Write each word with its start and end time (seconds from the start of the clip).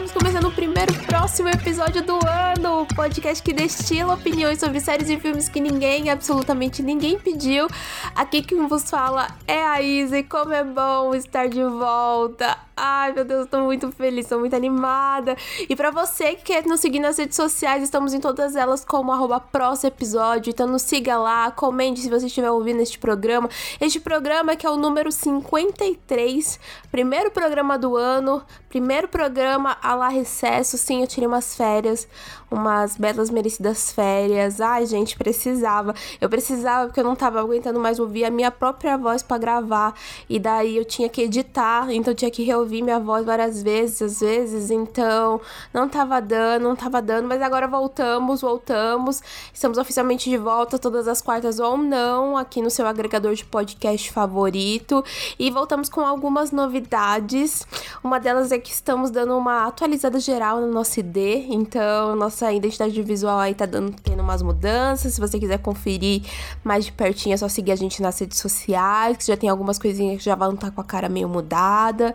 Estamos 0.00 0.12
começando 0.12 0.46
o 0.46 0.50
primeiro 0.50 0.94
próximo 1.04 1.50
episódio 1.50 2.02
do 2.02 2.18
ano, 2.26 2.86
podcast 2.96 3.42
que 3.42 3.52
destila 3.52 4.14
opiniões 4.14 4.58
sobre 4.58 4.80
séries 4.80 5.10
e 5.10 5.20
filmes 5.20 5.46
que 5.46 5.60
ninguém, 5.60 6.08
absolutamente 6.08 6.82
ninguém 6.82 7.18
pediu. 7.18 7.68
Aqui 8.16 8.40
quem 8.40 8.66
vos 8.66 8.88
fala 8.88 9.28
é 9.46 9.62
a 9.62 9.82
Izzy, 9.82 10.22
como 10.22 10.54
é 10.54 10.64
bom 10.64 11.14
estar 11.14 11.50
de 11.50 11.62
volta. 11.62 12.69
Ai, 12.82 13.12
meu 13.12 13.26
Deus, 13.26 13.40
eu 13.40 13.46
tô 13.46 13.60
muito 13.60 13.92
feliz, 13.92 14.26
tô 14.26 14.38
muito 14.38 14.56
animada. 14.56 15.36
E 15.68 15.76
para 15.76 15.90
você 15.90 16.34
que 16.34 16.44
quer 16.44 16.64
nos 16.64 16.80
seguir 16.80 16.98
nas 16.98 17.18
redes 17.18 17.36
sociais, 17.36 17.82
estamos 17.82 18.14
em 18.14 18.20
todas 18.20 18.56
elas 18.56 18.86
como 18.86 19.12
arroba 19.12 19.44
episódio. 19.84 20.48
Então 20.48 20.66
nos 20.66 20.80
siga 20.80 21.18
lá, 21.18 21.50
comente 21.50 22.00
se 22.00 22.08
você 22.08 22.24
estiver 22.24 22.50
ouvindo 22.50 22.80
este 22.80 22.98
programa. 22.98 23.50
Este 23.78 24.00
programa 24.00 24.56
que 24.56 24.64
é 24.64 24.70
o 24.70 24.78
número 24.78 25.12
53, 25.12 26.58
primeiro 26.90 27.30
programa 27.30 27.76
do 27.76 27.98
ano, 27.98 28.42
primeiro 28.70 29.08
programa 29.08 29.76
a 29.82 29.94
lá 29.94 30.08
recesso. 30.08 30.78
Sim, 30.78 31.02
eu 31.02 31.06
tirei 31.06 31.26
umas 31.26 31.54
férias, 31.54 32.08
umas 32.50 32.96
belas 32.96 33.28
merecidas 33.28 33.92
férias. 33.92 34.58
Ai, 34.58 34.86
gente, 34.86 35.18
precisava. 35.18 35.94
Eu 36.18 36.30
precisava 36.30 36.86
porque 36.86 37.00
eu 37.00 37.04
não 37.04 37.14
tava 37.14 37.40
aguentando 37.40 37.78
mais 37.78 37.98
ouvir 37.98 38.24
a 38.24 38.30
minha 38.30 38.50
própria 38.50 38.96
voz 38.96 39.22
para 39.22 39.36
gravar. 39.36 39.94
E 40.30 40.38
daí 40.38 40.78
eu 40.78 40.84
tinha 40.86 41.10
que 41.10 41.20
editar, 41.20 41.90
então 41.92 42.12
eu 42.12 42.16
tinha 42.16 42.30
que 42.30 42.42
reouvir 42.42 42.69
ouvir 42.70 42.82
minha 42.82 43.00
voz 43.00 43.26
várias 43.26 43.60
vezes, 43.62 44.00
às 44.00 44.20
vezes, 44.20 44.70
então 44.70 45.40
não 45.74 45.88
tava 45.88 46.20
dando, 46.20 46.62
não 46.62 46.76
tava 46.76 47.02
dando, 47.02 47.26
mas 47.26 47.42
agora 47.42 47.66
voltamos, 47.66 48.42
voltamos. 48.42 49.20
Estamos 49.52 49.76
oficialmente 49.76 50.30
de 50.30 50.36
volta 50.36 50.78
todas 50.78 51.08
as 51.08 51.20
quartas 51.20 51.58
ou 51.58 51.76
não, 51.76 52.36
aqui 52.36 52.62
no 52.62 52.70
seu 52.70 52.86
agregador 52.86 53.34
de 53.34 53.44
podcast 53.44 54.12
favorito. 54.12 55.04
E 55.36 55.50
voltamos 55.50 55.88
com 55.88 56.02
algumas 56.02 56.52
novidades. 56.52 57.66
Uma 58.04 58.20
delas 58.20 58.52
é 58.52 58.58
que 58.58 58.70
estamos 58.70 59.10
dando 59.10 59.36
uma 59.36 59.66
atualizada 59.66 60.20
geral 60.20 60.60
no 60.60 60.68
nosso 60.68 61.00
ID, 61.00 61.16
então 61.50 62.14
nossa 62.14 62.52
identidade 62.52 63.02
visual 63.02 63.40
aí 63.40 63.54
tá 63.54 63.66
dando, 63.66 63.96
tendo 64.00 64.22
umas 64.22 64.42
mudanças. 64.42 65.14
Se 65.14 65.20
você 65.20 65.40
quiser 65.40 65.58
conferir 65.58 66.22
mais 66.62 66.84
de 66.84 66.92
pertinho, 66.92 67.34
é 67.34 67.36
só 67.36 67.48
seguir 67.48 67.72
a 67.72 67.76
gente 67.76 68.00
nas 68.00 68.16
redes 68.20 68.38
sociais, 68.38 69.16
que 69.16 69.26
já 69.26 69.36
tem 69.36 69.48
algumas 69.48 69.76
coisinhas 69.76 70.18
que 70.18 70.24
já 70.24 70.36
vão 70.36 70.54
estar 70.54 70.68
tá 70.68 70.72
com 70.72 70.80
a 70.80 70.84
cara 70.84 71.08
meio 71.08 71.28
mudada. 71.28 72.14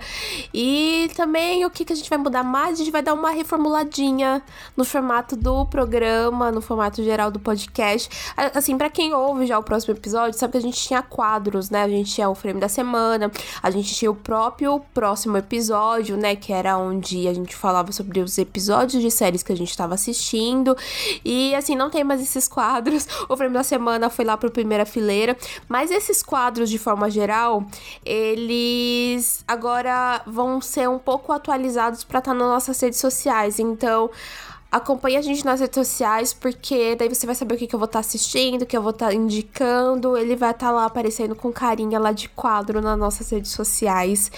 E 0.53 1.09
também 1.15 1.65
o 1.65 1.69
que, 1.69 1.85
que 1.85 1.93
a 1.93 1.95
gente 1.95 2.09
vai 2.09 2.17
mudar 2.17 2.43
mais? 2.43 2.73
A 2.73 2.77
gente 2.77 2.91
vai 2.91 3.01
dar 3.01 3.13
uma 3.13 3.31
reformuladinha 3.31 4.41
no 4.75 4.83
formato 4.83 5.35
do 5.35 5.65
programa, 5.65 6.51
no 6.51 6.61
formato 6.61 7.03
geral 7.03 7.31
do 7.31 7.39
podcast. 7.39 8.09
Assim, 8.53 8.77
para 8.77 8.89
quem 8.89 9.13
ouve 9.13 9.45
já 9.45 9.57
o 9.57 9.63
próximo 9.63 9.93
episódio, 9.93 10.37
sabe 10.37 10.51
que 10.51 10.57
a 10.57 10.61
gente 10.61 10.81
tinha 10.81 11.01
quadros, 11.01 11.69
né? 11.69 11.83
A 11.83 11.89
gente 11.89 12.13
tinha 12.13 12.29
o 12.29 12.35
frame 12.35 12.59
da 12.59 12.69
semana, 12.69 13.31
a 13.61 13.71
gente 13.71 13.93
tinha 13.93 14.11
o 14.11 14.15
próprio 14.15 14.79
próximo 14.93 15.37
episódio, 15.37 16.17
né? 16.17 16.35
Que 16.35 16.53
era 16.53 16.77
onde 16.77 17.27
a 17.27 17.33
gente 17.33 17.55
falava 17.55 17.91
sobre 17.91 18.19
os 18.19 18.37
episódios 18.37 19.01
de 19.01 19.11
séries 19.11 19.43
que 19.43 19.51
a 19.51 19.57
gente 19.57 19.69
estava 19.69 19.93
assistindo. 19.93 20.75
E 21.23 21.53
assim, 21.55 21.75
não 21.75 21.89
tem 21.89 22.03
mais 22.03 22.21
esses 22.21 22.47
quadros. 22.47 23.07
O 23.27 23.35
frame 23.35 23.53
da 23.53 23.63
semana 23.63 24.09
foi 24.09 24.23
lá 24.23 24.37
pro 24.37 24.51
primeira 24.51 24.85
fileira. 24.85 25.35
Mas 25.67 25.89
esses 25.89 26.21
quadros, 26.21 26.69
de 26.69 26.77
forma 26.77 27.09
geral, 27.09 27.65
eles 28.05 29.43
agora 29.47 30.21
vão 30.35 30.59
ser 30.59 30.89
um 30.89 30.99
pouco 30.99 31.31
atualizados 31.31 32.03
para 32.03 32.19
estar 32.19 32.31
tá 32.31 32.37
nas 32.37 32.47
nossas 32.47 32.79
redes 32.79 32.99
sociais. 32.99 33.57
Então, 33.57 34.11
Acompanhe 34.75 35.15
a 35.15 35.21
gente 35.21 35.45
nas 35.45 35.61
redes 35.61 35.75
sociais, 35.75 36.33
porque 36.33 36.97
daí 36.97 37.07
você 37.07 37.25
vai 37.25 37.33
saber 37.33 37.55
o 37.55 37.57
que, 37.57 37.65
que 37.65 37.73
eu 37.73 37.79
vou 37.79 37.85
estar 37.85 38.01
tá 38.01 38.05
assistindo, 38.05 38.63
o 38.63 38.65
que 38.65 38.75
eu 38.75 38.81
vou 38.81 38.91
estar 38.91 39.07
tá 39.07 39.13
indicando. 39.13 40.17
Ele 40.17 40.35
vai 40.35 40.51
estar 40.51 40.67
tá 40.67 40.71
lá 40.73 40.83
aparecendo 40.83 41.33
com 41.33 41.49
carinha 41.49 41.97
lá 41.97 42.11
de 42.11 42.27
quadro 42.27 42.81
nas 42.81 42.99
nossas 42.99 43.29
redes 43.29 43.51
sociais. 43.51 44.29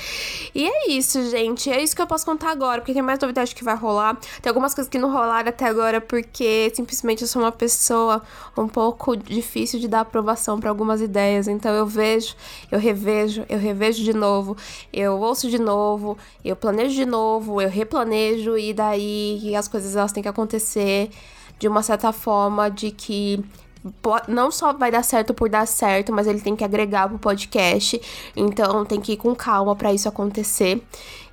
E 0.53 0.63
é 0.63 0.91
isso, 0.91 1.27
gente. 1.31 1.71
É 1.71 1.81
isso 1.81 1.95
que 1.95 2.03
eu 2.03 2.05
posso 2.05 2.23
contar 2.23 2.51
agora, 2.51 2.81
porque 2.81 2.93
tem 2.93 3.01
mais 3.01 3.17
novidade 3.17 3.55
que 3.55 3.63
vai 3.63 3.75
rolar. 3.75 4.15
Tem 4.39 4.47
algumas 4.51 4.75
coisas 4.75 4.87
que 4.87 4.99
não 4.99 5.11
rolaram 5.11 5.49
até 5.49 5.65
agora, 5.65 5.99
porque 5.99 6.71
simplesmente 6.75 7.23
eu 7.23 7.27
sou 7.27 7.41
uma 7.41 7.51
pessoa 7.51 8.21
um 8.55 8.67
pouco 8.67 9.17
difícil 9.17 9.79
de 9.79 9.87
dar 9.87 10.01
aprovação 10.01 10.59
para 10.59 10.69
algumas 10.69 11.01
ideias. 11.01 11.47
Então 11.47 11.73
eu 11.73 11.87
vejo, 11.87 12.35
eu 12.71 12.77
revejo, 12.77 13.43
eu 13.49 13.57
revejo 13.57 14.03
de 14.03 14.13
novo, 14.13 14.55
eu 14.93 15.19
ouço 15.19 15.49
de 15.49 15.57
novo, 15.57 16.15
eu 16.45 16.55
planejo 16.55 16.93
de 16.93 17.07
novo, 17.07 17.59
eu 17.59 17.69
replanejo, 17.69 18.55
e 18.55 18.71
daí 18.71 19.55
as 19.55 19.67
coisas 19.67 19.95
elas 19.95 20.11
têm 20.11 20.26
que 20.26 20.26
que 20.27 20.29
acontecer 20.29 21.09
de 21.59 21.67
uma 21.67 21.81
certa 21.81 22.11
forma 22.11 22.69
de 22.69 22.91
que 22.91 23.43
não 24.27 24.51
só 24.51 24.73
vai 24.73 24.91
dar 24.91 25.03
certo 25.03 25.33
por 25.33 25.49
dar 25.49 25.65
certo, 25.65 26.11
mas 26.11 26.27
ele 26.27 26.41
tem 26.41 26.55
que 26.55 26.63
agregar 26.63 27.07
pro 27.07 27.17
podcast. 27.17 27.99
Então 28.35 28.85
tem 28.85 28.99
que 28.99 29.13
ir 29.13 29.17
com 29.17 29.33
calma 29.35 29.75
para 29.75 29.93
isso 29.93 30.07
acontecer. 30.07 30.83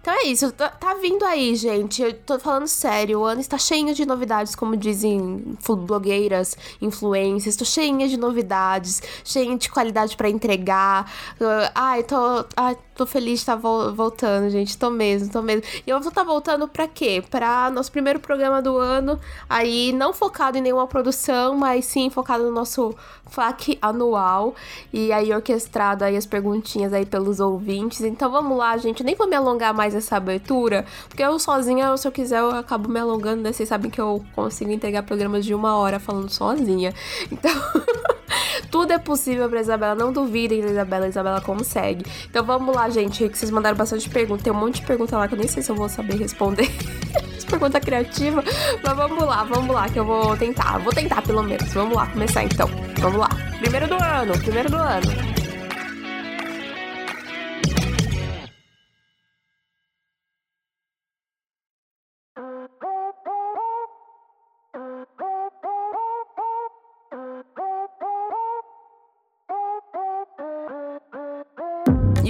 Então 0.04 0.12
é 0.12 0.26
isso, 0.26 0.52
tá, 0.52 0.68
tá, 0.68 0.92
vindo 0.96 1.24
aí, 1.24 1.56
gente. 1.56 2.02
Eu 2.02 2.12
tô 2.12 2.38
falando 2.38 2.68
sério. 2.68 3.20
O 3.20 3.24
ano 3.24 3.40
está 3.40 3.56
cheio 3.56 3.94
de 3.94 4.04
novidades, 4.04 4.54
como 4.54 4.76
dizem 4.76 5.56
blogueiras, 5.86 6.58
influências. 6.78 7.56
Tô 7.56 7.64
cheia 7.64 8.06
de 8.06 8.18
novidades, 8.18 9.02
cheia 9.24 9.56
de 9.56 9.70
qualidade 9.70 10.14
para 10.14 10.28
entregar. 10.28 11.10
Uh, 11.40 11.70
ai, 11.74 12.02
tô, 12.02 12.44
ai, 12.54 12.76
tô 12.94 13.04
feliz 13.06 13.40
de 13.40 13.42
estar 13.42 13.56
tá 13.56 13.90
voltando, 13.90 14.48
gente. 14.50 14.76
Tô 14.78 14.90
mesmo, 14.90 15.30
tô 15.30 15.42
mesmo. 15.42 15.62
E 15.86 15.90
eu 15.90 15.98
vou 16.00 16.08
estar 16.08 16.22
tá 16.22 16.26
voltando 16.26 16.68
pra 16.68 16.86
quê? 16.86 17.22
Pra 17.30 17.70
nosso 17.70 17.90
primeiro 17.90 18.20
programa 18.20 18.62
do 18.62 18.76
ano. 18.78 19.18
Aí, 19.48 19.92
não 19.92 20.12
focado 20.12 20.56
em 20.58 20.60
nenhuma 20.60 20.86
produção, 20.86 21.56
mas 21.56 21.84
sim 21.84 22.08
focado 22.10 22.44
no 22.44 22.50
nosso 22.52 22.94
FAQ 23.26 23.78
anual. 23.82 24.54
E 24.92 25.12
aí, 25.12 25.32
orquestrado 25.32 26.04
aí 26.04 26.16
as 26.16 26.26
perguntinhas 26.26 26.92
aí 26.92 27.04
pelos 27.04 27.40
ouvintes. 27.40 28.02
Então 28.02 28.30
vamos 28.30 28.56
lá, 28.56 28.76
gente. 28.76 29.00
Eu 29.00 29.06
nem 29.06 29.14
vou 29.14 29.28
me 29.28 29.36
alongar 29.36 29.74
mais 29.74 29.94
essa 29.94 30.16
abertura, 30.16 30.84
porque 31.08 31.22
eu 31.22 31.38
sozinha, 31.38 31.96
se 31.96 32.06
eu 32.06 32.12
quiser, 32.12 32.40
eu 32.40 32.50
acabo 32.50 32.88
me 32.88 33.00
alongando, 33.00 33.42
né? 33.42 33.52
Vocês 33.52 33.68
sabem 33.68 33.90
que 33.90 34.00
eu 34.00 34.24
consigo 34.34 34.70
entregar 34.70 35.02
programas 35.02 35.44
de 35.44 35.54
uma 35.54 35.76
hora 35.76 35.98
falando 35.98 36.30
sozinha. 36.30 36.94
Então, 37.30 37.52
tudo 38.74 38.92
é 38.92 38.98
possível 38.98 39.48
pra 39.48 39.60
Isabela. 39.60 39.94
Não 39.94 40.12
duvidem 40.12 40.60
da 40.60 40.66
Isabela, 40.66 41.06
Isabela 41.06 41.40
consegue. 41.40 42.04
Então 42.28 42.44
vamos 42.44 42.74
lá, 42.74 42.90
gente, 42.90 43.28
que 43.28 43.38
vocês 43.38 43.48
mandaram 43.48 43.76
bastante 43.76 44.10
pergunta. 44.10 44.42
Tem 44.42 44.52
um 44.52 44.56
monte 44.56 44.80
de 44.80 44.86
pergunta 44.86 45.16
lá 45.16 45.28
que 45.28 45.34
eu 45.34 45.38
nem 45.38 45.46
sei 45.46 45.62
se 45.62 45.70
eu 45.70 45.76
vou 45.76 45.88
saber 45.88 46.16
responder. 46.16 46.68
pergunta 47.48 47.78
criativa. 47.78 48.42
Mas 48.82 48.96
vamos 48.96 49.24
lá, 49.24 49.44
vamos 49.44 49.72
lá, 49.72 49.88
que 49.88 49.96
eu 49.96 50.04
vou 50.04 50.36
tentar. 50.36 50.78
Vou 50.78 50.92
tentar 50.92 51.22
pelo 51.22 51.44
menos. 51.44 51.72
Vamos 51.72 51.94
lá, 51.94 52.08
começar 52.08 52.42
então. 52.42 52.68
Vamos 52.98 53.20
lá. 53.20 53.28
Primeiro 53.60 53.86
do 53.86 53.94
ano, 53.94 54.36
primeiro 54.40 54.68
do 54.68 54.76
ano. 54.76 55.33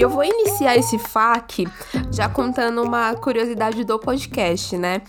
Eu 0.04 0.10
vou 0.10 0.22
iniciar 0.22 0.76
esse 0.76 0.98
FAQ 0.98 1.66
já 2.12 2.28
contando 2.28 2.82
uma 2.82 3.14
curiosidade 3.14 3.82
do 3.84 3.98
podcast, 3.98 4.76
né? 4.76 5.00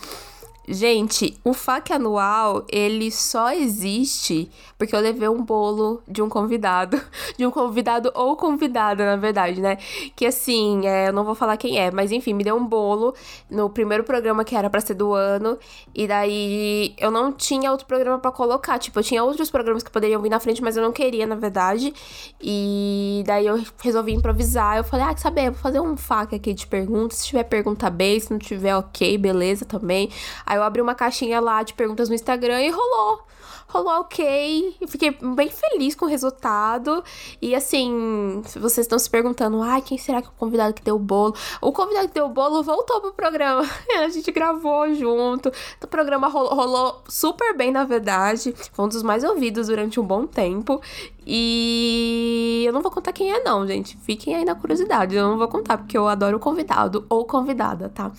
Gente, 0.68 1.38
o 1.44 1.52
FAQ 1.52 1.92
anual, 1.92 2.64
ele 2.68 3.10
só 3.10 3.52
existe 3.52 4.50
porque 4.78 4.94
eu 4.94 5.00
levei 5.00 5.28
um 5.28 5.42
bolo 5.42 6.02
de 6.06 6.22
um 6.22 6.28
convidado. 6.28 7.00
De 7.36 7.46
um 7.46 7.50
convidado 7.50 8.10
ou 8.14 8.36
convidada, 8.36 9.04
na 9.04 9.16
verdade, 9.16 9.60
né? 9.60 9.76
Que 10.14 10.26
assim, 10.26 10.86
é, 10.86 11.08
eu 11.08 11.12
não 11.12 11.24
vou 11.24 11.34
falar 11.34 11.56
quem 11.56 11.78
é, 11.78 11.90
mas 11.90 12.12
enfim, 12.12 12.32
me 12.32 12.42
deu 12.42 12.56
um 12.56 12.64
bolo 12.64 13.14
no 13.50 13.68
primeiro 13.68 14.04
programa 14.04 14.44
que 14.44 14.56
era 14.56 14.70
para 14.70 14.80
ser 14.80 14.94
do 14.94 15.12
ano. 15.12 15.58
E 15.94 16.06
daí 16.06 16.94
eu 16.98 17.10
não 17.10 17.32
tinha 17.32 17.70
outro 17.70 17.86
programa 17.86 18.18
para 18.18 18.30
colocar. 18.30 18.78
Tipo, 18.78 19.00
eu 19.00 19.02
tinha 19.02 19.22
outros 19.22 19.50
programas 19.50 19.82
que 19.82 19.90
poderiam 19.90 20.20
vir 20.22 20.30
na 20.30 20.40
frente, 20.40 20.62
mas 20.62 20.76
eu 20.76 20.82
não 20.82 20.92
queria, 20.92 21.26
na 21.26 21.34
verdade. 21.34 21.92
E 22.40 23.22
daí 23.26 23.46
eu 23.46 23.62
resolvi 23.78 24.12
improvisar. 24.12 24.78
Eu 24.78 24.84
falei, 24.84 25.04
ah, 25.06 25.14
quer 25.14 25.20
saber? 25.20 25.48
Eu 25.48 25.52
vou 25.52 25.60
fazer 25.60 25.80
um 25.80 25.96
FAQ 25.96 26.36
aqui 26.36 26.54
de 26.54 26.66
perguntas. 26.66 27.18
Se 27.18 27.26
tiver 27.26 27.44
pergunta 27.44 27.90
bem, 27.90 28.18
se 28.18 28.30
não 28.30 28.38
tiver, 28.38 28.74
ok, 28.76 29.18
beleza 29.18 29.64
também. 29.64 30.10
Aí 30.46 30.55
Aí 30.56 30.58
eu 30.58 30.64
abri 30.64 30.80
uma 30.80 30.94
caixinha 30.94 31.38
lá 31.38 31.62
de 31.62 31.74
perguntas 31.74 32.08
no 32.08 32.14
Instagram 32.14 32.62
e 32.62 32.70
rolou 32.70 33.20
rolou 33.68 34.00
ok. 34.00 34.76
Eu 34.80 34.88
fiquei 34.88 35.10
bem 35.10 35.48
feliz 35.48 35.94
com 35.94 36.04
o 36.04 36.08
resultado. 36.08 37.02
E 37.40 37.54
assim, 37.54 38.42
vocês 38.54 38.84
estão 38.84 38.98
se 38.98 39.08
perguntando, 39.08 39.60
ai, 39.62 39.82
quem 39.82 39.98
será 39.98 40.20
que 40.20 40.28
é 40.28 40.30
o 40.30 40.34
convidado 40.34 40.74
que 40.74 40.82
deu 40.82 40.96
o 40.96 40.98
bolo? 40.98 41.34
O 41.60 41.72
convidado 41.72 42.08
que 42.08 42.14
deu 42.14 42.26
o 42.26 42.30
bolo 42.30 42.62
voltou 42.62 43.00
pro 43.00 43.12
programa. 43.12 43.62
A 43.98 44.08
gente 44.08 44.30
gravou 44.30 44.92
junto. 44.94 45.50
O 45.82 45.86
programa 45.86 46.28
rolou, 46.28 46.54
rolou 46.54 47.02
super 47.08 47.56
bem, 47.56 47.70
na 47.70 47.84
verdade. 47.84 48.54
Foi 48.72 48.84
um 48.84 48.88
dos 48.88 49.02
mais 49.02 49.24
ouvidos 49.24 49.68
durante 49.68 49.98
um 49.98 50.04
bom 50.04 50.26
tempo. 50.26 50.80
E 51.28 52.62
eu 52.64 52.72
não 52.72 52.80
vou 52.80 52.90
contar 52.90 53.12
quem 53.12 53.32
é, 53.32 53.42
não, 53.42 53.66
gente. 53.66 53.96
Fiquem 53.98 54.36
aí 54.36 54.44
na 54.44 54.54
curiosidade. 54.54 55.16
Eu 55.16 55.28
não 55.28 55.36
vou 55.36 55.48
contar, 55.48 55.76
porque 55.78 55.98
eu 55.98 56.06
adoro 56.06 56.36
o 56.36 56.40
convidado 56.40 57.04
ou 57.08 57.24
convidada, 57.24 57.88
tá? 57.88 58.12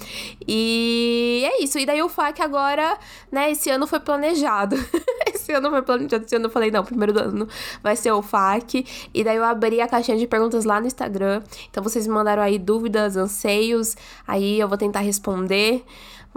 E 0.45 1.41
é 1.45 1.63
isso. 1.63 1.79
E 1.79 1.85
daí 1.85 2.01
o 2.01 2.09
FAQ 2.09 2.41
agora, 2.41 2.97
né? 3.31 3.51
Esse 3.51 3.69
ano 3.69 3.87
foi 3.87 4.01
planejado. 4.01 4.75
esse 5.37 5.51
ano 5.53 5.69
foi 5.69 5.81
planejado. 5.81 6.25
Esse 6.25 6.35
ano 6.35 6.45
eu 6.45 6.49
falei, 6.49 6.71
não, 6.71 6.83
primeiro 6.83 7.13
do 7.13 7.19
ano 7.19 7.47
vai 7.81 7.95
ser 7.95 8.11
o 8.11 8.21
FAQ. 8.21 8.85
E 9.13 9.23
daí 9.23 9.37
eu 9.37 9.43
abri 9.43 9.79
a 9.81 9.87
caixinha 9.87 10.17
de 10.17 10.27
perguntas 10.27 10.65
lá 10.65 10.79
no 10.79 10.87
Instagram. 10.87 11.41
Então 11.69 11.83
vocês 11.83 12.05
me 12.07 12.13
mandaram 12.13 12.41
aí 12.41 12.57
dúvidas, 12.59 13.15
anseios. 13.15 13.95
Aí 14.27 14.59
eu 14.59 14.67
vou 14.67 14.77
tentar 14.77 14.99
responder. 14.99 15.83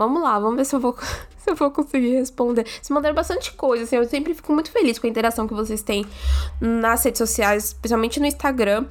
Vamos 0.00 0.22
lá, 0.22 0.38
vamos 0.38 0.56
ver 0.56 0.64
se 0.64 0.74
eu 0.74 0.80
vou, 0.80 0.96
se 1.36 1.50
eu 1.50 1.54
vou 1.54 1.70
conseguir 1.70 2.12
responder. 2.12 2.66
Se 2.80 2.90
mandaram 2.90 3.14
bastante 3.14 3.52
coisa, 3.52 3.84
assim, 3.84 3.96
eu 3.96 4.08
sempre 4.08 4.32
fico 4.32 4.50
muito 4.50 4.70
feliz 4.70 4.98
com 4.98 5.06
a 5.06 5.10
interação 5.10 5.46
que 5.46 5.52
vocês 5.52 5.82
têm 5.82 6.06
nas 6.58 7.04
redes 7.04 7.18
sociais, 7.18 7.66
especialmente 7.66 8.18
no 8.18 8.24
Instagram. 8.24 8.86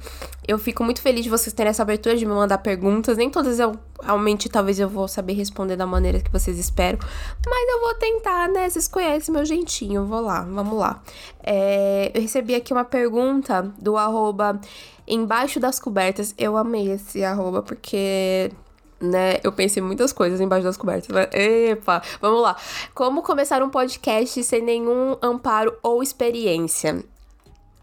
Eu 0.46 0.56
fico 0.56 0.84
muito 0.84 1.02
feliz 1.02 1.24
de 1.24 1.28
vocês 1.28 1.52
terem 1.52 1.70
essa 1.70 1.82
abertura 1.82 2.16
de 2.16 2.24
me 2.24 2.32
mandar 2.32 2.58
perguntas. 2.58 3.16
Nem 3.16 3.28
todas 3.28 3.58
eu 3.58 3.74
realmente 4.00 4.48
talvez 4.48 4.78
eu 4.78 4.88
vou 4.88 5.08
saber 5.08 5.32
responder 5.32 5.74
da 5.74 5.84
maneira 5.84 6.20
que 6.20 6.30
vocês 6.30 6.56
esperam. 6.60 7.00
Mas 7.44 7.68
eu 7.70 7.80
vou 7.80 7.94
tentar, 7.94 8.48
né? 8.48 8.70
Vocês 8.70 8.86
conhecem 8.86 9.34
meu 9.34 9.44
jeitinho. 9.44 10.06
Vou 10.06 10.20
lá, 10.20 10.42
vamos 10.42 10.78
lá. 10.78 11.02
É, 11.42 12.12
eu 12.14 12.22
recebi 12.22 12.54
aqui 12.54 12.72
uma 12.72 12.84
pergunta 12.84 13.68
do 13.80 13.96
arroba 13.96 14.60
embaixo 15.08 15.58
das 15.58 15.80
cobertas. 15.80 16.32
Eu 16.38 16.56
amei 16.56 16.92
esse 16.92 17.24
arroba, 17.24 17.62
porque 17.62 18.52
né? 19.00 19.38
Eu 19.42 19.52
pensei 19.52 19.82
muitas 19.82 20.12
coisas 20.12 20.40
embaixo 20.40 20.64
das 20.64 20.76
cobertas. 20.76 21.08
Epa, 21.32 22.02
vamos 22.20 22.42
lá. 22.42 22.56
Como 22.94 23.22
começar 23.22 23.62
um 23.62 23.70
podcast 23.70 24.42
sem 24.44 24.62
nenhum 24.62 25.16
amparo 25.22 25.76
ou 25.82 26.02
experiência? 26.02 27.02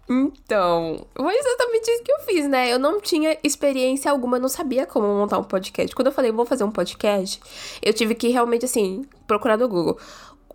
Então, 0.10 1.06
foi 1.14 1.36
exatamente 1.36 1.92
isso 1.92 2.04
que 2.04 2.12
eu 2.12 2.20
fiz, 2.20 2.48
né? 2.48 2.72
Eu 2.72 2.80
não 2.80 3.02
tinha 3.02 3.38
experiência 3.44 4.10
alguma, 4.10 4.38
eu 4.38 4.42
não 4.42 4.48
sabia 4.48 4.86
como 4.86 5.06
montar 5.06 5.38
um 5.38 5.44
podcast. 5.44 5.94
Quando 5.94 6.08
eu 6.08 6.14
falei, 6.14 6.32
vou 6.32 6.46
fazer 6.46 6.64
um 6.64 6.72
podcast, 6.72 7.42
eu 7.82 7.94
tive 7.94 8.16
que 8.16 8.30
realmente, 8.30 8.64
assim, 8.64 9.04
procurar 9.26 9.58
no 9.58 9.68
Google. 9.68 9.98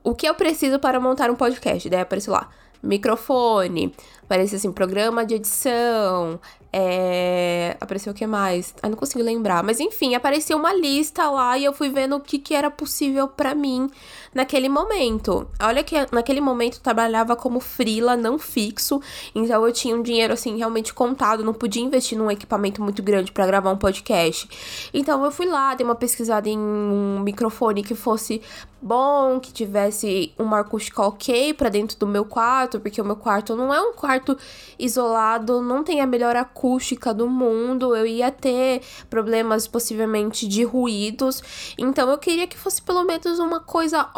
O 0.02 0.14
que 0.14 0.26
eu 0.26 0.34
preciso 0.34 0.78
para 0.78 0.98
montar 0.98 1.30
um 1.30 1.36
podcast? 1.36 1.88
Daí 1.90 2.00
apareceu 2.00 2.32
lá, 2.32 2.48
microfone, 2.82 3.94
apareceu 4.22 4.56
assim, 4.56 4.72
programa 4.72 5.24
de 5.24 5.34
edição, 5.34 6.40
é... 6.72 7.76
Apareceu 7.80 8.12
o 8.12 8.14
que 8.14 8.26
mais? 8.26 8.74
Ah, 8.82 8.88
não 8.88 8.96
consigo 8.96 9.22
lembrar. 9.22 9.62
Mas 9.62 9.80
enfim, 9.80 10.14
apareceu 10.14 10.56
uma 10.56 10.72
lista 10.72 11.28
lá 11.30 11.58
e 11.58 11.64
eu 11.64 11.72
fui 11.72 11.90
vendo 11.90 12.16
o 12.16 12.20
que, 12.20 12.38
que 12.38 12.54
era 12.54 12.70
possível 12.70 13.28
para 13.28 13.54
mim 13.54 13.90
naquele 14.34 14.68
momento. 14.68 15.48
Olha 15.60 15.82
que 15.82 15.94
naquele 16.10 16.40
momento 16.40 16.76
eu 16.76 16.80
trabalhava 16.80 17.36
como 17.36 17.60
frila, 17.60 18.16
não 18.16 18.38
fixo. 18.38 19.00
Então 19.34 19.66
eu 19.66 19.72
tinha 19.72 19.94
um 19.94 20.02
dinheiro 20.02 20.32
assim 20.32 20.56
realmente 20.56 20.92
contado, 20.94 21.44
não 21.44 21.54
podia 21.54 21.82
investir 21.82 22.16
num 22.16 22.30
equipamento 22.30 22.82
muito 22.82 23.02
grande 23.02 23.32
para 23.32 23.46
gravar 23.46 23.70
um 23.70 23.76
podcast. 23.76 24.90
Então 24.92 25.24
eu 25.24 25.30
fui 25.30 25.46
lá, 25.46 25.74
dei 25.74 25.84
uma 25.84 25.94
pesquisada 25.94 26.48
em 26.48 26.58
um 26.58 27.20
microfone 27.20 27.82
que 27.82 27.94
fosse 27.94 28.42
bom, 28.82 29.38
que 29.38 29.52
tivesse 29.52 30.34
uma 30.36 30.58
acústica 30.60 31.02
ok 31.02 31.54
para 31.54 31.68
dentro 31.68 31.96
do 31.98 32.06
meu 32.06 32.24
quarto, 32.24 32.80
porque 32.80 33.00
o 33.00 33.04
meu 33.04 33.14
quarto 33.14 33.54
não 33.54 33.72
é 33.72 33.80
um 33.80 33.92
quarto 33.92 34.36
isolado, 34.76 35.62
não 35.62 35.84
tem 35.84 36.00
a 36.00 36.06
melhor 36.06 36.34
acústica 36.34 37.14
do 37.14 37.28
mundo, 37.28 37.94
eu 37.94 38.04
ia 38.04 38.32
ter 38.32 38.82
problemas 39.08 39.68
possivelmente 39.68 40.48
de 40.48 40.64
ruídos. 40.64 41.74
Então 41.78 42.10
eu 42.10 42.18
queria 42.18 42.48
que 42.48 42.58
fosse 42.58 42.82
pelo 42.82 43.04
menos 43.04 43.38
uma 43.38 43.60
coisa 43.60 44.08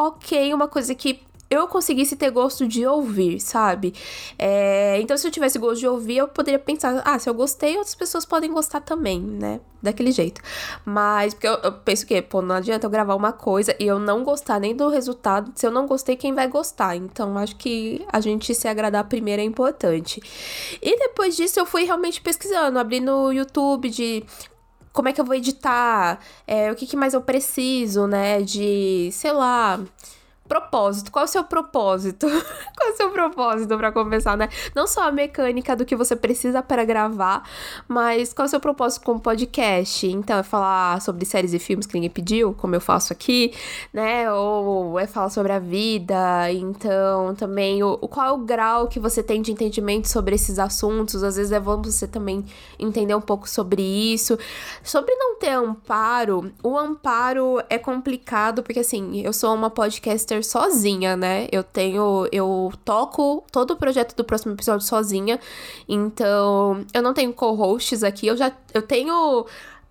uma 0.53 0.67
coisa 0.67 0.93
que 0.93 1.21
eu 1.49 1.67
conseguisse 1.67 2.15
ter 2.15 2.31
gosto 2.31 2.67
de 2.67 2.85
ouvir, 2.85 3.39
sabe? 3.39 3.93
É, 4.37 4.99
então, 4.99 5.15
se 5.17 5.27
eu 5.27 5.31
tivesse 5.31 5.59
gosto 5.59 5.79
de 5.79 5.87
ouvir, 5.87 6.17
eu 6.17 6.27
poderia 6.27 6.59
pensar, 6.59 7.01
ah, 7.05 7.19
se 7.19 7.29
eu 7.29 7.33
gostei, 7.33 7.77
outras 7.77 7.95
pessoas 7.95 8.25
podem 8.25 8.51
gostar 8.51 8.81
também, 8.81 9.21
né? 9.21 9.59
Daquele 9.81 10.11
jeito. 10.11 10.41
Mas, 10.83 11.33
porque 11.33 11.47
eu, 11.47 11.53
eu 11.63 11.71
penso 11.71 12.05
que, 12.07 12.19
pô, 12.21 12.41
não 12.41 12.55
adianta 12.55 12.87
eu 12.87 12.89
gravar 12.89 13.13
uma 13.15 13.31
coisa 13.31 13.75
e 13.79 13.85
eu 13.85 13.99
não 13.99 14.23
gostar 14.23 14.59
nem 14.59 14.75
do 14.75 14.89
resultado. 14.89 15.51
Se 15.55 15.67
eu 15.67 15.71
não 15.71 15.85
gostei, 15.85 16.15
quem 16.15 16.33
vai 16.33 16.47
gostar? 16.47 16.95
Então, 16.95 17.37
acho 17.37 17.55
que 17.55 18.03
a 18.11 18.19
gente 18.19 18.53
se 18.55 18.67
agradar 18.67 19.03
primeiro 19.03 19.41
é 19.41 19.45
importante. 19.45 20.19
E 20.81 20.97
depois 20.97 21.35
disso, 21.35 21.59
eu 21.59 21.65
fui 21.65 21.83
realmente 21.83 22.19
pesquisando, 22.21 22.79
abri 22.79 22.99
no 22.99 23.31
YouTube 23.31 23.89
de 23.89 24.25
como 24.95 25.09
é 25.09 25.13
que 25.13 25.21
eu 25.21 25.25
vou 25.25 25.35
editar, 25.35 26.19
é, 26.47 26.71
o 26.71 26.75
que, 26.75 26.87
que 26.87 26.95
mais 26.95 27.13
eu 27.13 27.21
preciso, 27.21 28.07
né? 28.07 28.41
De, 28.41 29.09
sei 29.11 29.31
lá 29.33 29.79
propósito. 30.47 31.11
Qual 31.11 31.23
é 31.23 31.27
o 31.27 31.31
seu 31.31 31.43
propósito? 31.43 32.27
Qual 32.77 32.89
é 32.89 32.91
o 32.91 32.95
seu 32.95 33.09
propósito 33.09 33.77
para 33.77 33.91
começar, 33.91 34.37
né? 34.37 34.49
Não 34.75 34.87
só 34.87 35.07
a 35.07 35.11
mecânica 35.11 35.75
do 35.75 35.85
que 35.85 35.95
você 35.95 36.15
precisa 36.15 36.61
para 36.61 36.83
gravar, 36.85 37.47
mas 37.87 38.33
qual 38.33 38.45
é 38.45 38.47
o 38.47 38.49
seu 38.49 38.59
propósito 38.59 39.03
com 39.03 39.13
o 39.13 39.19
podcast? 39.19 40.07
Então, 40.07 40.37
é 40.37 40.43
falar 40.43 41.01
sobre 41.01 41.25
séries 41.25 41.53
e 41.53 41.59
filmes 41.59 41.85
que 41.85 41.93
ninguém 41.93 42.09
pediu, 42.09 42.53
como 42.53 42.75
eu 42.75 42.81
faço 42.81 43.11
aqui, 43.11 43.53
né? 43.93 44.31
Ou 44.31 44.99
é 44.99 45.07
falar 45.07 45.29
sobre 45.29 45.51
a 45.51 45.59
vida. 45.59 46.51
Então, 46.51 47.33
também 47.35 47.83
o, 47.83 47.97
qual 47.97 48.27
é 48.27 48.31
o 48.31 48.37
grau 48.37 48.87
que 48.87 48.99
você 48.99 49.23
tem 49.23 49.41
de 49.41 49.51
entendimento 49.51 50.07
sobre 50.07 50.35
esses 50.35 50.59
assuntos? 50.59 51.23
Às 51.23 51.37
vezes 51.37 51.51
é 51.51 51.59
bom 51.59 51.81
você 51.81 52.07
também 52.07 52.45
entender 52.77 53.15
um 53.15 53.21
pouco 53.21 53.49
sobre 53.49 53.81
isso. 53.81 54.37
Sobre 54.83 55.13
não 55.15 55.37
ter 55.37 55.49
amparo, 55.49 56.51
o 56.63 56.77
amparo 56.77 57.61
é 57.69 57.77
complicado 57.77 58.61
porque 58.63 58.79
assim, 58.79 59.21
eu 59.21 59.33
sou 59.33 59.53
uma 59.53 59.69
podcaster 59.69 60.34
sozinha, 60.43 61.15
né? 61.15 61.47
Eu 61.51 61.63
tenho. 61.63 62.27
Eu 62.31 62.71
toco 62.83 63.43
todo 63.51 63.71
o 63.71 63.75
projeto 63.75 64.15
do 64.15 64.23
próximo 64.23 64.53
episódio 64.53 64.85
sozinha. 64.85 65.39
Então, 65.87 66.85
eu 66.93 67.01
não 67.01 67.13
tenho 67.13 67.33
co-hosts 67.33 68.03
aqui. 68.03 68.27
Eu 68.27 68.37
já. 68.37 68.51
Eu 68.73 68.81
tenho 68.81 69.45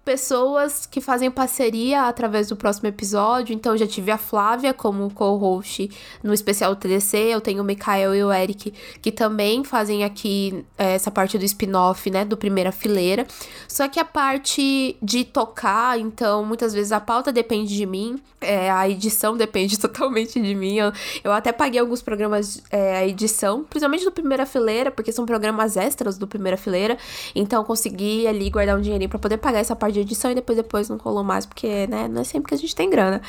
pessoas 0.04 0.86
que 0.86 1.00
fazem 1.00 1.30
parceria 1.30 2.02
através 2.02 2.48
do 2.48 2.56
próximo 2.56 2.88
episódio. 2.88 3.54
Então, 3.54 3.76
já 3.76 3.86
tive 3.86 4.10
a 4.10 4.18
Flávia 4.18 4.74
como 4.74 5.10
co-host 5.10 5.90
no 6.22 6.34
especial 6.34 6.76
TDC. 6.76 7.16
Eu 7.16 7.40
tenho 7.40 7.62
o 7.62 7.64
Mikael 7.64 8.14
e 8.14 8.22
o 8.22 8.32
Eric, 8.32 8.72
que 9.00 9.10
também 9.10 9.64
fazem 9.64 10.04
aqui 10.04 10.64
é, 10.76 10.94
essa 10.94 11.10
parte 11.10 11.38
do 11.38 11.44
spin-off, 11.44 12.10
né? 12.10 12.24
Do 12.24 12.36
Primeira 12.36 12.70
Fileira. 12.70 13.26
Só 13.66 13.88
que 13.88 13.98
a 13.98 14.04
parte 14.04 14.96
de 15.02 15.24
tocar, 15.24 15.98
então, 15.98 16.44
muitas 16.44 16.74
vezes 16.74 16.92
a 16.92 17.00
pauta 17.00 17.32
depende 17.32 17.74
de 17.74 17.86
mim. 17.86 18.20
É, 18.40 18.70
a 18.70 18.88
edição 18.88 19.34
depende 19.38 19.78
totalmente 19.78 20.40
de 20.40 20.54
mim. 20.54 20.76
Eu, 20.76 20.92
eu 21.24 21.32
até 21.32 21.50
paguei 21.50 21.80
alguns 21.80 22.02
programas, 22.02 22.62
é, 22.70 22.98
a 22.98 23.06
edição, 23.06 23.64
principalmente 23.64 24.04
do 24.04 24.12
Primeira 24.12 24.44
Fileira, 24.44 24.90
porque 24.90 25.10
são 25.12 25.24
programas 25.24 25.78
extras 25.78 26.18
do 26.18 26.26
Primeira 26.26 26.58
Fileira. 26.58 26.98
Então, 27.34 27.64
consegui 27.64 28.26
ali 28.26 28.50
guardar 28.50 28.76
um 28.76 28.82
dinheirinho 28.82 29.08
pra 29.08 29.18
poder 29.18 29.38
pagar 29.38 29.60
essa 29.60 29.74
parte 29.74 29.93
de 29.94 30.00
edição 30.00 30.30
e 30.30 30.34
depois 30.34 30.56
depois 30.56 30.88
não 30.88 30.98
rolou 30.98 31.24
mais, 31.24 31.46
porque, 31.46 31.86
né, 31.86 32.08
não 32.08 32.20
é 32.20 32.24
sempre 32.24 32.48
que 32.48 32.54
a 32.54 32.58
gente 32.58 32.74
tem 32.74 32.90
grana. 32.90 33.22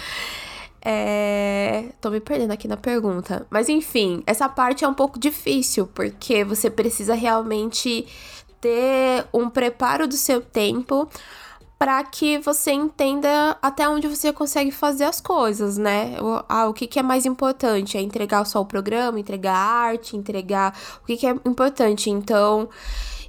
É... 0.88 1.86
Tô 2.00 2.12
me 2.12 2.20
perdendo 2.20 2.52
aqui 2.52 2.68
na 2.68 2.78
pergunta. 2.78 3.48
Mas 3.50 3.70
enfim, 3.70 4.22
essa 4.28 4.48
parte 4.48 4.86
é 4.86 4.88
um 4.88 4.94
pouco 4.94 5.18
difícil, 5.18 5.88
porque 5.88 6.44
você 6.44 6.70
precisa 6.70 7.16
realmente 7.16 8.06
ter 8.62 9.26
um 9.34 9.50
preparo 9.50 10.08
do 10.08 10.16
seu 10.16 10.42
tempo 10.42 11.10
para 11.78 12.04
que 12.04 12.38
você 12.40 12.72
entenda 12.72 13.58
até 13.62 13.88
onde 13.90 14.08
você 14.08 14.32
consegue 14.32 14.72
fazer 14.72 15.04
as 15.04 15.20
coisas, 15.20 15.78
né? 15.78 16.16
Ah, 16.48 16.68
o 16.68 16.74
que, 16.74 16.88
que 16.88 17.00
é 17.00 17.04
mais 17.04 17.26
importante? 17.26 17.98
É 17.98 18.02
entregar 18.02 18.46
só 18.46 18.62
o 18.62 18.66
programa, 18.66 19.20
entregar 19.20 19.56
a 19.56 19.58
arte, 19.58 20.16
entregar. 20.16 20.78
O 21.04 21.06
que, 21.06 21.18
que 21.18 21.28
é 21.28 21.32
importante? 21.46 22.10
Então. 22.10 22.70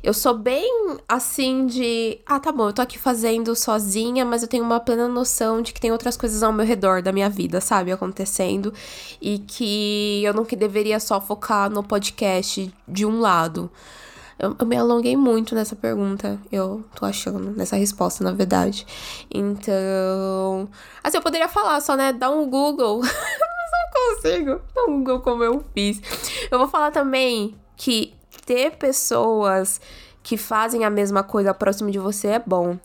Eu 0.06 0.14
sou 0.14 0.38
bem 0.38 0.70
assim 1.08 1.66
de. 1.66 2.20
Ah, 2.24 2.38
tá 2.38 2.52
bom, 2.52 2.68
eu 2.68 2.72
tô 2.72 2.80
aqui 2.80 2.96
fazendo 2.96 3.56
sozinha, 3.56 4.24
mas 4.24 4.40
eu 4.40 4.46
tenho 4.46 4.62
uma 4.62 4.78
plena 4.78 5.08
noção 5.08 5.60
de 5.60 5.72
que 5.72 5.80
tem 5.80 5.90
outras 5.90 6.16
coisas 6.16 6.44
ao 6.44 6.52
meu 6.52 6.64
redor 6.64 7.02
da 7.02 7.10
minha 7.10 7.28
vida, 7.28 7.60
sabe? 7.60 7.90
Acontecendo. 7.90 8.72
E 9.20 9.40
que 9.40 10.22
eu 10.22 10.32
não 10.32 10.44
que 10.44 10.54
deveria 10.54 11.00
só 11.00 11.20
focar 11.20 11.68
no 11.68 11.82
podcast 11.82 12.72
de 12.86 13.04
um 13.04 13.18
lado. 13.18 13.68
Eu, 14.38 14.54
eu, 14.56 14.64
me 14.64 14.76
alonguei 14.76 15.16
muito 15.16 15.56
nessa 15.56 15.74
pergunta, 15.74 16.38
eu 16.52 16.84
tô 16.94 17.04
achando, 17.04 17.50
nessa 17.50 17.74
resposta, 17.74 18.22
na 18.22 18.30
verdade. 18.30 18.86
Então. 19.28 20.68
Assim, 21.02 21.16
eu 21.16 21.22
poderia 21.22 21.48
falar 21.48 21.80
só, 21.80 21.96
né? 21.96 22.12
Dá 22.12 22.30
um 22.30 22.48
Google. 22.48 23.00
Mas 23.02 23.10
não 23.10 24.14
consigo. 24.14 24.60
Dá 24.72 24.84
um 24.84 24.98
Google 24.98 25.18
como 25.18 25.42
eu 25.42 25.64
fiz. 25.74 26.00
Eu 26.48 26.60
vou 26.60 26.68
falar 26.68 26.92
também 26.92 27.56
que 27.76 28.14
ter 28.46 28.76
pessoas 28.76 29.80
que 30.22 30.36
fazem 30.36 30.84
a 30.84 30.90
mesma 30.90 31.22
coisa 31.22 31.52
próximo 31.52 31.90
de 31.90 31.98
você 31.98 32.28
é 32.28 32.38
bom. 32.38 32.78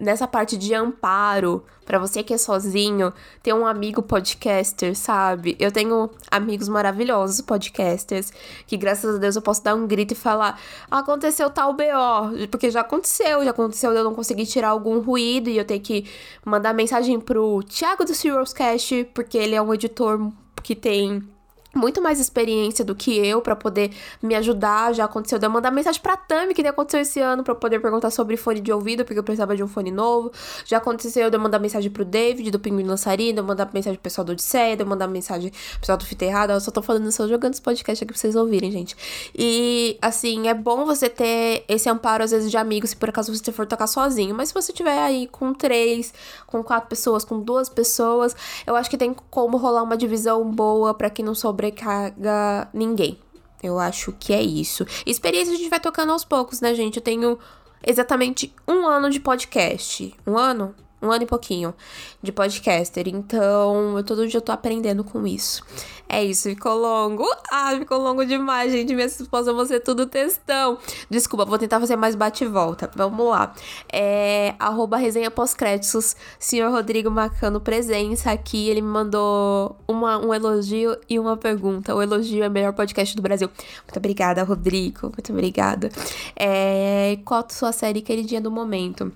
Nessa 0.00 0.28
parte 0.28 0.56
de 0.56 0.72
amparo, 0.74 1.64
para 1.84 1.98
você 1.98 2.22
que 2.22 2.32
é 2.32 2.38
sozinho, 2.38 3.12
ter 3.42 3.52
um 3.52 3.66
amigo 3.66 4.00
podcaster, 4.00 4.96
sabe? 4.96 5.56
Eu 5.58 5.72
tenho 5.72 6.08
amigos 6.30 6.68
maravilhosos 6.68 7.40
podcasters, 7.40 8.32
que 8.64 8.76
graças 8.76 9.16
a 9.16 9.18
Deus 9.18 9.34
eu 9.34 9.42
posso 9.42 9.64
dar 9.64 9.74
um 9.74 9.88
grito 9.88 10.12
e 10.12 10.16
falar: 10.16 10.60
aconteceu 10.88 11.50
tal 11.50 11.72
BO, 11.72 12.46
porque 12.48 12.70
já 12.70 12.82
aconteceu, 12.82 13.44
já 13.44 13.50
aconteceu 13.50 13.92
eu 13.92 14.04
não 14.04 14.14
conseguir 14.14 14.46
tirar 14.46 14.68
algum 14.68 15.00
ruído 15.00 15.50
e 15.50 15.58
eu 15.58 15.64
ter 15.64 15.80
que 15.80 16.04
mandar 16.44 16.72
mensagem 16.72 17.18
pro 17.18 17.60
Thiago 17.64 18.04
do 18.04 18.14
Serious 18.14 18.52
Cast, 18.52 19.04
porque 19.14 19.36
ele 19.36 19.56
é 19.56 19.62
um 19.62 19.74
editor 19.74 20.30
que 20.62 20.76
tem 20.76 21.28
muito 21.74 22.00
mais 22.02 22.18
experiência 22.18 22.84
do 22.84 22.94
que 22.94 23.16
eu 23.16 23.40
para 23.40 23.54
poder 23.54 23.90
me 24.22 24.34
ajudar. 24.34 24.94
Já 24.94 25.04
aconteceu 25.04 25.38
de 25.38 25.46
eu 25.46 25.50
mandar 25.50 25.70
mensagem 25.70 26.00
pra 26.00 26.16
Tami, 26.16 26.54
que 26.54 26.62
nem 26.62 26.70
aconteceu 26.70 27.00
esse 27.00 27.20
ano, 27.20 27.44
para 27.44 27.54
poder 27.54 27.80
perguntar 27.80 28.10
sobre 28.10 28.36
fone 28.36 28.60
de 28.60 28.72
ouvido, 28.72 29.04
porque 29.04 29.18
eu 29.18 29.22
precisava 29.22 29.54
de 29.54 29.62
um 29.62 29.68
fone 29.68 29.90
novo. 29.90 30.32
Já 30.64 30.78
aconteceu 30.78 31.30
de 31.30 31.36
eu 31.36 31.40
mandar 31.40 31.58
mensagem 31.58 31.90
pro 31.90 32.04
David, 32.04 32.50
do 32.50 32.58
Pinguim 32.58 32.84
Lançarino, 32.84 33.34
de 33.34 33.38
eu 33.38 33.44
mandar 33.44 33.68
mensagem 33.72 33.96
pro 33.96 34.02
pessoal 34.02 34.24
do 34.24 34.32
Odisseia, 34.32 34.76
de 34.76 34.82
eu 34.82 34.86
mandar 34.86 35.06
mensagem 35.08 35.50
pro 35.50 35.80
pessoal 35.80 35.98
do 35.98 36.04
Fita 36.04 36.24
Errada. 36.24 36.54
Eu 36.54 36.60
só 36.60 36.70
tô 36.70 36.82
falando 36.82 37.10
só 37.12 37.28
jogando 37.28 37.52
esse 37.52 37.62
podcast 37.62 38.02
aqui 38.02 38.12
pra 38.12 38.20
vocês 38.20 38.34
ouvirem, 38.34 38.70
gente. 38.70 38.96
E, 39.34 39.98
assim, 40.00 40.48
é 40.48 40.54
bom 40.54 40.84
você 40.84 41.08
ter 41.08 41.64
esse 41.68 41.88
amparo, 41.88 42.24
às 42.24 42.30
vezes, 42.30 42.50
de 42.50 42.56
amigos, 42.56 42.90
se 42.90 42.96
por 42.96 43.08
acaso 43.08 43.34
você 43.34 43.52
for 43.52 43.66
tocar 43.66 43.86
sozinho. 43.86 44.34
Mas 44.34 44.48
se 44.48 44.54
você 44.54 44.72
tiver 44.72 44.98
aí 44.98 45.26
com 45.26 45.52
três, 45.52 46.12
com 46.46 46.62
quatro 46.62 46.88
pessoas, 46.88 47.24
com 47.24 47.40
duas 47.40 47.68
pessoas, 47.68 48.34
eu 48.66 48.74
acho 48.74 48.88
que 48.88 48.96
tem 48.96 49.14
como 49.30 49.56
rolar 49.56 49.82
uma 49.82 49.96
divisão 49.96 50.50
boa 50.50 50.94
para 50.94 51.10
quem 51.10 51.24
não 51.24 51.34
sobrecarga 51.58 52.68
ninguém. 52.72 53.18
Eu 53.60 53.78
acho 53.80 54.12
que 54.12 54.32
é 54.32 54.40
isso. 54.40 54.86
Experiência 55.04 55.52
a 55.52 55.56
gente 55.56 55.68
vai 55.68 55.80
tocando 55.80 56.12
aos 56.12 56.24
poucos, 56.24 56.60
né, 56.60 56.72
gente? 56.74 56.96
Eu 56.96 57.02
tenho 57.02 57.38
exatamente 57.84 58.54
um 58.66 58.86
ano 58.86 59.10
de 59.10 59.18
podcast. 59.18 60.14
Um 60.24 60.38
ano? 60.38 60.74
Um 61.00 61.10
ano 61.10 61.24
e 61.24 61.26
pouquinho 61.26 61.74
de 62.22 62.32
podcaster. 62.32 63.08
Então, 63.08 63.96
eu 63.96 64.04
todo 64.04 64.26
dia 64.26 64.38
eu 64.38 64.42
tô 64.42 64.52
aprendendo 64.52 65.04
com 65.04 65.26
isso. 65.26 65.62
É 66.08 66.24
isso, 66.24 66.48
ficou 66.48 66.74
longo. 66.74 67.24
Ah, 67.50 67.74
ficou 67.78 67.98
longo 67.98 68.24
demais, 68.24 68.72
gente. 68.72 68.94
Minha 68.94 69.06
esposa, 69.06 69.52
você 69.52 69.78
tudo 69.78 70.06
textão. 70.06 70.78
Desculpa, 71.10 71.44
vou 71.44 71.58
tentar 71.58 71.78
fazer 71.80 71.96
mais 71.96 72.14
bate 72.14 72.44
e 72.44 72.46
volta. 72.46 72.90
Vamos 72.96 73.28
lá. 73.28 73.54
É, 73.92 74.54
arroba 74.58 74.96
resenha 74.96 75.30
pós-créditos. 75.30 76.16
Senhor 76.38 76.70
Rodrigo 76.70 77.10
Macano 77.10 77.60
presença 77.60 78.32
aqui. 78.32 78.68
Ele 78.70 78.80
me 78.80 78.88
mandou 78.88 79.76
uma, 79.86 80.18
um 80.18 80.32
elogio 80.32 80.96
e 81.10 81.18
uma 81.18 81.36
pergunta. 81.36 81.94
O 81.94 82.00
elogio 82.00 82.42
é 82.42 82.48
o 82.48 82.50
melhor 82.50 82.72
podcast 82.72 83.14
do 83.14 83.20
Brasil. 83.20 83.50
Muito 83.84 83.96
obrigada, 83.98 84.42
Rodrigo. 84.42 85.12
Muito 85.14 85.30
obrigada. 85.30 85.90
É, 86.34 87.18
qual 87.24 87.44
a 87.46 87.52
sua 87.52 87.72
série 87.72 88.00
queridinha 88.00 88.40
do 88.40 88.50
momento? 88.50 89.12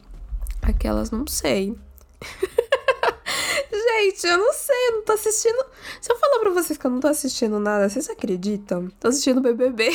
Aquelas 0.63 1.11
não 1.11 1.27
sei. 1.27 1.77
Gente, 3.73 4.27
eu 4.27 4.39
não 4.39 4.53
sei, 4.53 4.89
eu 4.89 4.93
não 4.93 5.03
tô 5.03 5.13
assistindo. 5.13 5.65
Se 6.01 6.13
eu 6.13 6.17
falar 6.17 6.39
pra 6.39 6.51
vocês 6.51 6.79
que 6.79 6.87
eu 6.87 6.91
não 6.91 7.01
tô 7.01 7.09
assistindo 7.09 7.59
nada, 7.59 7.89
vocês 7.89 8.09
acreditam? 8.09 8.89
Tô 9.01 9.09
assistindo 9.09 9.41
BBB. 9.41 9.89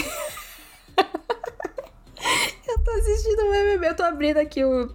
eu 2.67 2.79
tô 2.83 2.91
assistindo 2.91 3.50
BBB, 3.50 3.88
eu 3.88 3.95
tô 3.95 4.03
abrindo 4.03 4.38
aqui 4.38 4.65
o. 4.65 4.91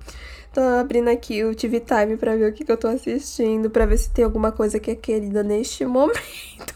Tô 0.52 0.61
abrindo 0.61 1.09
aqui 1.09 1.43
o 1.43 1.55
TV 1.55 1.81
Time 1.81 2.19
pra 2.19 2.37
ver 2.37 2.50
o 2.50 2.55
que, 2.55 2.62
que 2.64 2.71
eu 2.71 2.76
tô 2.76 2.87
assistindo, 2.87 3.71
pra 3.71 3.87
ver 3.87 3.97
se 3.97 4.11
tem 4.11 4.23
alguma 4.23 4.52
coisa 4.52 4.79
que 4.79 4.91
é 4.91 4.95
querida 4.95 5.43
neste 5.43 5.87
momento. 5.87 6.21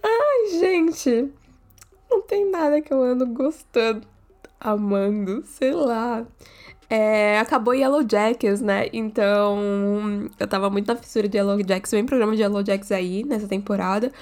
Ai, 0.00 0.60
gente. 0.60 1.32
Não 2.08 2.22
tem 2.22 2.48
nada 2.48 2.80
que 2.80 2.92
eu 2.92 3.02
ando 3.02 3.26
gostando 3.26 4.06
amando, 4.62 5.42
sei 5.46 5.72
lá. 5.72 6.24
É, 6.88 7.38
acabou 7.38 7.74
Yellow 7.74 8.02
Jackets, 8.08 8.60
né? 8.60 8.88
Então, 8.92 10.28
eu 10.38 10.46
tava 10.46 10.68
muito 10.68 10.86
na 10.86 10.96
fissura 10.96 11.26
de 11.26 11.38
Yellow 11.38 11.58
Jackets. 11.58 11.90
Vem 11.90 12.04
programa 12.04 12.36
de 12.36 12.42
Yellow 12.42 12.64
Jackets 12.64 12.92
aí, 12.92 13.24
nessa 13.24 13.48
temporada. 13.48 14.12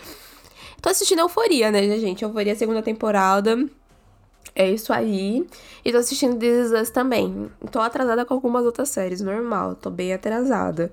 Tô 0.81 0.89
assistindo 0.89 1.19
Euforia, 1.19 1.71
né, 1.71 1.83
gente? 1.99 2.23
Euforia, 2.23 2.55
segunda 2.55 2.81
temporada. 2.81 3.67
É 4.55 4.71
isso 4.71 4.93
aí. 4.93 5.47
E 5.85 5.93
tô 5.93 5.99
assistindo 5.99 6.39
This 6.39 6.67
Is 6.67 6.81
Us 6.81 6.91
também. 6.91 7.51
Tô 7.71 7.81
atrasada 7.81 8.25
com 8.25 8.35
algumas 8.35 8.65
outras 8.65 8.89
séries, 8.89 9.21
normal. 9.21 9.75
Tô 9.75 9.91
bem 9.91 10.13
atrasada. 10.13 10.91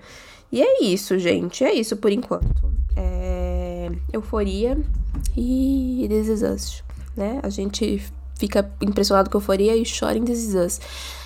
E 0.52 0.62
é 0.62 0.84
isso, 0.84 1.18
gente. 1.18 1.64
É 1.64 1.74
isso 1.74 1.98
por 1.98 2.12
enquanto. 2.12 2.72
É... 2.96 3.92
Euforia 4.12 4.78
e 5.36 6.06
This 6.10 6.28
Is 6.28 6.42
Us, 6.42 6.84
né? 7.16 7.40
A 7.44 7.50
gente 7.50 8.04
fica 8.38 8.70
impressionado 8.82 9.30
com 9.30 9.38
euforia 9.38 9.76
e 9.76 9.84
chora 9.84 10.18
em 10.18 10.24
This 10.24 10.50
Is 10.50 10.56
Us. 10.56 10.80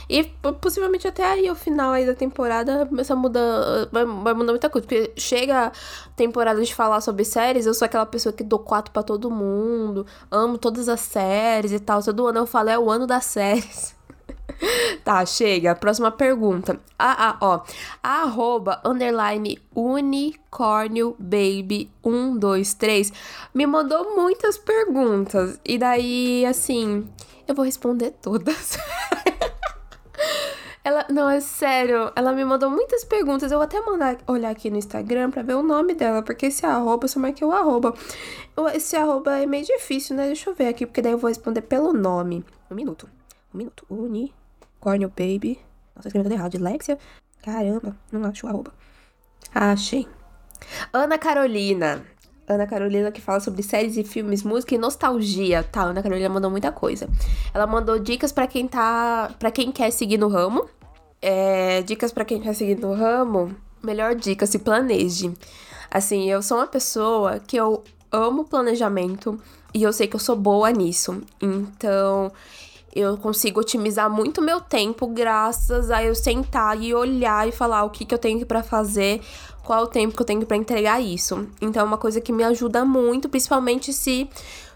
E 0.10 0.26
possivelmente 0.60 1.08
até 1.08 1.24
aí, 1.24 1.50
o 1.50 1.56
final 1.56 1.94
aí 1.94 2.06
da 2.06 2.14
temporada, 2.14 2.86
começa 2.86 3.14
a 3.14 3.16
mudar, 3.16 3.88
vai, 3.94 4.04
vai 4.04 4.34
mudar 4.34 4.52
muita 4.52 4.70
coisa. 4.70 4.86
Porque 4.86 5.14
chega 5.16 5.68
a 5.68 5.72
temporada 6.18 6.62
de 6.62 6.76
falar 6.76 7.00
sobre 7.00 7.24
séries, 7.24 7.66
eu 7.66 7.74
sou 7.74 7.86
aquela 7.86 8.06
pessoa 8.06 8.34
que 8.34 8.44
dou 8.44 8.60
quatro 8.60 8.92
para 8.92 9.04
todo 9.04 9.32
mundo, 9.32 10.06
amo 10.30 10.58
todas 10.58 10.90
as 10.90 11.00
séries 11.00 11.72
e 11.72 11.80
tal. 11.80 12.04
Todo 12.04 12.28
ano 12.28 12.40
eu 12.40 12.46
falo, 12.46 12.70
é 12.70 12.78
o 12.78 12.92
ano 12.92 13.08
das 13.08 13.24
séries. 13.24 13.96
tá, 15.04 15.26
chega. 15.26 15.76
Próxima 15.76 16.12
pergunta. 16.12 16.80
Ah, 16.98 17.30
ah, 17.30 17.38
ó. 17.42 17.62
Arroba, 18.02 18.82
underline, 18.86 19.60
unicórnio 19.76 21.16
baby 21.20 21.92
123 22.04 23.12
me 23.54 23.66
mandou 23.66 24.16
muitas 24.16 24.58
perguntas. 24.58 25.60
E 25.66 25.78
daí, 25.78 26.46
assim, 26.46 27.08
eu 27.48 27.56
vou 27.56 27.66
responder 27.66 28.12
todas. 28.22 28.78
Ela, 30.84 31.06
não, 31.12 31.30
é 31.30 31.40
sério, 31.40 32.12
ela 32.16 32.34
me 32.34 32.44
mandou 32.44 32.68
muitas 32.68 33.04
perguntas. 33.04 33.52
Eu 33.52 33.60
vou 33.60 33.66
até 33.66 33.80
mandar 33.82 34.18
olhar 34.26 34.50
aqui 34.50 34.68
no 34.72 34.78
Instagram 34.78 35.30
pra 35.30 35.44
ver 35.44 35.54
o 35.54 35.62
nome 35.62 35.94
dela, 35.94 36.24
porque 36.24 36.48
esse 36.48 36.66
arroba, 36.66 37.08
só 37.08 37.20
marquei 37.20 37.46
o 37.46 37.52
arroba. 37.52 37.94
Esse 38.74 38.96
arroba 38.96 39.38
é 39.38 39.46
meio 39.46 39.64
difícil, 39.64 40.16
né? 40.16 40.26
Deixa 40.26 40.50
eu 40.50 40.56
ver 40.56 40.70
aqui, 40.70 40.88
porque 40.88 41.00
daí 41.00 41.12
eu 41.12 41.20
vou 41.20 41.28
responder 41.28 41.62
pelo 41.62 41.94
nome. 41.94 42.44
Um 42.70 42.74
minuto. 42.74 43.08
Um 43.54 43.60
minuto. 43.60 43.86
Uni. 43.92 44.34
Cornel 44.82 45.10
Baby. 45.10 45.60
Nossa, 45.96 46.10
escrevi 46.10 46.28
tudo 46.28 46.34
errado. 46.34 46.52
Dilexia. 46.52 46.98
Caramba, 47.42 47.96
não 48.12 48.26
acho 48.26 48.46
o 48.46 48.50
arroba. 48.50 48.74
Achei. 49.56 50.08
Ana 50.92 51.18
Carolina. 51.18 52.04
Ana 52.48 52.68
Carolina 52.68 53.12
que 53.12 53.22
fala 53.22 53.40
sobre 53.40 53.64
séries 53.64 53.96
e 53.96 54.04
filmes, 54.04 54.44
música 54.44 54.76
e 54.76 54.78
nostalgia. 54.78 55.64
Tá, 55.64 55.84
Ana 55.84 56.04
Carolina 56.04 56.28
mandou 56.28 56.52
muita 56.52 56.72
coisa. 56.72 57.08
Ela 57.54 57.66
mandou 57.66 57.98
dicas 57.98 58.32
para 58.32 58.46
quem 58.48 58.68
tá, 58.68 59.34
para 59.40 59.52
quem 59.52 59.72
quer 59.72 59.92
seguir 59.92 60.18
no 60.18 60.28
ramo. 60.28 60.68
É, 61.22 61.82
dicas 61.84 62.12
para 62.12 62.26
quem 62.26 62.42
quer 62.42 62.54
seguir 62.54 62.78
no 62.78 62.94
ramo. 62.94 63.56
Melhor 63.82 64.16
dica, 64.16 64.46
se 64.46 64.60
planeje. 64.60 65.34
Assim, 65.90 66.30
eu 66.30 66.42
sou 66.42 66.58
uma 66.58 66.68
pessoa 66.68 67.40
que 67.40 67.56
eu 67.56 67.84
amo 68.12 68.44
planejamento 68.44 69.40
e 69.74 69.84
eu 69.84 69.94
sei 69.94 70.08
que 70.08 70.16
eu 70.16 70.20
sou 70.20 70.36
boa 70.36 70.70
nisso. 70.72 71.22
Então, 71.42 72.32
eu 72.94 73.18
consigo 73.18 73.60
otimizar 73.60 74.10
muito 74.10 74.42
meu 74.42 74.60
tempo 74.60 75.08
graças 75.08 75.90
a 75.90 76.04
eu 76.04 76.14
sentar 76.14 76.82
e 76.82 76.94
olhar 76.94 77.48
e 77.48 77.52
falar 77.52 77.84
o 77.84 77.90
que, 77.90 78.06
que 78.06 78.14
eu 78.14 78.20
tenho 78.20 78.46
para 78.46 78.62
fazer, 78.64 79.22
qual 79.64 79.84
o 79.84 79.88
tempo 79.88 80.16
que 80.16 80.22
eu 80.22 80.26
tenho 80.26 80.46
para 80.46 80.58
entregar 80.58 81.02
isso. 81.02 81.48
Então 81.62 81.82
é 81.82 81.86
uma 81.86 81.98
coisa 81.98 82.20
que 82.20 82.32
me 82.32 82.44
ajuda 82.44 82.84
muito, 82.84 83.30
principalmente 83.30 83.94
se 83.94 84.30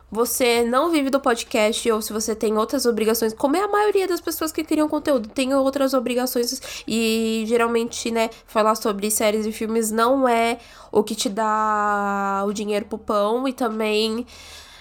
você 0.09 0.63
não 0.63 0.91
vive 0.91 1.09
do 1.09 1.19
podcast 1.19 1.91
ou 1.91 2.01
se 2.01 2.13
você 2.13 2.35
tem 2.35 2.57
outras 2.57 2.85
obrigações, 2.85 3.33
como 3.33 3.57
é 3.57 3.61
a 3.61 3.67
maioria 3.67 4.07
das 4.07 4.21
pessoas 4.21 4.51
que 4.51 4.63
criam 4.63 4.87
conteúdo, 4.87 5.27
tem 5.27 5.53
outras 5.53 5.93
obrigações 5.93 6.61
e 6.87 7.43
geralmente, 7.47 8.11
né, 8.11 8.29
falar 8.45 8.75
sobre 8.75 9.09
séries 9.11 9.45
e 9.45 9.51
filmes 9.51 9.91
não 9.91 10.27
é 10.27 10.59
o 10.91 11.03
que 11.03 11.15
te 11.15 11.27
dá 11.27 12.43
o 12.47 12.53
dinheiro 12.53 12.85
pro 12.85 12.97
pão 12.97 13.47
e 13.47 13.53
também, 13.53 14.25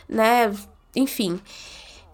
né, 0.08 0.54
enfim. 0.94 1.40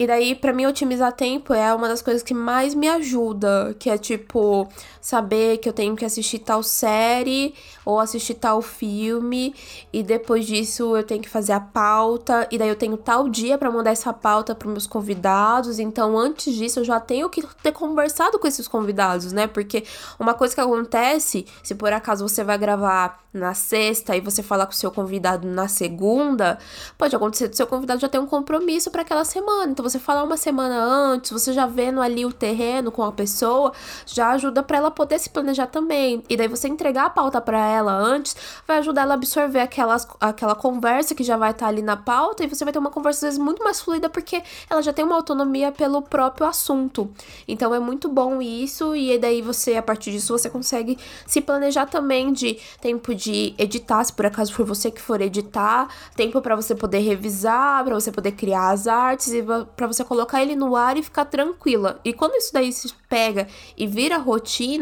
E 0.01 0.07
daí, 0.07 0.35
para 0.35 0.51
mim, 0.51 0.65
otimizar 0.65 1.13
tempo 1.13 1.53
é 1.53 1.75
uma 1.75 1.87
das 1.87 2.01
coisas 2.01 2.23
que 2.23 2.33
mais 2.33 2.75
me 2.75 2.89
ajuda, 2.89 3.77
que 3.79 3.91
é 3.91 3.99
tipo 3.99 4.67
saber 5.01 5.59
que 5.59 5.69
eu 5.69 5.73
tenho 5.73 5.97
que 5.97 6.05
assistir 6.05 6.41
tal 6.41 6.63
série 6.63 7.55
ou 7.85 7.99
assistir 7.99 8.35
tal 8.35 8.61
filme 8.61 9.55
e 9.93 10.03
depois 10.03 10.47
disso 10.47 10.97
eu 10.97 11.03
tenho 11.03 11.23
que 11.23 11.29
fazer 11.29 11.53
a 11.53 11.61
pauta 11.61 12.47
e 12.51 12.59
daí 12.59 12.69
eu 12.69 12.77
tenho 12.77 12.97
tal 12.97 13.29
dia 13.29 13.57
para 13.57 13.71
mandar 13.71 13.91
essa 13.91 14.13
pauta 14.13 14.55
para 14.55 14.69
meus 14.69 14.87
convidados. 14.87 15.79
Então, 15.79 16.19
antes 16.19 16.55
disso 16.55 16.81
eu 16.81 16.85
já 16.85 17.01
tenho 17.01 17.29
que 17.31 17.43
ter 17.63 17.73
conversado 17.73 18.39
com 18.39 18.47
esses 18.47 18.69
convidados, 18.69 19.33
né? 19.33 19.47
Porque 19.47 19.85
uma 20.19 20.35
coisa 20.35 20.55
que 20.55 20.61
acontece, 20.61 21.47
se 21.63 21.75
por 21.75 21.93
acaso 21.93 22.29
você 22.29 22.45
vai 22.45 22.59
gravar 22.59 23.21
na 23.33 23.55
sexta 23.55 24.17
e 24.17 24.21
você 24.21 24.43
falar 24.43 24.67
com 24.67 24.73
o 24.73 24.77
seu 24.77 24.91
convidado 24.91 25.47
na 25.47 25.69
segunda, 25.69 26.59
pode 26.99 27.15
acontecer 27.15 27.49
do 27.49 27.57
seu 27.57 27.67
convidado 27.67 28.01
já 28.01 28.09
ter 28.09 28.19
um 28.19 28.27
compromisso 28.27 28.91
para 28.91 29.03
aquela 29.03 29.25
semana. 29.25 29.71
Então, 29.71 29.83
você 29.83 29.99
falar 29.99 30.25
uma 30.25 30.37
semana 30.37 30.83
antes, 30.83 31.31
você 31.31 31.53
já 31.53 31.67
vendo 31.67 32.01
ali 32.01 32.27
o 32.27 32.33
terreno 32.33 32.91
com 32.91 33.03
a 33.03 33.13
pessoa, 33.13 33.73
já 34.05 34.31
ajuda 34.31 34.63
para 34.63 34.79
ela 34.79 34.90
ela 34.91 34.95
poder 34.95 35.19
se 35.19 35.31
planejar 35.31 35.69
também. 35.69 36.23
E 36.29 36.37
daí 36.37 36.49
você 36.49 36.69
entregar 36.69 37.07
a 37.07 37.11
pauta 37.11 37.41
para 37.41 37.65
ela 37.65 37.93
antes, 37.93 38.37
vai 38.67 38.79
ajudar 38.79 39.03
ela 39.03 39.15
a 39.15 39.17
absorver 39.17 39.61
aquelas, 39.61 40.07
aquela 40.21 40.55
conversa 40.55 41.15
que 41.15 41.23
já 41.23 41.37
vai 41.37 41.53
estar 41.53 41.67
tá 41.67 41.69
ali 41.69 41.81
na 41.81 41.97
pauta 41.97 42.45
e 42.45 42.49
você 42.49 42.65
vai 42.65 42.73
ter 42.73 42.79
uma 42.79 42.91
conversa 42.91 43.19
às 43.19 43.35
vezes 43.35 43.39
muito 43.39 43.63
mais 43.63 43.81
fluida 43.81 44.09
porque 44.09 44.43
ela 44.69 44.83
já 44.83 44.93
tem 44.93 45.05
uma 45.05 45.15
autonomia 45.15 45.71
pelo 45.71 46.03
próprio 46.03 46.47
assunto. 46.47 47.11
Então 47.47 47.75
é 47.75 47.79
muito 47.79 48.09
bom 48.09 48.43
isso 48.43 48.95
e 48.95 49.17
daí 49.19 49.41
você 49.41 49.77
a 49.77 49.83
partir 49.83 50.11
disso 50.11 50.37
você 50.37 50.51
consegue 50.51 50.99
se 51.27 51.41
planejar 51.41 51.87
também 51.87 52.33
de 52.33 52.59
tempo 52.81 53.15
de 53.15 53.55
editar, 53.57 54.03
se 54.05 54.13
por 54.13 54.27
acaso 54.27 54.53
for 54.53 54.67
você 54.67 54.91
que 54.91 55.01
for 55.01 55.21
editar, 55.21 55.89
tempo 56.17 56.41
para 56.41 56.57
você 56.57 56.75
poder 56.75 56.99
revisar, 56.99 57.85
para 57.85 57.95
você 57.95 58.11
poder 58.11 58.33
criar 58.33 58.71
as 58.71 58.87
artes 58.87 59.33
e 59.33 59.43
para 59.77 59.87
você 59.87 60.05
colocar 60.05 60.43
ele 60.43 60.57
no 60.57 60.75
ar 60.75 60.97
e 60.97 61.03
ficar 61.03 61.25
tranquila. 61.27 62.01
E 62.05 62.13
quando 62.13 62.35
isso 62.35 62.53
daí 62.53 62.73
se 62.73 62.93
pega 63.09 63.47
e 63.77 63.87
vira 63.87 64.17
rotina, 64.17 64.80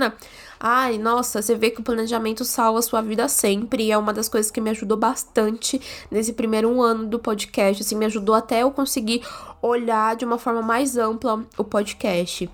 ai, 0.59 0.99
nossa, 0.99 1.43
você 1.43 1.55
vê 1.55 1.71
que 1.71 1.81
o 1.81 1.85
planejamento 1.85 2.45
salva 2.45 2.79
a 2.79 2.83
sua 2.83 3.01
vida 3.01 3.29
sempre. 3.29 3.85
E 3.85 3.93
é 3.93 3.99
uma 3.99 4.13
das 4.13 4.29
coisas 4.29 4.51
que 4.51 4.61
me 4.61 4.71
ajudou 4.71 4.97
bastante 4.97 5.81
nesse 6.11 6.33
primeiro 6.33 6.81
ano 6.81 7.07
do 7.07 7.19
podcast. 7.19 7.83
Assim, 7.83 7.97
me 7.97 8.07
ajudou 8.07 8.35
até 8.35 8.63
eu 8.63 8.71
conseguir 8.71 9.23
olhar 9.63 10.17
de 10.17 10.25
uma 10.25 10.39
forma 10.39 10.63
mais 10.63 10.97
ampla 10.97 11.45
o 11.57 11.65
podcast. 11.65 12.51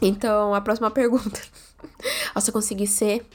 Então, 0.00 0.54
a 0.54 0.60
próxima 0.60 0.90
pergunta. 0.92 1.40
Nossa, 2.34 2.50
eu 2.50 2.52
consegui 2.52 2.86
ser 2.86 3.26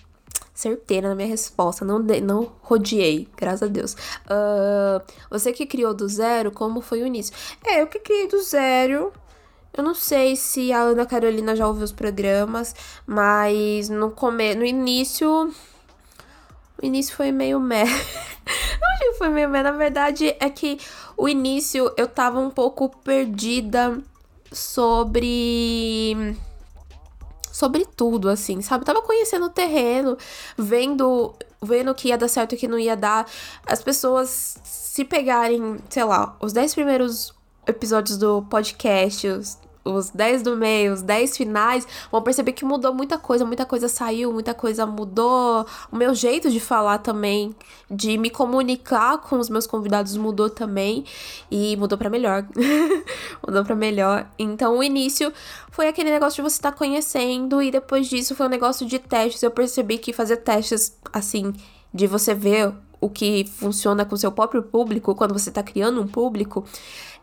certeira 0.53 1.09
na 1.09 1.15
minha 1.15 1.27
resposta, 1.27 1.83
não, 1.83 2.01
de, 2.01 2.21
não 2.21 2.51
rodeei, 2.61 3.27
graças 3.35 3.63
a 3.63 3.67
Deus. 3.67 3.93
Uh, 4.25 5.01
você 5.29 5.51
que 5.51 5.65
criou 5.65 5.93
do 5.93 6.07
zero, 6.07 6.51
como 6.51 6.81
foi 6.81 7.01
o 7.01 7.07
início? 7.07 7.33
É, 7.65 7.81
eu 7.81 7.87
que 7.87 7.99
criei 7.99 8.27
do 8.27 8.41
zero. 8.43 9.11
Eu 9.73 9.83
não 9.83 9.95
sei 9.95 10.35
se 10.35 10.71
a 10.73 10.81
Ana 10.81 11.05
Carolina 11.05 11.55
já 11.55 11.67
ouviu 11.67 11.83
os 11.83 11.91
programas, 11.91 12.75
mas 13.05 13.89
no, 13.89 14.11
come 14.11 14.53
no 14.55 14.65
início. 14.65 15.53
O 16.81 16.85
início 16.85 17.15
foi 17.15 17.31
meio 17.31 17.59
meh. 17.59 17.85
não 19.01 19.13
foi 19.15 19.29
meio 19.29 19.49
meh. 19.49 19.63
Na 19.63 19.71
verdade, 19.71 20.35
é 20.39 20.49
que 20.49 20.77
o 21.15 21.29
início 21.29 21.91
eu 21.95 22.07
tava 22.07 22.39
um 22.39 22.49
pouco 22.49 22.89
perdida 23.03 24.01
sobre 24.51 26.35
sobre 27.51 27.85
tudo, 27.85 28.29
assim, 28.29 28.61
sabe? 28.61 28.85
Tava 28.85 29.01
conhecendo 29.01 29.45
o 29.45 29.49
terreno, 29.49 30.17
vendo 30.57 31.33
vendo 31.61 31.93
que 31.93 32.07
ia 32.07 32.17
dar 32.17 32.27
certo 32.27 32.55
e 32.55 32.57
que 32.57 32.67
não 32.67 32.79
ia 32.79 32.95
dar. 32.97 33.25
As 33.65 33.83
pessoas 33.83 34.57
se 34.63 35.05
pegarem, 35.05 35.77
sei 35.89 36.03
lá, 36.03 36.35
os 36.41 36.53
10 36.53 36.73
primeiros 36.73 37.33
episódios 37.71 38.17
do 38.17 38.43
podcast, 38.43 39.27
os 39.27 39.57
os 39.83 40.09
10 40.11 40.43
do 40.43 40.55
meio, 40.55 40.93
os 40.93 41.01
10 41.01 41.37
finais, 41.37 41.87
vão 42.11 42.21
perceber 42.21 42.51
que 42.53 42.63
mudou 42.63 42.93
muita 42.93 43.17
coisa, 43.17 43.45
muita 43.45 43.65
coisa 43.65 43.87
saiu, 43.87 44.31
muita 44.31 44.53
coisa 44.53 44.85
mudou. 44.85 45.65
O 45.91 45.95
meu 45.95 46.13
jeito 46.13 46.49
de 46.49 46.59
falar 46.59 46.99
também, 46.99 47.55
de 47.89 48.17
me 48.17 48.29
comunicar 48.29 49.17
com 49.19 49.39
os 49.39 49.49
meus 49.49 49.65
convidados 49.65 50.15
mudou 50.15 50.49
também 50.49 51.03
e 51.49 51.75
mudou 51.77 51.97
para 51.97 52.09
melhor. 52.09 52.45
mudou 53.45 53.65
para 53.65 53.75
melhor. 53.75 54.27
Então, 54.37 54.77
o 54.77 54.83
início 54.83 55.33
foi 55.71 55.87
aquele 55.87 56.11
negócio 56.11 56.35
de 56.43 56.49
você 56.49 56.57
estar 56.57 56.71
tá 56.71 56.77
conhecendo 56.77 57.61
e 57.61 57.71
depois 57.71 58.07
disso 58.07 58.35
foi 58.35 58.45
um 58.45 58.49
negócio 58.49 58.85
de 58.85 58.99
testes. 58.99 59.41
Eu 59.41 59.51
percebi 59.51 59.97
que 59.97 60.13
fazer 60.13 60.37
testes 60.37 60.95
assim, 61.11 61.53
de 61.93 62.05
você 62.05 62.33
ver 62.33 62.71
o 63.01 63.09
que 63.09 63.45
funciona 63.45 64.05
com 64.05 64.15
seu 64.15 64.31
próprio 64.31 64.61
público, 64.61 65.15
quando 65.15 65.33
você 65.33 65.49
está 65.49 65.63
criando 65.63 65.99
um 65.99 66.07
público, 66.07 66.63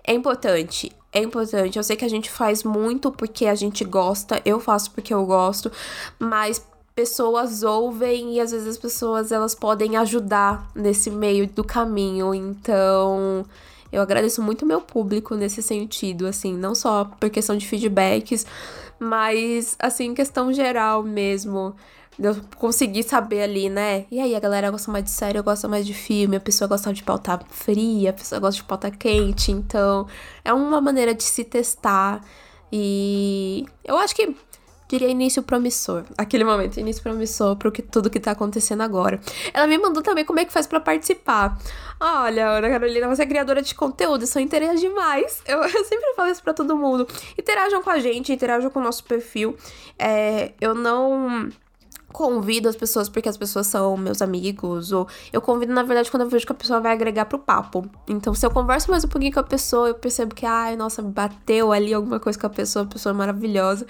é 0.09 0.15
importante. 0.15 0.91
É 1.13 1.21
importante. 1.21 1.77
Eu 1.77 1.85
sei 1.85 1.95
que 1.95 2.05
a 2.05 2.09
gente 2.09 2.31
faz 2.31 2.65
muito 2.65 3.13
porque 3.13 3.45
a 3.47 3.55
gente 3.55 3.85
gosta, 3.85 4.41
eu 4.45 4.59
faço 4.59 4.91
porque 4.91 5.13
eu 5.13 5.25
gosto, 5.27 5.71
mas 6.19 6.67
pessoas 6.95 7.63
ouvem 7.63 8.35
e 8.35 8.41
às 8.41 8.51
vezes 8.51 8.67
as 8.67 8.79
pessoas 8.79 9.31
elas 9.31 9.55
podem 9.55 9.97
ajudar 9.99 10.67
nesse 10.75 11.11
meio 11.11 11.47
do 11.47 11.63
caminho. 11.63 12.35
Então, 12.35 13.45
eu 13.93 14.01
agradeço 14.01 14.43
muito 14.43 14.65
meu 14.65 14.81
público 14.81 15.35
nesse 15.35 15.63
sentido, 15.63 16.27
assim, 16.27 16.57
não 16.57 16.75
só 16.75 17.05
por 17.05 17.29
questão 17.29 17.57
de 17.57 17.69
feedbacks, 17.69 18.47
mas 18.99 19.77
assim, 19.79 20.15
questão 20.15 20.53
geral 20.53 21.03
mesmo 21.03 21.75
eu 22.19 22.37
conseguir 22.57 23.05
saber 23.05 23.43
ali, 23.43 23.69
né? 23.69 24.07
E 24.11 24.21
aí, 24.21 24.35
a 24.35 24.41
galera 24.41 24.71
gosta 24.71 24.91
mais 24.91 25.05
de 25.05 25.11
série, 25.11 25.39
eu 25.39 25.45
gosto 25.45 25.69
mais 25.69 25.87
de 25.87 25.95
filme, 25.95 26.37
a 26.37 26.41
pessoa 26.41 26.67
gosta 26.67 26.93
de 26.93 27.03
pauta 27.03 27.41
fria, 27.49 28.11
a 28.11 28.13
pessoa 28.13 28.41
gosta 28.41 28.61
de 28.61 28.65
pauta 28.67 28.91
quente. 28.91 29.53
Então, 29.53 30.07
é 30.45 30.53
uma 30.53 30.81
maneira 30.81 31.15
de 31.15 31.23
se 31.23 31.45
testar. 31.45 32.21
E 32.73 33.65
eu 33.85 33.97
acho 33.97 34.15
que 34.15 34.35
diria 34.89 35.09
início 35.09 35.43
promissor. 35.43 36.05
Aquele 36.19 36.43
momento, 36.43 36.81
início 36.81 37.03
promissor 37.03 37.55
pro 37.57 37.71
que, 37.71 37.83
tudo 37.83 38.11
que 38.11 38.19
tá 38.19 38.33
acontecendo 38.33 38.83
agora. 38.83 39.21
Ela 39.53 39.67
me 39.67 39.79
mandou 39.79 40.03
também 40.03 40.25
como 40.25 40.41
é 40.41 40.45
que 40.45 40.53
faz 40.53 40.67
para 40.67 40.81
participar. 40.81 41.57
Olha, 42.01 42.49
Ana 42.49 42.69
Carolina, 42.69 43.09
você 43.09 43.23
é 43.23 43.27
criadora 43.27 43.63
de 43.63 43.75
conteúdo, 43.75 44.25
isso 44.25 44.41
interage 44.41 44.81
demais. 44.81 45.43
Eu, 45.47 45.59
eu, 45.63 45.85
sempre 45.85 46.15
falo 46.15 46.31
isso 46.31 46.43
pra 46.43 46.55
todo 46.55 46.77
mundo. 46.77 47.07
Interajam 47.39 47.83
com 47.83 47.91
a 47.91 47.99
gente, 47.99 48.33
interajam 48.33 48.71
com 48.71 48.81
o 48.81 48.83
nosso 48.83 49.05
perfil. 49.05 49.57
É, 49.99 50.53
eu 50.61 50.75
não 50.75 51.49
convido 52.19 52.69
as 52.69 52.75
pessoas 52.75 53.09
porque 53.09 53.29
as 53.29 53.37
pessoas 53.37 53.69
são 53.69 53.97
meus 53.97 54.21
amigos, 54.21 54.91
ou 54.91 55.07
eu 55.33 55.41
convido, 55.41 55.73
na 55.73 55.85
verdade, 55.85 56.11
quando 56.11 56.25
eu 56.25 56.29
vejo 56.29 56.45
que 56.45 56.51
a 56.51 56.55
pessoa 56.55 56.81
vai 56.81 56.91
agregar 56.91 57.27
pro 57.27 57.39
papo. 57.39 57.89
Então, 58.09 58.35
se 58.35 58.45
eu 58.45 58.51
converso 58.51 58.91
mais 58.91 59.05
um 59.05 59.09
pouquinho 59.09 59.33
com 59.33 59.39
a 59.39 59.45
pessoa, 59.45 59.87
eu 59.87 59.95
percebo 59.95 60.35
que, 60.35 60.45
ai, 60.45 60.75
nossa, 60.75 61.01
bateu 61.01 61.71
ali 61.71 61.95
alguma 61.95 62.19
coisa 62.19 62.37
com 62.37 62.49
a 62.49 62.51
pessoa, 62.51 62.85
a 62.85 62.89
pessoa 62.89 63.13
é 63.13 63.17
maravilhosa. 63.17 63.87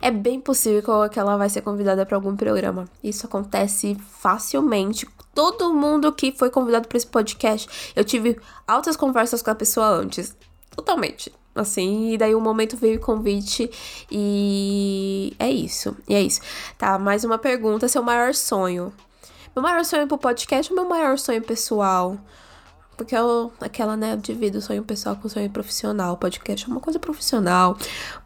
É 0.00 0.12
bem 0.12 0.40
possível 0.40 1.08
que 1.10 1.18
ela 1.18 1.36
vai 1.36 1.48
ser 1.48 1.62
convidada 1.62 2.06
para 2.06 2.16
algum 2.16 2.36
programa. 2.36 2.84
Isso 3.02 3.26
acontece 3.26 3.96
facilmente. 4.20 5.04
Todo 5.34 5.74
mundo 5.74 6.12
que 6.12 6.30
foi 6.30 6.50
convidado 6.50 6.86
para 6.86 6.98
esse 6.98 7.06
podcast, 7.08 7.68
eu 7.96 8.04
tive 8.04 8.38
altas 8.64 8.96
conversas 8.96 9.42
com 9.42 9.50
a 9.50 9.56
pessoa 9.56 9.88
antes. 9.88 10.36
Totalmente 10.70 11.41
assim, 11.54 12.12
e 12.12 12.18
daí 12.18 12.34
o 12.34 12.40
momento 12.40 12.76
veio 12.76 12.98
o 12.98 13.00
convite 13.00 13.70
e 14.10 15.34
é 15.38 15.50
isso, 15.50 15.96
e 16.08 16.14
é 16.14 16.22
isso. 16.22 16.40
Tá, 16.78 16.98
mais 16.98 17.24
uma 17.24 17.38
pergunta, 17.38 17.88
seu 17.88 18.02
maior 18.02 18.34
sonho? 18.34 18.92
Meu 19.54 19.62
maior 19.62 19.84
sonho 19.84 20.06
pro 20.08 20.16
podcast 20.16 20.72
ou 20.72 20.80
meu 20.80 20.88
maior 20.88 21.18
sonho 21.18 21.42
pessoal? 21.42 22.18
Porque 22.96 23.16
eu, 23.16 23.52
aquela, 23.60 23.96
né, 23.96 24.12
eu 24.12 24.16
divido 24.16 24.60
sonho 24.60 24.82
pessoal 24.82 25.16
com 25.16 25.28
sonho 25.28 25.50
profissional. 25.50 26.16
Podcast 26.16 26.68
é 26.68 26.70
uma 26.70 26.80
coisa 26.80 26.98
profissional. 26.98 27.76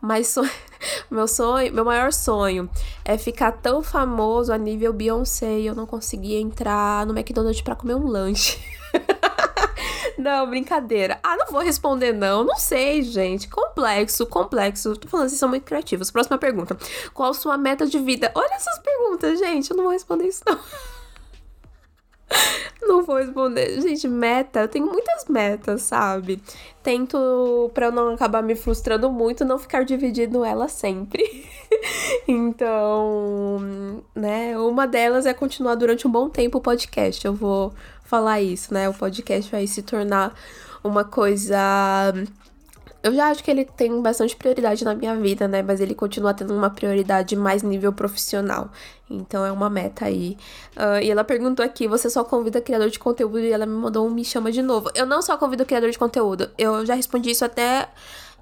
Mas 0.01 0.29
sonho, 0.29 0.51
meu 1.11 1.27
sonho, 1.27 1.73
meu 1.73 1.85
maior 1.85 2.13
sonho 2.13 2.69
é 3.05 3.17
ficar 3.17 3.53
tão 3.53 3.83
famoso 3.83 4.53
a 4.53 4.59
nível 4.59 4.93
Beyoncé 4.93 5.61
e 5.61 5.67
eu 5.67 5.75
não 5.75 5.87
conseguir 5.87 6.37
entrar 6.37 7.07
no 7.07 7.17
McDonald's 7.17 7.63
para 7.63 7.75
comer 7.75 7.95
um 7.95 8.07
lanche. 8.07 8.59
Não, 10.19 10.49
brincadeira. 10.49 11.19
Ah, 11.23 11.37
não 11.37 11.47
vou 11.47 11.61
responder, 11.61 12.13
não. 12.13 12.45
Não 12.45 12.57
sei, 12.57 13.03
gente. 13.03 13.49
Complexo, 13.49 14.27
complexo. 14.27 14.97
Tô 14.97 15.09
falando, 15.09 15.29
vocês 15.29 15.39
são 15.39 15.49
muito 15.49 15.65
criativos. 15.65 16.11
Próxima 16.11 16.39
pergunta. 16.39 16.77
Qual 17.13 17.33
sua 17.35 17.57
meta 17.57 17.87
de 17.87 17.99
vida? 17.99 18.31
Olha 18.35 18.55
essas 18.55 18.79
perguntas, 18.79 19.39
gente. 19.39 19.71
Eu 19.71 19.77
não 19.77 19.85
vou 19.85 19.93
responder 19.93 20.27
isso, 20.27 20.43
não. 20.47 20.59
Não 22.83 23.03
vou 23.03 23.17
responder. 23.17 23.81
Gente, 23.81 24.07
meta, 24.07 24.61
eu 24.61 24.69
tenho 24.69 24.87
muitas 24.87 25.25
metas, 25.27 25.83
sabe? 25.83 26.41
Tento, 26.83 27.71
pra 27.75 27.87
eu 27.87 27.93
não 27.93 28.15
acabar 28.15 28.43
me 28.43 28.55
frustrando 28.55 29.11
muito, 29.11 29.45
não 29.45 29.59
ficar 29.59 29.85
dividindo 29.85 30.45
ela 30.45 30.69
sempre. 30.69 31.25
então, 32.29 33.59
né? 34.15 34.57
Uma 34.59 34.87
delas 34.87 35.27
é 35.27 35.35
continuar 35.35 35.75
durante 35.75 36.07
um 36.07 36.11
bom 36.11 36.29
tempo 36.29 36.59
o 36.59 36.61
podcast. 36.61 37.25
Eu 37.25 37.35
vou 37.35 37.73
falar 38.07 38.41
isso, 38.41 38.73
né? 38.73 38.89
O 38.89 38.95
podcast 38.95 39.51
vai 39.51 39.67
se 39.67 39.83
tornar 39.83 40.35
uma 40.83 41.05
coisa 41.05 42.15
eu 43.07 43.15
já 43.15 43.29
acho 43.29 43.45
que 43.45 43.51
ele 43.53 43.65
tem 43.65 44.03
bastante 44.03 44.35
prioridade 44.35 44.85
na 44.85 44.93
minha 44.93 45.15
vida, 45.15 45.47
né? 45.47 45.63
Mas 45.63 45.81
ele 45.81 45.95
continua 45.95 46.35
tendo 46.35 46.53
uma 46.53 46.71
prioridade 46.71 47.37
mais 47.37 47.63
nível 47.63 47.93
profissional. 47.93 48.69
Então 49.09 49.47
é 49.47 49.53
uma 49.53 49.71
meta 49.71 50.07
aí. 50.07 50.37
Uh, 50.77 51.01
e 51.01 51.09
ela 51.09 51.23
perguntou 51.23 51.65
aqui: 51.65 51.87
você 51.87 52.11
só 52.11 52.25
convida 52.25 52.61
criador 52.61 52.91
de 52.91 52.99
conteúdo? 52.99 53.39
E 53.39 53.53
ela 53.53 53.65
me 53.65 53.77
mandou 53.77 54.05
um 54.05 54.11
me 54.11 54.25
chama 54.25 54.51
de 54.51 54.61
novo. 54.61 54.91
Eu 54.93 55.07
não 55.07 55.23
só 55.23 55.37
convido 55.37 55.65
criador 55.65 55.89
de 55.89 55.99
conteúdo. 55.99 56.51
Eu 56.59 56.85
já 56.85 56.95
respondi 56.95 57.31
isso 57.31 57.45
até 57.45 57.89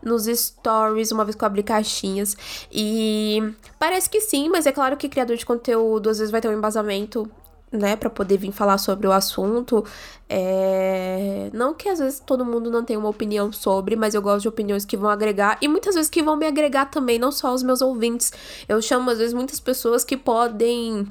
nos 0.03 0.25
stories, 0.25 1.13
uma 1.13 1.27
vez 1.27 1.37
que 1.37 1.45
eu 1.45 1.47
abri 1.47 1.63
caixinhas. 1.63 2.35
E 2.73 3.43
parece 3.79 4.09
que 4.09 4.23
sim, 4.23 4.49
mas 4.49 4.65
é 4.65 4.73
claro 4.73 4.97
que 4.97 5.11
criador 5.11 5.37
de 5.37 5.45
conteúdo 5.45 6.09
às 6.09 6.19
vezes 6.19 6.33
vai 6.33 6.41
ter 6.41 6.49
um 6.49 6.57
embasamento 6.57 7.31
né, 7.75 7.97
para 7.97 8.09
poder 8.09 8.39
vir 8.39 8.53
falar 8.53 8.79
sobre 8.79 9.07
o 9.07 9.13
assunto. 9.13 9.85
É... 10.29 11.51
Não 11.53 11.75
que 11.75 11.89
às 11.89 11.99
vezes 11.99 12.21
todo 12.21 12.45
mundo 12.45 12.71
não 12.71 12.85
tenha 12.85 12.99
uma 12.99 13.09
opinião 13.09 13.53
sobre, 13.53 13.97
mas 13.97 14.15
eu 14.15 14.23
gosto 14.23 14.43
de 14.43 14.49
opiniões 14.49 14.85
que 14.85 14.97
vão 14.97 15.11
agregar 15.11 15.59
e 15.61 15.69
muitas 15.69 15.95
vezes 15.95 16.11
que 16.11 16.23
vão 16.23 16.37
me 16.37 16.47
agregar 16.47 16.87
também, 16.87 17.19
não 17.19 17.33
só 17.33 17.53
os 17.53 17.63
meus 17.63 17.81
ouvintes. 17.81 18.33
Eu 18.69 18.81
chamo 18.81 19.11
às 19.11 19.19
vezes 19.19 19.35
muitas 19.35 19.61
pessoas 19.61 20.05
que 20.05 20.17
podem, 20.17 21.07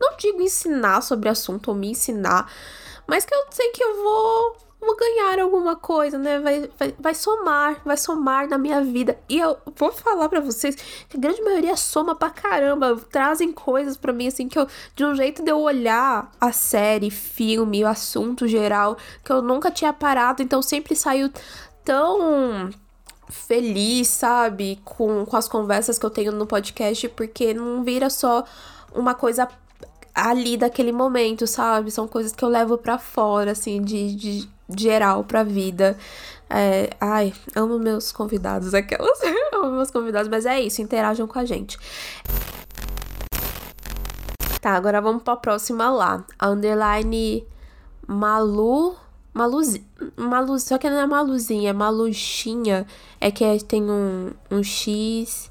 não 0.00 0.16
digo 0.18 0.40
ensinar 0.42 1.02
sobre 1.02 1.28
assunto 1.28 1.68
ou 1.68 1.74
me 1.74 1.90
ensinar, 1.90 2.50
mas 3.06 3.24
que 3.24 3.34
eu 3.34 3.44
sei 3.50 3.68
que 3.68 3.82
eu 3.82 4.02
vou 4.02 4.65
vou 4.86 4.96
ganhar 4.96 5.40
alguma 5.40 5.76
coisa, 5.76 6.16
né? 6.16 6.38
Vai, 6.38 6.70
vai, 6.78 6.94
vai 6.98 7.14
somar, 7.14 7.82
vai 7.84 7.96
somar 7.96 8.48
na 8.48 8.56
minha 8.56 8.82
vida. 8.82 9.18
E 9.28 9.38
eu 9.38 9.56
vou 9.76 9.92
falar 9.92 10.28
para 10.28 10.40
vocês 10.40 10.76
que 11.08 11.16
a 11.16 11.20
grande 11.20 11.42
maioria 11.42 11.76
soma 11.76 12.14
pra 12.14 12.30
caramba. 12.30 12.96
Trazem 13.10 13.52
coisas 13.52 13.96
para 13.96 14.12
mim, 14.12 14.28
assim, 14.28 14.48
que 14.48 14.58
eu. 14.58 14.66
De 14.94 15.04
um 15.04 15.14
jeito 15.14 15.42
de 15.42 15.50
eu 15.50 15.60
olhar 15.60 16.30
a 16.40 16.52
série, 16.52 17.10
filme, 17.10 17.84
o 17.84 17.88
assunto 17.88 18.46
geral, 18.46 18.96
que 19.24 19.32
eu 19.32 19.42
nunca 19.42 19.70
tinha 19.70 19.92
parado. 19.92 20.42
Então 20.42 20.62
sempre 20.62 20.94
saiu 20.94 21.30
tão 21.84 22.70
feliz, 23.28 24.08
sabe? 24.08 24.80
Com, 24.84 25.26
com 25.26 25.36
as 25.36 25.48
conversas 25.48 25.98
que 25.98 26.06
eu 26.06 26.10
tenho 26.10 26.32
no 26.32 26.46
podcast, 26.46 27.08
porque 27.10 27.52
não 27.52 27.82
vira 27.82 28.08
só 28.08 28.44
uma 28.94 29.14
coisa 29.14 29.48
ali 30.14 30.56
daquele 30.56 30.92
momento, 30.92 31.46
sabe? 31.46 31.90
São 31.90 32.08
coisas 32.08 32.32
que 32.32 32.42
eu 32.42 32.48
levo 32.48 32.78
para 32.78 32.98
fora, 32.98 33.52
assim, 33.52 33.82
de, 33.82 34.14
de 34.14 34.55
geral 34.76 35.24
pra 35.24 35.42
vida. 35.42 35.96
É, 36.48 36.90
ai, 37.00 37.32
amo 37.54 37.78
meus 37.78 38.12
convidados, 38.12 38.74
aquelas. 38.74 39.18
amo 39.52 39.72
meus 39.72 39.90
convidados, 39.90 40.28
mas 40.28 40.46
é 40.46 40.60
isso, 40.60 40.80
interajam 40.80 41.26
com 41.26 41.38
a 41.38 41.44
gente. 41.44 41.78
Tá, 44.60 44.72
agora 44.72 45.00
vamos 45.00 45.22
pra 45.22 45.36
próxima 45.36 45.90
lá. 45.90 46.24
A 46.38 46.48
underline 46.48 47.46
Malu. 48.06 48.96
Maluzinha. 49.32 49.84
Malu, 50.16 50.58
só 50.58 50.78
que 50.78 50.88
não 50.88 50.98
é 50.98 51.06
Maluzinha, 51.06 51.70
é 51.70 51.72
Maluxinha. 51.72 52.86
É 53.20 53.30
que 53.30 53.44
é, 53.44 53.58
tem 53.58 53.82
um, 53.82 54.32
um 54.50 54.62
X 54.62 55.50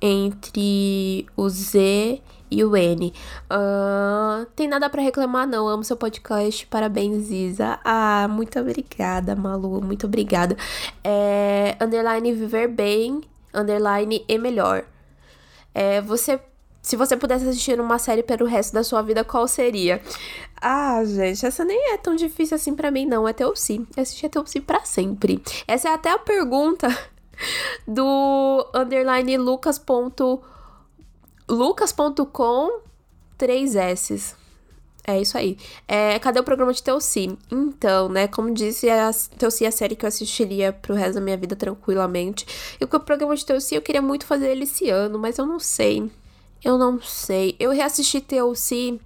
entre 0.00 1.26
o 1.36 1.48
Z 1.48 2.20
e 2.50 2.64
o 2.64 2.76
N. 2.76 3.12
Uh, 3.50 4.46
tem 4.54 4.68
nada 4.68 4.88
para 4.88 5.02
reclamar, 5.02 5.46
não. 5.46 5.66
Amo 5.68 5.84
seu 5.84 5.96
podcast. 5.96 6.66
Parabéns, 6.66 7.30
Isa. 7.30 7.78
Ah, 7.84 8.26
muito 8.28 8.58
obrigada, 8.58 9.34
Malu. 9.34 9.82
Muito 9.82 10.06
obrigada. 10.06 10.56
É, 11.02 11.76
underline 11.80 12.32
viver 12.32 12.68
bem, 12.68 13.22
underline 13.54 14.24
e 14.28 14.38
melhor. 14.38 14.84
É, 15.74 16.00
você. 16.00 16.40
Se 16.82 16.94
você 16.94 17.16
pudesse 17.16 17.48
assistir 17.48 17.80
uma 17.80 17.98
série 17.98 18.22
pelo 18.22 18.46
resto 18.46 18.72
da 18.72 18.84
sua 18.84 19.02
vida, 19.02 19.24
qual 19.24 19.48
seria? 19.48 20.00
Ah, 20.60 21.02
gente, 21.04 21.44
essa 21.44 21.64
nem 21.64 21.92
é 21.92 21.96
tão 21.96 22.14
difícil 22.14 22.54
assim 22.54 22.76
para 22.76 22.92
mim, 22.92 23.04
não. 23.04 23.26
É 23.26 23.32
Teossi. 23.32 23.84
Assistir 23.96 24.26
a 24.26 24.28
Teossi 24.28 24.60
pra 24.60 24.84
sempre. 24.84 25.42
Essa 25.66 25.88
é 25.88 25.94
até 25.94 26.12
a 26.12 26.18
pergunta 26.18 26.86
do 27.88 28.64
underline 28.72 29.36
lucas. 29.36 29.82
lucas.com 31.48 32.80
3S. 33.38 34.34
É 35.06 35.20
isso 35.20 35.38
aí. 35.38 35.56
É, 35.86 36.18
cadê 36.18 36.40
o 36.40 36.44
programa 36.44 36.72
de 36.72 36.82
Teossi? 36.82 37.38
Então, 37.50 38.08
né, 38.08 38.26
como 38.26 38.52
disse, 38.52 38.90
a 38.90 39.10
Teossi 39.38 39.64
é 39.64 39.68
a 39.68 39.72
série 39.72 39.94
que 39.94 40.04
eu 40.04 40.08
assistiria 40.08 40.72
pro 40.72 40.94
resto 40.94 41.14
da 41.14 41.20
minha 41.20 41.36
vida 41.36 41.54
tranquilamente. 41.54 42.44
E 42.80 42.84
o 42.84 42.88
programa 42.88 43.36
de 43.36 43.46
Teossi 43.46 43.76
eu 43.76 43.82
queria 43.82 44.02
muito 44.02 44.26
fazer 44.26 44.50
ele 44.50 44.64
esse 44.64 44.90
ano, 44.90 45.16
mas 45.18 45.38
eu 45.38 45.46
não 45.46 45.60
sei. 45.60 46.10
Eu 46.64 46.76
não 46.76 47.00
sei. 47.00 47.54
Eu 47.60 47.70
reassisti 47.70 48.20
Teossi 48.20 49.00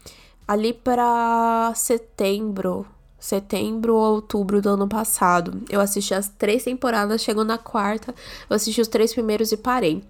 ali 0.49 0.73
para 0.73 1.73
setembro 1.75 2.87
setembro 3.21 3.95
ou 3.95 4.15
outubro 4.15 4.63
do 4.63 4.71
ano 4.71 4.89
passado. 4.89 5.63
Eu 5.69 5.81
assisti 5.81 6.15
as 6.15 6.29
três 6.29 6.65
temporadas, 6.65 7.23
chegou 7.23 7.45
na 7.45 7.59
quarta, 7.59 8.15
eu 8.49 8.57
assisti 8.57 8.81
os 8.81 8.89
três 8.89 9.13
primeiros 9.13 9.53
e 9.53 9.57
parei. 9.59 10.03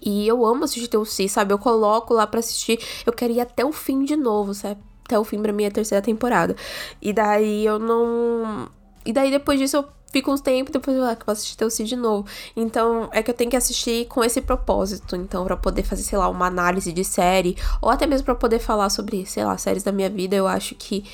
E 0.00 0.26
eu 0.26 0.44
amo 0.44 0.64
assistir 0.64 0.88
TLC, 0.88 1.28
sabe? 1.28 1.52
Eu 1.52 1.58
coloco 1.58 2.14
lá 2.14 2.26
para 2.26 2.40
assistir, 2.40 2.78
eu 3.04 3.12
quero 3.12 3.32
ir 3.32 3.40
até 3.40 3.64
o 3.64 3.72
fim 3.72 4.04
de 4.04 4.16
novo, 4.16 4.54
sabe? 4.54 4.80
Até 5.04 5.18
o 5.18 5.24
fim 5.24 5.40
pra 5.40 5.52
minha 5.52 5.70
terceira 5.70 6.02
temporada. 6.02 6.56
E 7.00 7.12
daí 7.12 7.64
eu 7.64 7.78
não. 7.78 8.68
E 9.04 9.12
daí 9.12 9.30
depois 9.30 9.58
disso 9.58 9.76
eu 9.76 9.84
fica 10.16 10.30
uns 10.30 10.40
tempos 10.40 10.72
depois 10.72 10.96
eu 10.96 11.04
ah, 11.04 11.16
vou 11.26 11.32
assistir 11.32 11.56
Teu 11.56 11.68
de 11.68 11.96
novo. 11.96 12.26
Então, 12.56 13.08
é 13.12 13.22
que 13.22 13.30
eu 13.30 13.34
tenho 13.34 13.50
que 13.50 13.56
assistir 13.56 14.06
com 14.06 14.24
esse 14.24 14.40
propósito. 14.40 15.14
Então, 15.14 15.44
para 15.44 15.56
poder 15.56 15.82
fazer, 15.82 16.02
sei 16.02 16.18
lá, 16.18 16.28
uma 16.28 16.46
análise 16.46 16.92
de 16.92 17.04
série, 17.04 17.56
ou 17.82 17.90
até 17.90 18.06
mesmo 18.06 18.24
para 18.24 18.34
poder 18.34 18.58
falar 18.58 18.88
sobre, 18.88 19.26
sei 19.26 19.44
lá, 19.44 19.56
séries 19.58 19.82
da 19.82 19.92
minha 19.92 20.08
vida, 20.08 20.34
eu 20.34 20.46
acho 20.46 20.74
que 20.74 21.04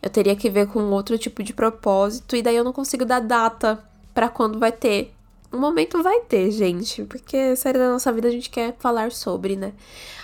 eu 0.00 0.10
teria 0.10 0.36
que 0.36 0.48
ver 0.48 0.68
com 0.68 0.80
outro 0.90 1.18
tipo 1.18 1.42
de 1.42 1.52
propósito. 1.52 2.36
E 2.36 2.42
daí 2.42 2.56
eu 2.56 2.64
não 2.64 2.72
consigo 2.72 3.04
dar 3.04 3.20
data 3.20 3.82
para 4.14 4.28
quando 4.28 4.58
vai 4.58 4.72
ter. 4.72 5.12
Um 5.52 5.58
momento 5.58 6.02
vai 6.02 6.20
ter, 6.20 6.50
gente, 6.50 7.04
porque 7.04 7.54
série 7.56 7.78
da 7.78 7.90
nossa 7.90 8.10
vida 8.10 8.28
a 8.28 8.30
gente 8.30 8.48
quer 8.48 8.74
falar 8.78 9.12
sobre, 9.12 9.54
né? 9.54 9.72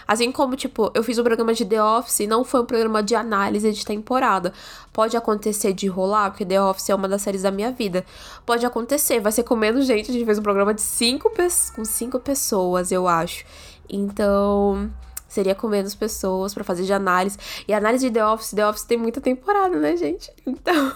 Assim 0.06 0.32
como, 0.32 0.56
tipo, 0.56 0.90
eu 0.94 1.04
fiz 1.04 1.18
um 1.18 1.22
programa 1.22 1.52
de 1.52 1.66
The 1.66 1.82
Office, 1.82 2.26
não 2.26 2.42
foi 2.42 2.62
um 2.62 2.64
programa 2.64 3.02
de 3.02 3.14
análise 3.14 3.70
de 3.70 3.84
temporada. 3.84 4.54
Pode 4.90 5.18
acontecer 5.18 5.74
de 5.74 5.86
rolar, 5.86 6.30
porque 6.30 6.46
The 6.46 6.62
Office 6.62 6.88
é 6.88 6.94
uma 6.94 7.06
das 7.06 7.20
séries 7.20 7.42
da 7.42 7.50
minha 7.50 7.70
vida. 7.70 8.06
Pode 8.46 8.64
acontecer, 8.64 9.20
vai 9.20 9.30
ser 9.30 9.42
com 9.42 9.54
menos 9.54 9.84
gente. 9.84 10.10
A 10.10 10.14
gente 10.14 10.24
fez 10.24 10.38
um 10.38 10.42
programa 10.42 10.72
de 10.72 10.80
cinco, 10.80 11.30
com 11.76 11.84
cinco 11.84 12.18
pessoas, 12.18 12.90
eu 12.90 13.06
acho. 13.06 13.44
Então, 13.86 14.90
seria 15.28 15.54
com 15.54 15.68
menos 15.68 15.94
pessoas 15.94 16.54
para 16.54 16.64
fazer 16.64 16.84
de 16.84 16.92
análise. 16.92 17.38
E 17.68 17.74
análise 17.74 18.08
de 18.08 18.14
The 18.14 18.26
Office, 18.26 18.50
The 18.50 18.66
Office 18.66 18.84
tem 18.84 18.96
muita 18.96 19.20
temporada, 19.20 19.76
né, 19.78 19.96
gente? 19.96 20.32
Então, 20.48 20.92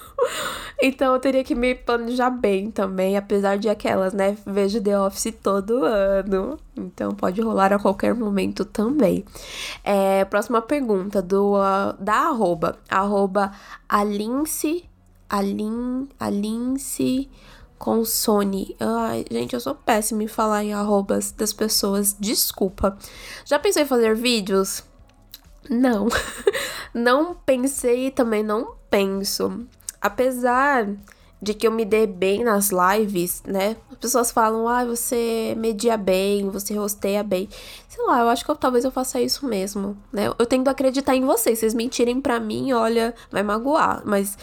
então 0.82 1.14
eu 1.14 1.20
teria 1.20 1.44
que 1.44 1.54
me 1.54 1.74
planejar 1.74 2.30
bem 2.30 2.70
também, 2.70 3.16
apesar 3.16 3.58
de 3.58 3.68
aquelas, 3.68 4.12
né? 4.12 4.36
Vejo 4.46 4.80
The 4.80 4.98
Office 4.98 5.34
todo 5.42 5.84
ano. 5.84 6.58
Então 6.76 7.12
pode 7.14 7.40
rolar 7.40 7.72
a 7.72 7.78
qualquer 7.78 8.14
momento 8.14 8.64
também. 8.64 9.24
É, 9.84 10.24
próxima 10.24 10.60
pergunta 10.62 11.20
do 11.20 11.54
uh, 11.54 11.92
da 11.98 12.28
arroba, 12.28 12.78
arroba 12.88 13.52
Alince, 13.88 14.84
Alin, 15.28 16.08
Alince 16.18 17.28
com 17.82 18.04
Sony. 18.04 18.76
Ai, 18.78 19.24
gente, 19.28 19.54
eu 19.54 19.60
sou 19.60 19.74
péssima 19.74 20.22
em 20.22 20.28
falar 20.28 20.62
em 20.62 20.72
arrobas 20.72 21.32
das 21.32 21.52
pessoas. 21.52 22.16
Desculpa. 22.16 22.96
Já 23.44 23.58
pensei 23.58 23.82
em 23.82 23.86
fazer 23.86 24.14
vídeos? 24.14 24.84
Não. 25.68 26.06
não 26.94 27.34
pensei 27.34 28.06
e 28.06 28.10
também 28.12 28.44
não 28.44 28.76
penso. 28.88 29.66
Apesar 30.00 30.88
de 31.42 31.54
que 31.54 31.66
eu 31.66 31.72
me 31.72 31.84
dê 31.84 32.06
bem 32.06 32.44
nas 32.44 32.70
lives, 32.70 33.42
né? 33.44 33.76
As 33.90 33.98
pessoas 33.98 34.30
falam, 34.30 34.68
ah, 34.68 34.84
você 34.84 35.54
media 35.58 35.96
bem, 35.96 36.48
você 36.48 36.72
rosteia 36.72 37.24
bem. 37.24 37.48
Sei 37.88 38.02
lá, 38.06 38.20
eu 38.20 38.28
acho 38.28 38.44
que 38.44 38.50
eu, 38.50 38.54
talvez 38.54 38.84
eu 38.84 38.92
faça 38.92 39.20
isso 39.20 39.44
mesmo, 39.44 39.96
né? 40.12 40.28
Eu 40.38 40.46
tento 40.46 40.68
acreditar 40.68 41.16
em 41.16 41.24
vocês. 41.24 41.58
Vocês 41.58 41.74
mentirem 41.74 42.20
pra 42.20 42.38
mim, 42.38 42.72
olha, 42.72 43.12
vai 43.28 43.42
magoar. 43.42 44.02
Mas 44.04 44.38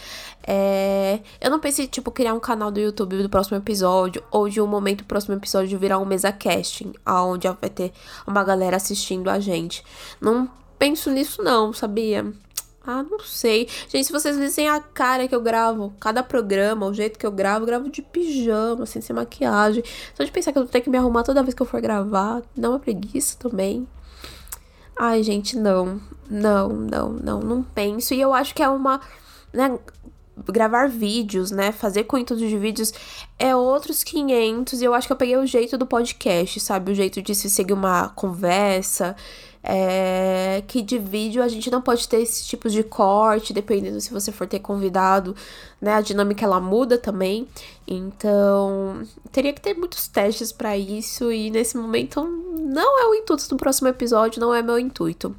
é... 0.46 1.22
eu 1.40 1.50
não 1.50 1.60
pensei, 1.60 1.88
tipo, 1.88 2.12
criar 2.12 2.34
um 2.34 2.40
canal 2.40 2.70
do 2.70 2.82
YouTube 2.82 3.24
do 3.24 3.30
próximo 3.30 3.56
episódio, 3.56 4.22
ou 4.30 4.50
de 4.50 4.60
um 4.60 4.68
momento 4.68 5.00
do 5.00 5.06
próximo 5.06 5.36
episódio 5.36 5.80
virar 5.80 6.00
um 6.00 6.06
mesa 6.06 6.34
casting, 6.34 6.92
onde 7.08 7.48
vai 7.48 7.70
ter 7.70 7.94
uma 8.28 8.44
galera 8.44 8.76
assistindo 8.76 9.30
a 9.30 9.40
gente. 9.40 9.86
Não 10.20 10.50
penso 10.78 11.10
nisso, 11.10 11.42
não, 11.42 11.72
sabia? 11.72 12.30
Ah, 12.86 13.04
não 13.04 13.20
sei. 13.20 13.68
Gente, 13.88 14.06
se 14.06 14.12
vocês 14.12 14.38
vissem 14.38 14.70
a 14.70 14.80
cara 14.80 15.28
que 15.28 15.36
eu 15.36 15.42
gravo, 15.42 15.94
cada 16.00 16.24
programa, 16.24 16.88
o 16.88 16.94
jeito 16.94 17.20
que 17.20 17.26
eu 17.26 17.32
gravo, 17.32 17.64
eu 17.64 17.68
gravo 17.68 17.90
de 17.90 18.02
pijama, 18.02 18.84
assim, 18.84 19.02
sem 19.02 19.16
maquiagem. 19.16 19.84
Só 20.16 20.24
de 20.24 20.32
pensar 20.32 20.52
que 20.52 20.60
eu 20.60 20.66
tenho 20.66 20.84
que 20.84 20.90
me 20.90 20.98
arrumar 20.98 21.24
toda 21.24 21.44
vez 21.44 21.54
que 21.54 21.62
eu 21.62 21.66
for 21.66 21.82
gravar, 21.82 22.42
dá 22.56 22.70
uma 22.70 22.80
preguiça 22.80 23.38
também. 23.38 23.88
Ai, 24.98 25.24
gente, 25.24 25.58
não. 25.58 26.02
Não, 26.30 26.70
não, 26.70 27.10
não, 27.10 27.40
não 27.40 27.64
penso. 27.64 28.14
E 28.14 28.22
eu 28.22 28.34
acho 28.34 28.54
que 28.56 28.64
é 28.64 28.70
uma. 28.70 29.02
Né, 29.54 29.78
gravar 30.48 30.88
vídeos, 30.88 31.52
né? 31.52 31.72
Fazer 31.72 32.04
conteúdo 32.06 32.48
de 32.48 32.58
vídeos 32.58 32.94
é 33.38 33.56
outros 33.56 34.04
500. 34.04 34.82
E 34.82 34.86
eu 34.86 34.94
acho 34.94 35.08
que 35.08 35.14
eu 35.14 35.18
peguei 35.18 35.38
o 35.38 35.46
jeito 35.46 35.78
do 35.78 35.86
podcast, 35.86 36.60
sabe? 36.60 36.92
O 36.92 36.96
jeito 36.96 37.22
de 37.22 37.36
se 37.36 37.50
seguir 37.50 37.74
uma 37.74 38.10
conversa 38.10 39.16
é, 39.72 40.64
que 40.68 40.82
de 40.82 40.98
vídeo 40.98 41.44
a 41.44 41.48
gente 41.48 41.70
não 41.70 41.80
pode 41.80 42.08
ter 42.08 42.20
esse 42.22 42.44
tipo 42.44 42.68
de 42.68 42.82
corte, 42.82 43.54
dependendo 43.54 44.02
se 44.02 44.12
você 44.12 44.32
for 44.32 44.48
ter 44.48 44.60
convidado, 44.60 45.36
né? 45.80 45.94
A 45.94 46.02
dinâmica 46.02 46.44
ela 46.44 46.60
muda 46.60 46.98
também. 46.98 47.48
Então, 47.88 49.04
teria 49.32 49.54
que 49.54 49.62
ter 49.62 49.76
muitos 49.76 50.08
testes 50.08 50.52
para 50.52 50.76
isso 50.76 51.32
e 51.32 51.52
nesse 51.52 51.78
momento 51.78 52.24
não 52.24 53.00
é 53.00 53.06
o 53.06 53.14
intuito 53.14 53.48
do 53.48 53.58
próximo 53.58 53.88
episódio, 53.88 54.42
não 54.42 54.56
é 54.56 54.64
meu 54.64 54.80
intuito. 54.80 55.36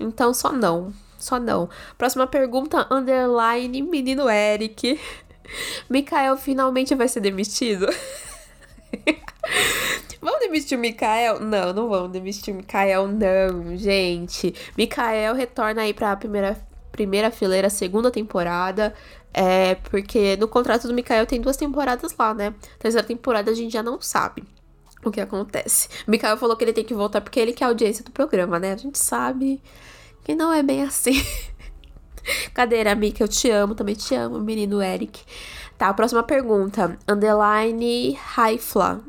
Então, 0.00 0.32
só 0.32 0.50
não. 0.50 0.90
Só 1.18 1.38
não. 1.38 1.68
Próxima 1.98 2.26
pergunta, 2.26 2.86
underline, 2.90 3.82
menino 3.82 4.30
Eric. 4.30 4.98
Mikael 5.90 6.38
finalmente 6.38 6.94
vai 6.94 7.06
ser 7.06 7.20
demitido? 7.20 7.86
Vamos 10.24 10.40
demitir 10.40 10.78
o 10.78 10.80
Mikael? 10.80 11.38
Não, 11.38 11.74
não 11.74 11.86
vamos 11.86 12.10
demitir 12.10 12.54
o 12.54 12.56
Mikael, 12.56 13.06
não, 13.06 13.76
gente. 13.76 14.54
Mikael 14.74 15.34
retorna 15.34 15.82
aí 15.82 15.92
pra 15.92 16.16
primeira, 16.16 16.56
primeira 16.90 17.30
fileira, 17.30 17.68
segunda 17.68 18.10
temporada. 18.10 18.94
É, 19.34 19.74
porque 19.74 20.34
no 20.38 20.48
contrato 20.48 20.88
do 20.88 20.94
Mikael 20.94 21.26
tem 21.26 21.42
duas 21.42 21.58
temporadas 21.58 22.16
lá, 22.18 22.32
né? 22.32 22.54
Terceira 22.78 23.06
temporada 23.06 23.50
a 23.50 23.54
gente 23.54 23.70
já 23.70 23.82
não 23.82 24.00
sabe 24.00 24.42
o 25.04 25.10
que 25.10 25.20
acontece. 25.20 25.88
O 26.08 26.10
Mikael 26.10 26.38
falou 26.38 26.56
que 26.56 26.64
ele 26.64 26.72
tem 26.72 26.84
que 26.84 26.94
voltar 26.94 27.20
porque 27.20 27.38
ele 27.38 27.52
quer 27.52 27.66
a 27.66 27.68
audiência 27.68 28.02
do 28.02 28.10
programa, 28.10 28.58
né? 28.58 28.72
A 28.72 28.78
gente 28.78 28.98
sabe 28.98 29.62
que 30.24 30.34
não 30.34 30.50
é 30.50 30.62
bem 30.62 30.84
assim. 30.84 31.22
Cadeira, 32.54 32.94
Mika, 32.94 33.22
eu 33.22 33.28
te 33.28 33.50
amo, 33.50 33.74
também 33.74 33.94
te 33.94 34.14
amo, 34.14 34.40
menino 34.40 34.80
Eric. 34.80 35.20
Tá, 35.76 35.92
próxima 35.92 36.22
pergunta. 36.22 36.98
Underline 37.06 38.12
Raifla. 38.12 39.04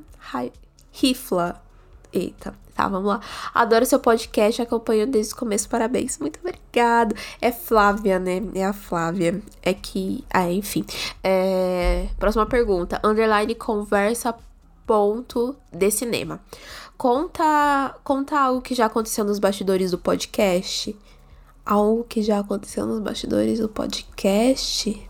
Rifla. 0.96 1.62
Eita. 2.14 2.54
Tá, 2.74 2.90
vamos 2.90 3.08
lá. 3.08 3.22
Adoro 3.54 3.86
seu 3.86 4.00
podcast, 4.00 4.62
acompanho 4.62 5.08
desde 5.08 5.34
o 5.34 5.38
começo, 5.38 5.70
parabéns. 5.70 6.18
Muito 6.20 6.40
obrigado. 6.42 7.16
É 7.42 7.50
Flávia, 7.50 8.20
né? 8.20 8.42
É 8.54 8.66
a 8.66 8.74
Flávia. 8.74 9.42
É 9.62 9.74
que. 9.74 10.26
Ah, 10.30 10.52
enfim. 10.52 10.86
É... 11.24 12.08
Próxima 12.20 12.46
pergunta. 12.46 13.00
Underline 13.02 13.56
conversa 13.56 14.36
ponto 14.86 15.56
de 15.72 15.90
cinema. 15.90 16.42
Conta, 16.98 17.96
conta 18.04 18.40
algo 18.40 18.62
que 18.62 18.76
já 18.76 18.88
aconteceu 18.88 19.24
nos 19.24 19.40
bastidores 19.40 19.92
do 19.92 19.98
podcast. 19.98 20.94
Algo 21.66 22.04
que 22.04 22.22
já 22.22 22.40
aconteceu 22.40 22.86
nos 22.86 23.00
bastidores 23.00 23.60
do 23.60 23.70
podcast. 23.70 25.10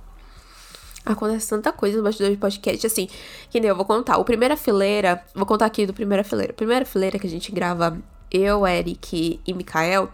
Acontece 1.06 1.50
tanta 1.50 1.72
coisa 1.72 1.98
no 1.98 2.04
bastidor 2.04 2.32
de 2.32 2.38
podcast, 2.38 2.88
assim, 2.88 3.08
que 3.50 3.60
nem 3.60 3.70
eu 3.70 3.76
vou 3.76 3.86
contar. 3.86 4.18
O 4.18 4.26
Primeira 4.26 4.58
Fileira, 4.58 5.24
vou 5.36 5.46
contar 5.46 5.66
aqui 5.66 5.86
do 5.86 5.94
Primeira 5.94 6.24
Fileira. 6.24 6.54
Primeira 6.54 6.86
Fileira 6.86 7.20
que 7.20 7.28
a 7.28 7.30
gente 7.30 7.52
grava, 7.52 7.98
eu, 8.32 8.66
Eric 8.66 9.40
e 9.46 9.54
Mikael, 9.54 10.10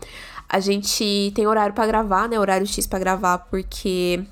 a 0.50 0.60
gente 0.60 1.32
tem 1.34 1.48
horário 1.48 1.74
para 1.74 1.88
gravar, 1.88 2.28
né? 2.28 2.38
Horário 2.38 2.68
X 2.68 2.86
para 2.86 3.00
gravar, 3.00 3.38
porque 3.38 4.26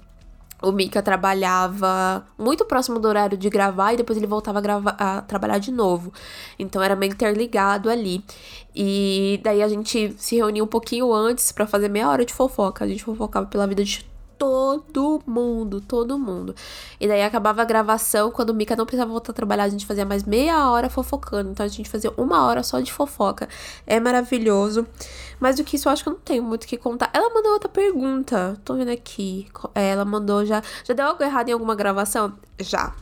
o 0.62 0.72
Mika 0.72 1.02
trabalhava 1.02 2.26
muito 2.38 2.66
próximo 2.66 3.00
do 3.00 3.08
horário 3.08 3.38
de 3.38 3.50
gravar 3.50 3.94
e 3.94 3.98
depois 3.98 4.18
ele 4.18 4.28
voltava 4.28 4.60
a, 4.60 4.62
gravar, 4.62 4.96
a 5.00 5.22
trabalhar 5.22 5.58
de 5.60 5.72
novo. 5.72 6.12
Então 6.58 6.84
era 6.84 6.96
meio 6.96 7.14
interligado 7.14 7.90
ali. 7.90 8.24
E 8.76 9.40
daí 9.44 9.64
a 9.64 9.68
gente 9.70 10.14
se 10.18 10.36
reunia 10.36 10.64
um 10.64 10.68
pouquinho 10.68 11.14
antes 11.14 11.52
para 11.52 11.66
fazer 11.66 11.88
meia 11.88 12.10
hora 12.10 12.26
de 12.26 12.34
fofoca. 12.34 12.84
A 12.84 12.88
gente 12.88 13.04
fofocava 13.04 13.46
pela 13.46 13.66
vida 13.66 13.84
de 13.84 14.09
todo 14.40 15.22
mundo, 15.28 15.82
todo 15.82 16.18
mundo. 16.18 16.56
E 16.98 17.08
daí 17.08 17.22
acabava 17.22 17.62
a 17.62 17.66
gravação, 17.66 18.32
quando 18.32 18.52
o 18.52 18.54
Mika 18.54 18.74
não 18.74 18.86
precisava 18.86 19.12
voltar 19.12 19.32
a 19.32 19.36
trabalhar, 19.36 19.66
a 19.66 19.70
gente 19.70 19.86
fazia 19.86 20.06
mais 20.06 20.24
meia 20.24 20.72
hora 20.72 20.90
fofocando. 20.90 21.52
Então 21.52 21.66
a 21.66 21.70
gente 21.70 21.90
fazia 21.90 22.12
uma 22.16 22.46
hora 22.48 22.64
só 22.64 22.80
de 22.80 22.92
fofoca. 22.92 23.50
É 23.86 24.00
maravilhoso. 24.00 24.88
Mas 25.40 25.58
do 25.58 25.64
que 25.66 25.76
isso, 25.76 25.90
eu 25.90 25.92
acho 25.92 26.04
que 26.04 26.10
eu 26.10 26.14
não 26.14 26.20
tenho 26.22 26.42
muito 26.42 26.64
o 26.64 26.68
que 26.68 26.78
contar. 26.78 27.10
Ela 27.14 27.32
mandou 27.34 27.52
outra 27.52 27.70
pergunta. 27.70 28.58
Tô 28.64 28.76
vendo 28.76 28.92
aqui. 28.92 29.48
É, 29.76 29.90
ela 29.90 30.06
mandou 30.06 30.46
já. 30.46 30.64
Já 30.86 30.94
deu 30.94 31.06
algo 31.06 31.22
errado 31.22 31.50
em 31.50 31.52
alguma 31.52 31.76
gravação? 31.76 32.34
Já. 32.60 32.96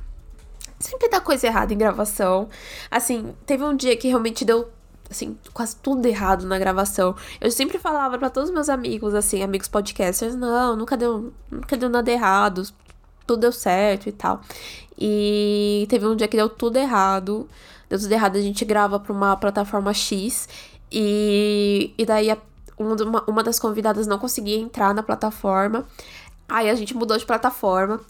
Sempre 0.79 1.09
dá 1.09 1.21
coisa 1.21 1.45
errada 1.45 1.73
em 1.73 1.77
gravação. 1.77 2.49
Assim, 2.89 3.35
teve 3.45 3.63
um 3.63 3.75
dia 3.75 3.95
que 3.95 4.07
realmente 4.07 4.43
deu 4.43 4.69
assim, 5.09 5.37
quase 5.53 5.75
tudo 5.77 6.05
errado 6.05 6.45
na 6.45 6.57
gravação. 6.59 7.15
Eu 7.39 7.51
sempre 7.51 7.77
falava 7.77 8.17
para 8.17 8.29
todos 8.29 8.49
os 8.49 8.53
meus 8.53 8.69
amigos, 8.69 9.13
assim, 9.13 9.43
amigos 9.43 9.67
podcasters, 9.67 10.35
não, 10.35 10.75
nunca 10.75 10.97
deu, 10.97 11.33
nunca 11.49 11.77
deu 11.77 11.89
nada 11.89 12.11
errado, 12.11 12.63
tudo 13.25 13.41
deu 13.41 13.51
certo 13.51 14.07
e 14.07 14.11
tal. 14.11 14.41
E 14.97 15.85
teve 15.89 16.05
um 16.07 16.15
dia 16.15 16.27
que 16.27 16.37
deu 16.37 16.49
tudo 16.49 16.77
errado. 16.77 17.47
Deu 17.89 17.99
tudo 17.99 18.11
errado, 18.11 18.37
a 18.37 18.41
gente 18.41 18.65
grava 18.65 18.99
pra 18.99 19.13
uma 19.13 19.35
plataforma 19.37 19.93
X 19.93 20.47
e, 20.91 21.93
e 21.97 22.05
daí 22.05 22.29
a, 22.31 22.37
uma, 22.77 23.23
uma 23.27 23.43
das 23.43 23.59
convidadas 23.59 24.07
não 24.07 24.17
conseguia 24.17 24.57
entrar 24.57 24.93
na 24.93 25.03
plataforma. 25.03 25.85
Aí 26.49 26.69
a 26.69 26.75
gente 26.75 26.95
mudou 26.95 27.17
de 27.17 27.25
plataforma. 27.25 28.01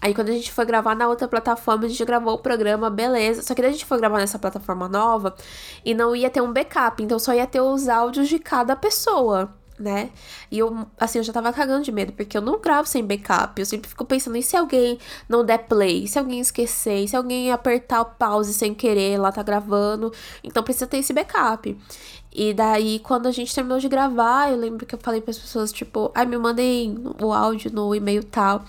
Aí 0.00 0.14
quando 0.14 0.28
a 0.28 0.32
gente 0.32 0.52
foi 0.52 0.64
gravar 0.64 0.94
na 0.94 1.08
outra 1.08 1.26
plataforma, 1.26 1.86
a 1.86 1.88
gente 1.88 2.04
gravou 2.04 2.34
o 2.34 2.38
programa, 2.38 2.88
beleza. 2.88 3.42
Só 3.42 3.54
que 3.54 3.60
daí 3.60 3.70
a 3.70 3.72
gente 3.72 3.84
foi 3.84 3.98
gravar 3.98 4.18
nessa 4.18 4.38
plataforma 4.38 4.88
nova 4.88 5.34
e 5.84 5.92
não 5.94 6.14
ia 6.14 6.30
ter 6.30 6.40
um 6.40 6.52
backup, 6.52 7.02
então 7.02 7.18
só 7.18 7.34
ia 7.34 7.46
ter 7.46 7.60
os 7.60 7.88
áudios 7.88 8.28
de 8.28 8.38
cada 8.38 8.76
pessoa, 8.76 9.52
né? 9.78 10.10
E 10.50 10.58
eu, 10.58 10.86
assim, 10.98 11.18
eu 11.18 11.24
já 11.24 11.32
tava 11.32 11.52
cagando 11.52 11.82
de 11.84 11.90
medo, 11.90 12.12
porque 12.12 12.36
eu 12.36 12.40
não 12.40 12.60
gravo 12.60 12.88
sem 12.88 13.04
backup. 13.04 13.60
Eu 13.60 13.66
sempre 13.66 13.88
fico 13.88 14.04
pensando, 14.04 14.36
e 14.36 14.42
se 14.42 14.56
alguém 14.56 14.98
não 15.28 15.44
der 15.44 15.66
play? 15.66 16.06
Se 16.06 16.18
alguém 16.18 16.40
esquecer? 16.40 17.08
Se 17.08 17.16
alguém 17.16 17.50
apertar 17.50 18.00
o 18.00 18.04
pause 18.04 18.54
sem 18.54 18.74
querer, 18.74 19.18
lá 19.18 19.32
tá 19.32 19.42
gravando? 19.42 20.12
Então 20.44 20.62
precisa 20.62 20.86
ter 20.86 20.98
esse 20.98 21.12
backup. 21.12 21.76
E 22.32 22.54
daí, 22.54 23.00
quando 23.00 23.26
a 23.26 23.32
gente 23.32 23.52
terminou 23.54 23.78
de 23.80 23.88
gravar, 23.88 24.50
eu 24.52 24.56
lembro 24.56 24.86
que 24.86 24.94
eu 24.94 24.98
falei 25.02 25.20
para 25.20 25.30
as 25.32 25.38
pessoas, 25.38 25.72
tipo, 25.72 26.12
ai, 26.14 26.24
me 26.26 26.38
mandem 26.38 26.96
o 27.20 27.32
áudio 27.32 27.72
no 27.72 27.94
e-mail 27.94 28.22
tal 28.22 28.64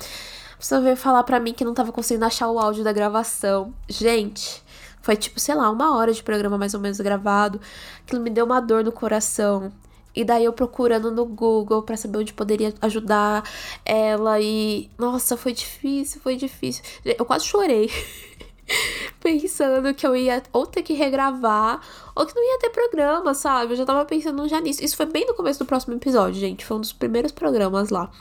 pessoa 0.59 0.81
veio 0.81 0.97
falar 0.97 1.23
pra 1.23 1.39
mim 1.39 1.53
que 1.53 1.63
não 1.63 1.73
tava 1.73 1.91
conseguindo 1.91 2.25
achar 2.25 2.49
o 2.49 2.59
áudio 2.59 2.83
da 2.83 2.91
gravação. 2.91 3.73
Gente, 3.87 4.63
foi 5.01 5.15
tipo, 5.15 5.39
sei 5.39 5.55
lá, 5.55 5.69
uma 5.69 5.95
hora 5.95 6.13
de 6.13 6.21
programa 6.21 6.57
mais 6.57 6.73
ou 6.73 6.79
menos 6.79 6.99
gravado. 6.99 7.59
Aquilo 8.05 8.21
me 8.21 8.29
deu 8.29 8.45
uma 8.45 8.59
dor 8.59 8.83
no 8.83 8.91
coração. 8.91 9.71
E 10.15 10.23
daí 10.25 10.43
eu 10.43 10.51
procurando 10.51 11.11
no 11.11 11.25
Google 11.25 11.83
para 11.83 11.95
saber 11.95 12.17
onde 12.17 12.33
poderia 12.33 12.73
ajudar 12.81 13.43
ela 13.85 14.39
e 14.41 14.89
nossa, 14.97 15.37
foi 15.37 15.53
difícil, 15.53 16.19
foi 16.19 16.35
difícil. 16.35 16.83
Eu 17.05 17.25
quase 17.25 17.45
chorei. 17.45 17.89
pensando 19.19 19.93
que 19.93 20.05
eu 20.05 20.15
ia 20.15 20.43
ou 20.53 20.65
ter 20.65 20.83
que 20.83 20.93
regravar 20.93 21.81
ou 22.15 22.25
que 22.25 22.35
não 22.35 22.43
ia 22.43 22.59
ter 22.59 22.69
programa, 22.69 23.33
sabe? 23.33 23.73
Eu 23.73 23.77
já 23.77 23.85
tava 23.85 24.05
pensando 24.05 24.47
já 24.47 24.59
nisso. 24.59 24.83
Isso 24.83 24.97
foi 24.97 25.05
bem 25.05 25.25
no 25.25 25.33
começo 25.33 25.59
do 25.59 25.65
próximo 25.65 25.95
episódio, 25.95 26.39
gente. 26.39 26.65
Foi 26.65 26.77
um 26.77 26.81
dos 26.81 26.93
primeiros 26.93 27.31
programas 27.31 27.89
lá. 27.89 28.11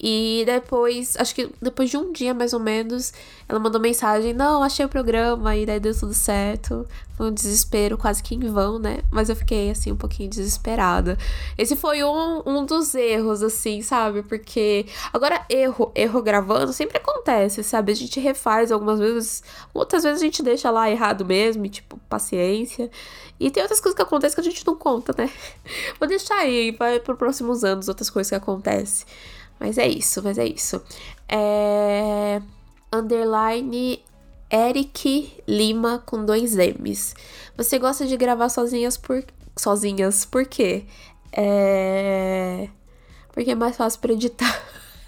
E 0.00 0.44
depois, 0.46 1.16
acho 1.18 1.34
que 1.34 1.50
depois 1.60 1.90
de 1.90 1.96
um 1.96 2.12
dia 2.12 2.32
mais 2.32 2.52
ou 2.52 2.60
menos, 2.60 3.12
ela 3.48 3.58
mandou 3.58 3.80
mensagem: 3.80 4.32
Não, 4.32 4.62
achei 4.62 4.86
o 4.86 4.88
programa, 4.88 5.56
e 5.56 5.66
daí 5.66 5.80
deu 5.80 5.98
tudo 5.98 6.14
certo. 6.14 6.86
Foi 7.16 7.30
um 7.30 7.34
desespero 7.34 7.98
quase 7.98 8.22
que 8.22 8.36
em 8.36 8.48
vão, 8.48 8.78
né? 8.78 9.00
Mas 9.10 9.28
eu 9.28 9.34
fiquei, 9.34 9.70
assim, 9.70 9.90
um 9.90 9.96
pouquinho 9.96 10.30
desesperada. 10.30 11.18
Esse 11.58 11.74
foi 11.74 12.04
um, 12.04 12.42
um 12.46 12.64
dos 12.64 12.94
erros, 12.94 13.42
assim, 13.42 13.82
sabe? 13.82 14.22
Porque 14.22 14.86
agora, 15.12 15.44
erro, 15.50 15.90
erro 15.96 16.22
gravando 16.22 16.72
sempre 16.72 16.98
acontece, 16.98 17.64
sabe? 17.64 17.90
A 17.90 17.96
gente 17.96 18.20
refaz 18.20 18.70
algumas 18.70 19.00
vezes, 19.00 19.42
outras 19.74 20.04
vezes 20.04 20.22
a 20.22 20.24
gente 20.24 20.44
deixa 20.44 20.70
lá 20.70 20.88
errado 20.88 21.24
mesmo, 21.24 21.66
e, 21.66 21.68
tipo, 21.68 21.98
paciência. 22.08 22.88
E 23.40 23.50
tem 23.50 23.64
outras 23.64 23.80
coisas 23.80 23.96
que 23.96 24.02
acontecem 24.02 24.36
que 24.36 24.40
a 24.40 24.50
gente 24.52 24.64
não 24.64 24.76
conta, 24.76 25.12
né? 25.18 25.28
Vou 25.98 26.08
deixar 26.08 26.36
aí, 26.36 26.70
vai 26.70 27.00
para 27.00 27.16
próximos 27.16 27.64
anos 27.64 27.88
outras 27.88 28.10
coisas 28.10 28.28
que 28.30 28.36
acontecem. 28.36 29.04
Mas 29.58 29.78
é 29.78 29.88
isso, 29.88 30.22
mas 30.22 30.38
é 30.38 30.46
isso. 30.46 30.82
É... 31.28 32.40
Underline 32.92 34.02
Eric 34.50 35.42
Lima 35.46 36.02
com 36.06 36.24
dois 36.24 36.54
M's. 36.54 37.14
Você 37.56 37.78
gosta 37.78 38.06
de 38.06 38.16
gravar 38.16 38.48
sozinhas 38.48 38.96
por 38.96 39.22
sozinhas? 39.56 40.24
Por 40.24 40.46
quê? 40.46 40.84
É... 41.32 42.68
Porque 43.32 43.50
é 43.50 43.54
mais 43.54 43.76
fácil 43.76 44.00
para 44.00 44.12
editar. 44.12 44.62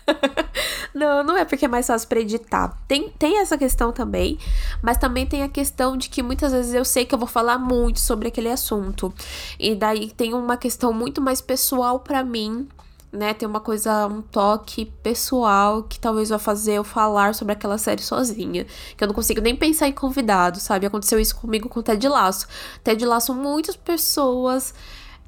não, 0.95 1.25
não 1.25 1.37
é 1.37 1.45
porque 1.45 1.65
é 1.65 1.69
mais 1.69 1.87
fácil 1.87 2.09
para 2.09 2.21
editar. 2.21 2.77
Tem, 2.87 3.09
tem 3.11 3.39
essa 3.39 3.57
questão 3.57 3.93
também, 3.93 4.39
mas 4.83 4.99
também 4.99 5.27
tem 5.27 5.43
a 5.43 5.49
questão 5.49 5.97
de 5.97 6.09
que 6.09 6.23
muitas 6.23 6.53
vezes 6.53 6.75
eu 6.75 6.85
sei 6.85 7.05
que 7.05 7.15
eu 7.15 7.19
vou 7.19 7.29
falar 7.29 7.59
muito 7.59 7.99
sobre 7.99 8.29
aquele 8.29 8.51
assunto. 8.51 9.13
E 9.59 9.75
daí 9.75 10.11
tem 10.11 10.35
uma 10.35 10.57
questão 10.57 10.93
muito 10.93 11.21
mais 11.21 11.41
pessoal 11.41 12.01
para 12.01 12.23
mim 12.23 12.69
né, 13.13 13.35
tem 13.35 13.49
uma 13.49 13.61
coisa, 13.61 14.07
um 14.07 14.23
toque 14.23 14.87
pessoal 15.03 15.83
que 15.83 15.99
talvez 15.99 16.29
vá 16.29 16.39
fazer 16.39 16.75
eu 16.75 16.85
falar 16.85 17.35
sobre 17.35 17.53
aquela 17.53 17.77
série 17.77 18.03
sozinha. 18.03 18.67
Que 18.97 19.03
eu 19.03 19.09
não 19.09 19.15
consigo 19.15 19.41
nem 19.41 19.57
pensar 19.57 19.89
em 19.89 19.93
convidado, 19.93 20.61
sabe? 20.61 20.87
Aconteceu 20.87 21.19
isso 21.19 21.37
comigo 21.37 21.69
com 21.69 21.83
Ted 21.83 22.07
Laço. 22.09 22.47
Ted 22.85 23.05
Laço, 23.05 23.35
muitas 23.35 23.77
pessoas 23.77 24.73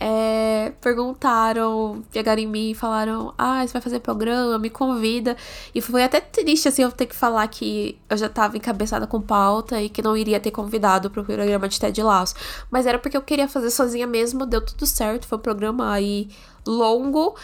é, 0.04 0.72
perguntaram, 0.80 2.02
chegaram 2.12 2.42
em 2.42 2.46
mim 2.46 2.70
e 2.70 2.74
falaram: 2.74 3.32
Ah, 3.38 3.64
você 3.64 3.72
vai 3.72 3.82
fazer 3.82 4.00
programa, 4.00 4.58
me 4.58 4.68
convida. 4.68 5.36
E 5.72 5.80
foi 5.80 6.02
até 6.02 6.20
triste, 6.20 6.66
assim, 6.66 6.82
eu 6.82 6.90
ter 6.90 7.06
que 7.06 7.14
falar 7.14 7.46
que 7.46 7.96
eu 8.10 8.16
já 8.16 8.28
tava 8.28 8.56
encabeçada 8.56 9.06
com 9.06 9.20
pauta 9.20 9.80
e 9.80 9.88
que 9.88 10.02
não 10.02 10.16
iria 10.16 10.40
ter 10.40 10.50
convidado 10.50 11.08
pro 11.08 11.24
programa 11.24 11.68
de 11.68 11.78
Ted 11.78 12.02
Laço. 12.02 12.34
Mas 12.68 12.84
era 12.84 12.98
porque 12.98 13.16
eu 13.16 13.22
queria 13.22 13.48
fazer 13.48 13.70
sozinha 13.70 14.06
mesmo, 14.06 14.44
deu 14.44 14.60
tudo 14.64 14.86
certo. 14.86 15.26
Foi 15.26 15.38
um 15.38 15.40
programa 15.40 15.92
aí 15.92 16.28
longo, 16.66 17.36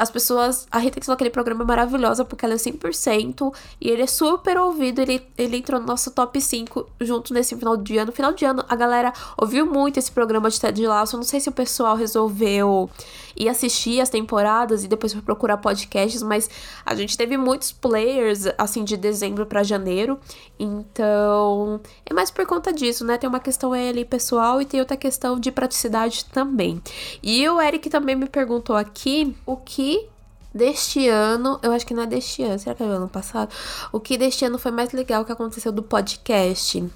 as 0.00 0.10
pessoas. 0.10 0.66
A 0.70 0.78
Rita 0.78 0.98
que 0.98 1.10
aquele 1.10 1.28
programa 1.28 1.62
é 1.62 1.66
maravilhosa 1.66 2.24
porque 2.24 2.44
ela 2.44 2.54
é 2.54 2.56
100% 2.56 3.54
e 3.78 3.90
ele 3.90 4.00
é 4.00 4.06
super 4.06 4.56
ouvido. 4.56 4.98
Ele, 4.98 5.22
ele 5.36 5.58
entrou 5.58 5.78
no 5.78 5.86
nosso 5.86 6.10
top 6.10 6.40
5 6.40 6.86
junto 7.02 7.34
nesse 7.34 7.54
final 7.54 7.76
de 7.76 7.98
ano. 7.98 8.10
Final 8.10 8.32
de 8.32 8.46
ano, 8.46 8.64
a 8.66 8.74
galera 8.74 9.12
ouviu 9.36 9.66
muito 9.66 9.98
esse 9.98 10.10
programa 10.10 10.48
de 10.48 10.58
Ted 10.58 10.86
Lasso. 10.86 11.16
Eu 11.16 11.18
não 11.18 11.24
sei 11.24 11.38
se 11.38 11.50
o 11.50 11.52
pessoal 11.52 11.96
resolveu 11.96 12.88
ir 13.36 13.48
assistir 13.48 14.00
as 14.00 14.08
temporadas 14.08 14.84
e 14.84 14.88
depois 14.88 15.12
foi 15.12 15.22
procurar 15.22 15.56
podcasts, 15.56 16.22
mas 16.22 16.48
a 16.84 16.94
gente 16.94 17.16
teve 17.16 17.36
muitos 17.36 17.72
players 17.72 18.46
assim 18.58 18.84
de 18.84 18.96
dezembro 18.96 19.46
para 19.46 19.62
janeiro. 19.62 20.18
Então, 20.58 21.80
é 22.04 22.12
mais 22.12 22.30
por 22.30 22.46
conta 22.46 22.72
disso, 22.72 23.04
né? 23.04 23.18
Tem 23.18 23.28
uma 23.28 23.40
questão 23.40 23.72
ali 23.72 24.04
pessoal 24.04 24.60
e 24.60 24.64
tem 24.64 24.80
outra 24.80 24.96
questão 24.96 25.38
de 25.38 25.50
praticidade 25.50 26.24
também. 26.26 26.80
E 27.22 27.48
o 27.48 27.60
Eric 27.60 27.88
também 27.88 28.16
me 28.16 28.26
perguntou 28.26 28.76
aqui 28.76 29.34
o 29.46 29.56
que 29.56 30.08
deste 30.52 31.08
ano, 31.08 31.58
eu 31.62 31.72
acho 31.72 31.86
que 31.86 31.94
não 31.94 32.02
é 32.02 32.06
deste 32.06 32.42
ano, 32.42 32.58
será 32.58 32.74
que 32.74 32.82
é 32.82 32.86
do 32.86 32.92
ano 32.92 33.08
passado? 33.08 33.54
O 33.92 34.00
que 34.00 34.18
deste 34.18 34.44
ano 34.44 34.58
foi 34.58 34.72
mais 34.72 34.92
legal 34.92 35.24
que 35.24 35.32
aconteceu 35.32 35.70
do 35.70 35.82
podcast? 35.82 36.90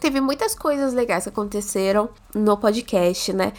Teve 0.00 0.20
muitas 0.20 0.54
coisas 0.54 0.92
legais 0.92 1.24
que 1.24 1.30
aconteceram 1.30 2.08
no 2.34 2.56
podcast, 2.56 3.32
né? 3.32 3.52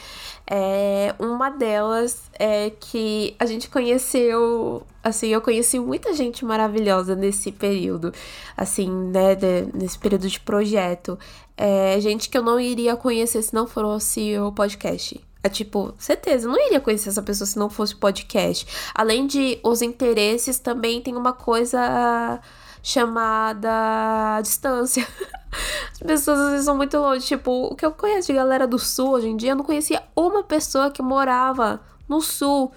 É, 0.50 1.13
uma 1.19 1.50
delas 1.50 2.30
é 2.38 2.69
que 2.69 3.36
a 3.39 3.45
gente 3.45 3.69
conheceu, 3.69 4.86
assim, 5.04 5.30
eu 5.30 5.41
conheci 5.41 5.80
muita 5.80 6.13
gente 6.13 6.45
maravilhosa 6.45 7.15
nesse 7.15 7.52
período, 7.52 8.13
assim, 8.56 8.89
né, 8.89 9.36
de, 9.36 9.67
nesse 9.73 9.97
período 9.97 10.28
de 10.28 10.39
projeto. 10.39 11.17
É, 11.58 12.00
gente 12.00 12.30
que 12.30 12.38
eu 12.38 12.43
não 12.43 12.60
iria 12.60 12.95
conhecer 12.95 13.41
se 13.41 13.54
não 13.54 13.65
fosse 13.65 14.38
o 14.38 14.52
podcast. 14.52 15.19
É 15.43 15.50
tipo, 15.50 15.93
certeza, 15.97 16.47
eu 16.47 16.52
não 16.52 16.67
iria 16.67 16.80
conhecer 16.80 17.10
essa 17.10 17.21
pessoa 17.21 17.47
se 17.47 17.58
não 17.58 17.69
fosse 17.69 17.95
podcast. 17.95 18.67
Além 18.93 19.26
de 19.26 19.60
os 19.63 19.82
interesses, 19.82 20.60
também 20.60 21.02
tem 21.02 21.15
uma 21.15 21.34
coisa 21.34 22.39
chamada 22.81 24.39
distância. 24.41 25.07
As 25.93 25.99
pessoas 25.99 26.39
às 26.39 26.51
vezes 26.51 26.65
são 26.65 26.75
muito 26.75 26.97
longe. 26.97 27.25
Tipo, 27.25 27.67
o 27.71 27.75
que 27.75 27.85
eu 27.85 27.91
conheço 27.91 28.27
de 28.27 28.33
galera 28.33 28.67
do 28.67 28.77
sul 28.77 29.11
hoje 29.11 29.27
em 29.27 29.37
dia, 29.37 29.51
eu 29.51 29.55
não 29.55 29.63
conhecia 29.63 30.03
uma 30.15 30.43
pessoa 30.43 30.91
que 30.91 31.01
morava 31.01 31.81
no 32.07 32.21
sul. 32.21 32.71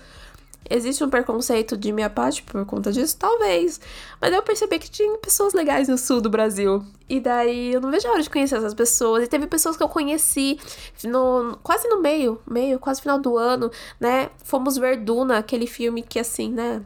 existe 0.68 1.02
um 1.02 1.10
preconceito 1.10 1.76
de 1.76 1.92
minha 1.92 2.08
parte 2.08 2.42
por 2.42 2.64
conta 2.64 2.92
disso? 2.92 3.16
Talvez. 3.18 3.80
Mas 4.20 4.32
eu 4.32 4.42
percebi 4.42 4.78
que 4.78 4.90
tinha 4.90 5.18
pessoas 5.18 5.52
legais 5.52 5.88
no 5.88 5.98
sul 5.98 6.20
do 6.20 6.30
Brasil. 6.30 6.84
E 7.08 7.20
daí 7.20 7.72
eu 7.72 7.80
não 7.80 7.90
vejo 7.90 8.06
a 8.08 8.12
hora 8.12 8.22
de 8.22 8.30
conhecer 8.30 8.56
essas 8.56 8.74
pessoas. 8.74 9.24
E 9.24 9.26
teve 9.26 9.46
pessoas 9.46 9.76
que 9.76 9.82
eu 9.82 9.88
conheci 9.88 10.58
no, 11.04 11.58
quase 11.62 11.88
no 11.88 12.00
meio, 12.00 12.40
meio, 12.48 12.78
quase 12.78 13.02
final 13.02 13.18
do 13.18 13.36
ano, 13.36 13.70
né? 13.98 14.30
Fomos 14.44 14.76
ver 14.76 14.98
Duna, 14.98 15.38
aquele 15.38 15.66
filme 15.66 16.02
que 16.02 16.18
assim, 16.18 16.50
né? 16.50 16.82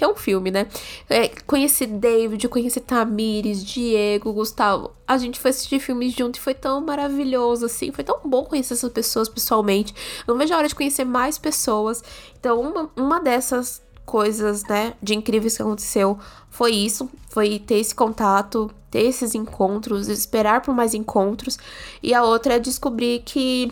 Que 0.00 0.04
é 0.04 0.08
um 0.08 0.16
filme, 0.16 0.50
né? 0.50 0.66
É, 1.10 1.28
conheci 1.46 1.84
David, 1.84 2.48
conheci 2.48 2.80
Tamires, 2.80 3.62
Diego, 3.62 4.32
Gustavo. 4.32 4.92
A 5.06 5.18
gente 5.18 5.38
foi 5.38 5.50
assistir 5.50 5.78
filmes 5.78 6.14
junto 6.14 6.36
e 6.36 6.40
foi 6.40 6.54
tão 6.54 6.80
maravilhoso, 6.80 7.66
assim. 7.66 7.92
Foi 7.92 8.02
tão 8.02 8.18
bom 8.24 8.46
conhecer 8.46 8.72
essas 8.72 8.90
pessoas 8.90 9.28
pessoalmente. 9.28 9.94
Eu 10.26 10.32
não 10.32 10.38
vejo 10.38 10.54
a 10.54 10.56
hora 10.56 10.68
de 10.68 10.74
conhecer 10.74 11.04
mais 11.04 11.36
pessoas. 11.36 12.02
Então, 12.38 12.58
uma, 12.62 12.90
uma 12.96 13.20
dessas 13.20 13.82
coisas, 14.06 14.64
né, 14.64 14.94
de 15.02 15.14
incríveis 15.14 15.54
que 15.54 15.62
aconteceu 15.62 16.18
foi 16.48 16.70
isso. 16.70 17.10
Foi 17.28 17.58
ter 17.58 17.74
esse 17.74 17.94
contato, 17.94 18.70
ter 18.90 19.02
esses 19.02 19.34
encontros, 19.34 20.08
esperar 20.08 20.62
por 20.62 20.74
mais 20.74 20.94
encontros. 20.94 21.58
E 22.02 22.14
a 22.14 22.24
outra 22.24 22.54
é 22.54 22.58
descobrir 22.58 23.20
que 23.22 23.70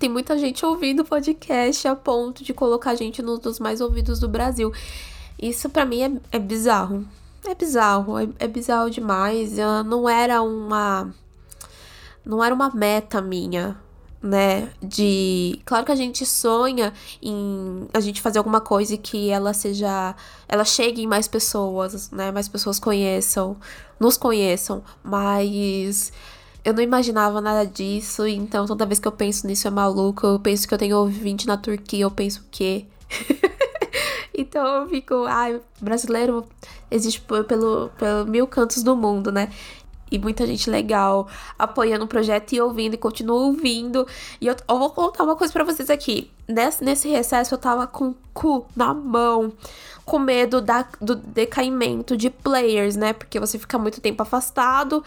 tem 0.00 0.08
muita 0.08 0.36
gente 0.36 0.66
ouvindo 0.66 1.04
podcast 1.04 1.86
a 1.86 1.94
ponto 1.94 2.42
de 2.42 2.52
colocar 2.52 2.90
a 2.90 2.94
gente 2.96 3.22
nos 3.22 3.38
dos 3.38 3.60
mais 3.60 3.80
ouvidos 3.80 4.18
do 4.18 4.28
Brasil. 4.28 4.72
Isso 5.42 5.68
para 5.68 5.84
mim 5.84 6.02
é, 6.02 6.36
é, 6.36 6.38
bizarro. 6.38 7.04
É 7.44 7.52
bizarro, 7.52 8.16
é, 8.16 8.28
é 8.38 8.46
bizarro 8.46 8.88
demais. 8.88 9.58
Eu, 9.58 9.82
não 9.82 10.08
era 10.08 10.40
uma. 10.40 11.12
Não 12.24 12.44
era 12.44 12.54
uma 12.54 12.70
meta 12.70 13.20
minha, 13.20 13.76
né? 14.22 14.70
De. 14.80 15.60
Claro 15.64 15.84
que 15.84 15.90
a 15.90 15.96
gente 15.96 16.24
sonha 16.24 16.92
em 17.20 17.88
a 17.92 17.98
gente 17.98 18.22
fazer 18.22 18.38
alguma 18.38 18.60
coisa 18.60 18.96
que 18.96 19.30
ela 19.30 19.52
seja. 19.52 20.14
Ela 20.46 20.64
chegue 20.64 21.02
em 21.02 21.08
mais 21.08 21.26
pessoas, 21.26 22.08
né? 22.12 22.30
Mais 22.30 22.46
pessoas 22.48 22.78
conheçam, 22.78 23.56
nos 23.98 24.16
conheçam, 24.16 24.84
mas. 25.02 26.12
Eu 26.64 26.72
não 26.72 26.80
imaginava 26.80 27.40
nada 27.40 27.66
disso, 27.66 28.24
então 28.24 28.66
toda 28.66 28.86
vez 28.86 29.00
que 29.00 29.08
eu 29.08 29.12
penso 29.12 29.48
nisso 29.48 29.66
é 29.66 29.70
maluco. 29.72 30.24
Eu 30.24 30.38
penso 30.38 30.68
que 30.68 30.72
eu 30.72 30.78
tenho 30.78 30.96
ouvinte 30.98 31.48
na 31.48 31.56
Turquia, 31.56 32.04
eu 32.04 32.10
penso 32.12 32.46
que. 32.52 32.86
Então 34.34 34.64
eu 34.82 34.88
fico, 34.88 35.24
ai, 35.26 35.60
brasileiro 35.80 36.46
existe 36.90 37.20
pelo, 37.20 37.90
pelo 37.90 38.26
mil 38.26 38.46
cantos 38.46 38.82
do 38.82 38.96
mundo, 38.96 39.30
né? 39.30 39.50
E 40.10 40.18
muita 40.18 40.46
gente 40.46 40.68
legal 40.68 41.26
apoiando 41.58 42.04
o 42.04 42.08
projeto 42.08 42.52
e 42.52 42.60
ouvindo 42.60 42.94
e 42.94 42.98
continua 42.98 43.36
ouvindo. 43.36 44.06
E 44.40 44.46
eu, 44.46 44.54
eu 44.68 44.78
vou 44.78 44.90
contar 44.90 45.24
uma 45.24 45.34
coisa 45.34 45.52
para 45.52 45.64
vocês 45.64 45.88
aqui. 45.88 46.30
Nesse, 46.46 46.84
nesse 46.84 47.08
recesso 47.08 47.54
eu 47.54 47.58
tava 47.58 47.86
com 47.86 48.08
o 48.08 48.16
cu 48.34 48.66
na 48.76 48.92
mão 48.92 49.52
com 50.04 50.18
medo 50.18 50.60
da, 50.60 50.86
do 51.00 51.14
decaimento 51.14 52.16
de 52.16 52.28
players, 52.28 52.96
né? 52.96 53.12
Porque 53.12 53.40
você 53.40 53.58
fica 53.58 53.78
muito 53.78 54.00
tempo 54.00 54.22
afastado 54.22 55.02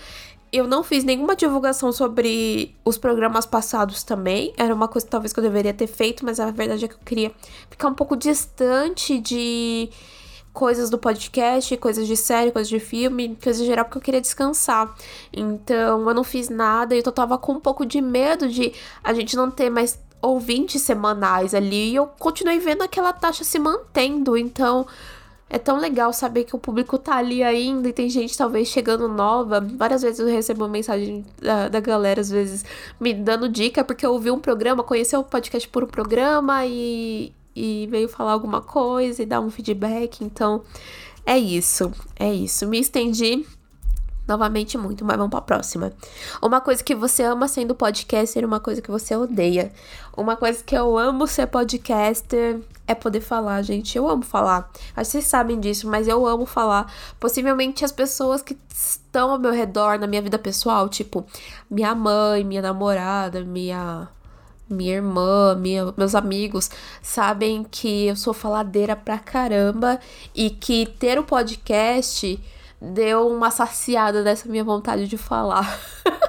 eu 0.58 0.68
não 0.68 0.84
fiz 0.84 1.04
nenhuma 1.04 1.36
divulgação 1.36 1.92
sobre 1.92 2.76
os 2.86 2.98
programas 2.98 3.46
passados 3.46 4.04
também. 4.04 4.54
Era 4.58 4.74
uma 4.74 4.88
coisa 4.88 5.06
talvez 5.08 5.34
que 5.34 5.40
eu 5.40 5.44
deveria 5.44 5.74
ter 5.74 5.88
feito, 5.88 6.24
mas 6.24 6.40
a 6.40 6.52
verdade 6.52 6.86
é 6.86 6.88
que 6.88 6.94
eu 6.94 7.00
queria 7.06 7.32
ficar 7.70 7.88
um 7.88 7.94
pouco 7.94 8.16
distante 8.16 9.20
de 9.20 9.90
coisas 10.54 10.90
do 10.90 10.98
podcast, 10.98 11.76
coisas 11.78 12.08
de 12.08 12.16
série, 12.16 12.52
coisas 12.52 12.70
de 12.70 12.80
filme, 12.80 13.38
coisas 13.44 13.62
em 13.62 13.66
geral, 13.66 13.86
porque 13.86 13.98
eu 13.98 14.02
queria 14.02 14.22
descansar. 14.22 14.96
Então 15.34 16.08
eu 16.08 16.14
não 16.14 16.24
fiz 16.24 16.48
nada 16.48 16.96
e 16.96 17.04
eu 17.06 17.12
tava 17.12 17.38
com 17.38 17.54
um 17.54 17.60
pouco 17.60 17.86
de 17.86 18.02
medo 18.02 18.48
de 18.48 18.72
a 19.04 19.14
gente 19.14 19.36
não 19.36 19.52
ter 19.52 19.70
mais 19.70 20.00
ouvintes 20.22 20.82
semanais 20.82 21.54
ali. 21.54 21.92
E 21.92 21.96
eu 21.96 22.08
continuei 22.08 22.60
vendo 22.60 22.82
aquela 22.82 23.12
taxa 23.12 23.44
se 23.44 23.60
mantendo. 23.60 24.38
Então 24.38 24.88
é 25.50 25.60
tão 25.60 25.78
legal 25.80 26.12
saber 26.12 26.44
que 26.44 26.56
o 26.56 26.60
público 26.60 26.98
tá 26.98 27.18
ali 27.18 27.44
ainda 27.44 27.90
e 27.90 27.94
tem 27.94 28.10
gente 28.10 28.38
talvez 28.38 28.68
chegando 28.68 29.08
nova. 29.08 29.62
Várias 29.62 30.02
vezes 30.02 30.20
eu 30.20 30.28
recebo 30.28 30.68
mensagem 30.68 31.24
da, 31.40 31.70
da 31.70 31.80
galera, 31.80 32.20
às 32.20 32.30
vezes, 32.30 32.66
me 33.00 33.14
dando 33.14 33.48
dica, 33.48 33.84
porque 33.84 34.06
eu 34.06 34.12
ouvi 34.14 34.32
um 34.32 34.40
programa, 34.40 34.84
conheceu 34.84 35.20
o 35.20 35.24
podcast 35.24 35.68
por 35.70 35.84
um 35.84 35.88
programa 35.88 36.66
e, 36.66 37.32
e 37.56 37.88
veio 37.92 38.10
falar 38.10 38.32
alguma 38.32 38.62
coisa 38.62 39.22
e 39.22 39.26
dar 39.26 39.40
um 39.40 39.52
feedback. 39.52 40.24
Então, 40.24 40.64
é 41.26 41.38
isso. 41.38 41.92
É 42.20 42.34
isso. 42.34 42.68
Me 42.68 42.80
estendi 42.80 43.46
novamente 44.28 44.78
muito, 44.78 45.06
mas 45.06 45.18
vamos 45.18 45.32
pra 45.32 45.42
próxima. 45.42 45.94
Uma 46.42 46.60
coisa 46.62 46.84
que 46.84 46.96
você 46.96 47.24
ama 47.24 47.48
sendo 47.48 47.76
podcaster, 47.76 48.46
uma 48.46 48.60
coisa 48.60 48.82
que 48.82 48.90
você 48.90 49.16
odeia. 49.16 49.72
Uma 50.16 50.36
coisa 50.36 50.64
que 50.64 50.76
eu 50.76 50.98
amo 50.98 51.28
ser 51.28 51.48
podcaster 51.48 52.62
é 52.88 52.96
poder 52.96 53.22
falar, 53.22 53.62
gente. 53.62 53.98
Eu 53.98 54.10
amo 54.10 54.24
falar. 54.24 54.72
Acho 54.96 55.10
que 55.10 55.12
vocês 55.12 55.26
sabem 55.26 55.60
disso, 55.60 55.88
mas 55.90 56.08
eu 56.08 56.26
amo 56.26 56.46
falar. 56.46 56.92
Possivelmente 57.20 57.84
as 57.84 57.92
pessoas 57.92 58.42
que 58.42 58.58
estão 58.74 59.32
ao 59.32 59.40
meu 59.40 59.52
redor 59.52 60.00
na 60.00 60.08
minha 60.08 60.22
vida 60.22 60.40
pessoal, 60.40 60.90
tipo 60.90 61.26
minha 61.70 61.94
mãe, 61.94 62.44
minha 62.44 62.62
namorada, 62.62 63.44
minha 63.44 64.10
minha 64.68 64.96
irmã, 64.96 65.56
minha, 65.56 65.94
meus 65.96 66.16
amigos 66.16 66.72
sabem 67.02 67.64
que 67.64 68.08
eu 68.08 68.16
sou 68.16 68.34
faladeira 68.34 68.96
pra 68.96 69.20
caramba 69.20 70.00
e 70.34 70.50
que 70.50 70.88
ter 70.88 71.20
o 71.20 71.22
um 71.22 71.26
podcast 71.26 72.40
deu 72.82 73.28
uma 73.28 73.52
saciada 73.52 74.24
dessa 74.24 74.48
minha 74.50 74.64
vontade 74.64 75.08
de 75.08 75.18
falar. 75.18 75.80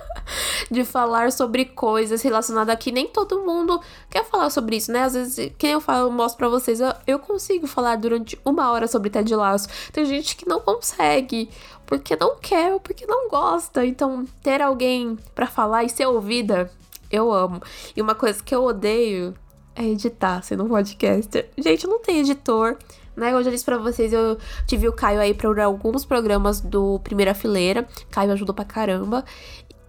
de 0.71 0.85
falar 0.85 1.31
sobre 1.33 1.65
coisas 1.65 2.23
relacionadas 2.23 2.73
aqui. 2.73 2.91
Nem 2.91 3.07
todo 3.07 3.45
mundo 3.45 3.81
quer 4.11 4.25
falar 4.25 4.51
sobre 4.51 4.77
isso, 4.77 4.91
né? 4.93 5.03
Às 5.03 5.15
vezes, 5.15 5.53
quem 5.59 5.73
eu 5.73 5.81
falo, 5.81 6.09
eu 6.09 6.13
mostro 6.13 6.39
pra 6.39 6.49
vocês, 6.49 6.81
eu, 6.81 6.93
eu 7.07 7.19
consigo 7.19 7.67
falar 7.67 7.97
durante 7.97 8.39
uma 8.45 8.71
hora 8.71 8.87
sobre 8.89 9.11
Ted 9.11 9.35
Lasso. 9.35 9.69
Tem 9.93 10.05
gente 10.05 10.37
que 10.37 10.49
não 10.49 10.61
consegue, 10.61 11.49
porque 11.85 12.17
não 12.17 12.37
quer 12.37 12.73
ou 12.73 12.81
porque 12.81 13.07
não 13.07 13.29
gosta. 13.29 13.85
Então, 13.85 14.25
ter 14.43 14.61
alguém 14.61 15.17
para 15.35 15.47
falar 15.47 15.85
e 15.85 15.89
ser 15.89 16.07
ouvida, 16.07 16.71
eu 17.11 17.33
amo. 17.33 17.61
E 17.95 18.03
uma 18.03 18.15
coisa 18.15 18.43
que 18.43 18.55
eu 18.55 18.65
odeio 18.65 19.35
é 19.75 19.85
editar, 19.85 20.43
sendo 20.43 20.65
um 20.65 20.69
podcaster. 20.69 21.49
Gente, 21.57 21.87
não 21.87 22.01
tem 22.01 22.21
editor 22.21 22.77
né? 23.17 23.33
Eu 23.33 23.43
já 23.43 23.51
disse 23.51 23.65
pra 23.65 23.79
vocês, 23.79 24.13
eu 24.13 24.39
tive 24.67 24.89
o 24.89 24.93
Caio 24.93 25.21
aí 25.21 25.33
pra 25.33 25.65
alguns 25.65 26.05
programas 26.05 26.61
do 26.61 27.01
Primeira 27.01 27.35
Fileira. 27.35 27.89
Caio 28.11 28.33
ajudou 28.33 28.55
pra 28.55 28.65
caramba. 28.65 29.25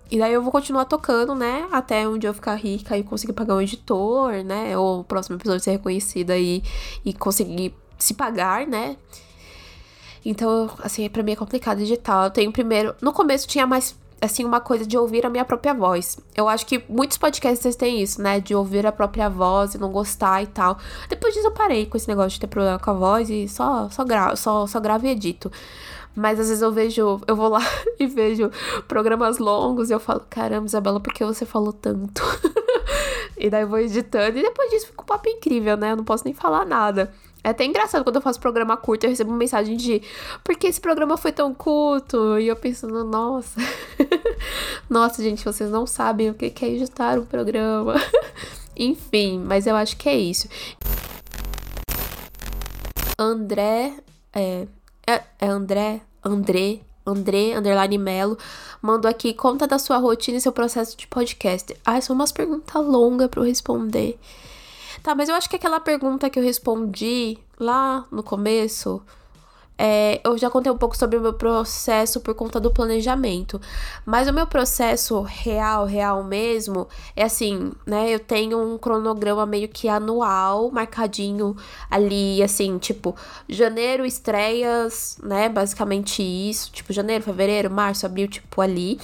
E 0.10 0.18
daí 0.18 0.32
eu 0.32 0.42
vou 0.42 0.52
continuar 0.52 0.86
tocando, 0.86 1.36
né? 1.36 1.68
Até 1.72 2.08
um 2.08 2.18
dia 2.18 2.30
eu 2.30 2.34
ficar 2.34 2.56
rica 2.56 2.98
e 2.98 3.04
conseguir 3.04 3.34
pagar 3.34 3.56
um 3.56 3.62
editor, 3.62 4.44
né? 4.44 4.78
Ou 4.78 5.02
o 5.02 5.04
próximo 5.04 5.36
episódio 5.36 5.62
ser 5.62 5.72
reconhecido 5.72 6.32
aí 6.32 6.64
e 7.04 7.14
conseguir 7.14 7.76
se 7.98 8.14
pagar, 8.14 8.66
né? 8.66 8.96
Então, 10.24 10.70
assim, 10.80 11.10
pra 11.10 11.24
mim 11.24 11.34
é 11.34 11.36
complicado 11.36 11.82
editar. 11.82 12.26
Eu 12.26 12.32
tenho 12.32 12.52
primeiro. 12.52 12.96
No 13.02 13.12
começo 13.12 13.48
tinha 13.48 13.68
mais 13.68 13.96
assim, 14.22 14.44
uma 14.44 14.60
coisa 14.60 14.86
de 14.86 14.98
ouvir 14.98 15.26
a 15.26 15.30
minha 15.30 15.46
própria 15.46 15.74
voz. 15.74 16.18
Eu 16.36 16.50
acho 16.50 16.66
que 16.66 16.84
muitos 16.90 17.18
podcasts 17.18 17.76
têm 17.76 18.02
isso, 18.02 18.22
né? 18.22 18.40
De 18.40 18.56
ouvir 18.56 18.86
a 18.86 18.92
própria 18.92 19.30
voz 19.30 19.76
e 19.76 19.78
não 19.78 19.92
gostar 19.92 20.42
e 20.42 20.48
tal. 20.48 20.78
Depois 21.10 21.34
disso 21.34 21.48
eu 21.48 21.52
parei 21.52 21.86
com 21.86 21.98
esse 21.98 22.08
negócio 22.08 22.32
de 22.32 22.40
ter 22.40 22.48
problema 22.48 22.80
com 22.80 22.90
a 22.90 22.94
voz 22.94 23.30
e 23.30 23.48
só, 23.48 23.90
só, 23.90 24.04
gra 24.04 24.36
só, 24.36 24.66
só 24.66 24.80
gravo 24.80 25.06
e 25.06 25.10
edito. 25.10 25.52
Mas 26.16 26.40
às 26.40 26.48
vezes 26.48 26.64
eu 26.64 26.72
vejo, 26.72 27.22
eu 27.28 27.36
vou 27.36 27.48
lá 27.48 27.62
e 28.00 28.08
vejo 28.08 28.52
programas 28.88 29.38
longos 29.38 29.92
e 29.92 29.94
eu 29.94 30.00
falo, 30.00 30.24
caramba, 30.28 30.66
Isabela, 30.66 31.00
por 31.00 31.14
que 31.14 31.24
você 31.24 31.46
falou 31.46 31.72
tanto? 31.72 32.24
e 33.38 33.50
daí 33.52 33.62
eu 33.62 33.68
vou 33.68 33.78
editando 33.78 34.40
e 34.40 34.42
depois 34.42 34.72
disso 34.72 34.88
fica 34.88 35.04
um 35.04 35.06
papo 35.06 35.30
incrível, 35.30 35.78
né? 35.78 35.92
Eu 35.92 35.98
não 35.98 36.04
posso 36.04 36.26
nem 36.26 36.34
falar 36.34 36.66
nada. 36.66 37.14
É 37.48 37.52
até 37.52 37.64
engraçado 37.64 38.04
quando 38.04 38.18
eu 38.18 38.22
faço 38.22 38.42
programa 38.42 38.76
curto, 38.76 39.06
eu 39.06 39.10
recebo 39.10 39.30
uma 39.30 39.38
mensagem 39.38 39.78
de 39.78 40.02
por 40.44 40.54
que 40.58 40.68
esse 40.68 40.82
programa 40.82 41.16
foi 41.16 41.32
tão 41.32 41.54
curto? 41.54 42.38
E 42.38 42.46
eu 42.46 42.58
pensando, 42.58 43.06
nossa. 43.06 43.58
nossa, 44.90 45.24
gente, 45.24 45.46
vocês 45.46 45.70
não 45.70 45.88
sabem 45.88 46.30
o 46.30 46.34
que 46.34 46.54
é 46.66 46.68
editar 46.68 47.18
um 47.18 47.24
programa. 47.26 47.96
Enfim, 48.76 49.40
mas 49.40 49.66
eu 49.66 49.78
acho 49.78 49.96
que 49.96 50.10
é 50.10 50.18
isso. 50.18 50.50
André. 53.18 53.94
É, 54.34 54.68
é, 55.08 55.24
é 55.40 55.48
André? 55.48 56.02
André? 56.22 56.82
André, 57.06 57.56
underline 57.56 57.98
Melo, 57.98 58.38
mandou 58.82 59.10
aqui, 59.10 59.34
conta 59.34 59.66
da 59.66 59.80
sua 59.80 59.96
rotina 60.00 60.38
e 60.38 60.42
seu 60.42 60.52
processo 60.52 60.98
de 60.98 61.08
podcast. 61.08 61.74
Ah, 61.86 62.02
são 62.02 62.14
umas 62.14 62.34
perguntas 62.34 62.86
longas 62.86 63.30
para 63.30 63.40
eu 63.40 63.46
responder. 63.46 64.20
Tá, 65.08 65.16
mas 65.16 65.30
eu 65.30 65.36
acho 65.36 65.50
que 65.50 65.56
aquela 65.56 65.80
pergunta 65.80 66.30
que 66.30 66.38
eu 66.38 66.44
respondi 66.44 67.38
lá 67.58 68.06
no 68.12 68.22
começo 68.22 69.02
é, 69.78 70.20
eu 70.26 70.38
já 70.38 70.50
contei 70.50 70.72
um 70.72 70.78
pouco 70.78 70.98
sobre 70.98 71.18
o 71.18 71.22
meu 71.22 71.34
processo 71.34 72.20
por 72.20 72.34
conta 72.34 72.60
do 72.60 72.72
planejamento. 72.72 73.62
Mas 74.06 74.28
o 74.28 74.34
meu 74.34 74.48
processo 74.48 75.22
real, 75.22 75.86
real 75.86 76.24
mesmo, 76.24 76.88
é 77.16 77.24
assim, 77.24 77.72
né? 77.86 78.10
Eu 78.10 78.20
tenho 78.20 78.60
um 78.60 78.78
cronograma 78.78 79.46
meio 79.46 79.70
que 79.70 79.88
anual, 79.88 80.72
marcadinho 80.72 81.56
ali, 81.92 82.42
assim, 82.42 82.78
tipo, 82.80 83.16
janeiro 83.48 84.06
estreias, 84.06 85.18
né? 85.22 85.48
Basicamente 85.48 86.24
isso. 86.24 86.72
Tipo, 86.72 86.92
janeiro, 86.92 87.24
fevereiro, 87.24 87.70
março, 87.70 88.06
abril, 88.06 88.28
tipo, 88.28 88.60
ali. 88.60 89.00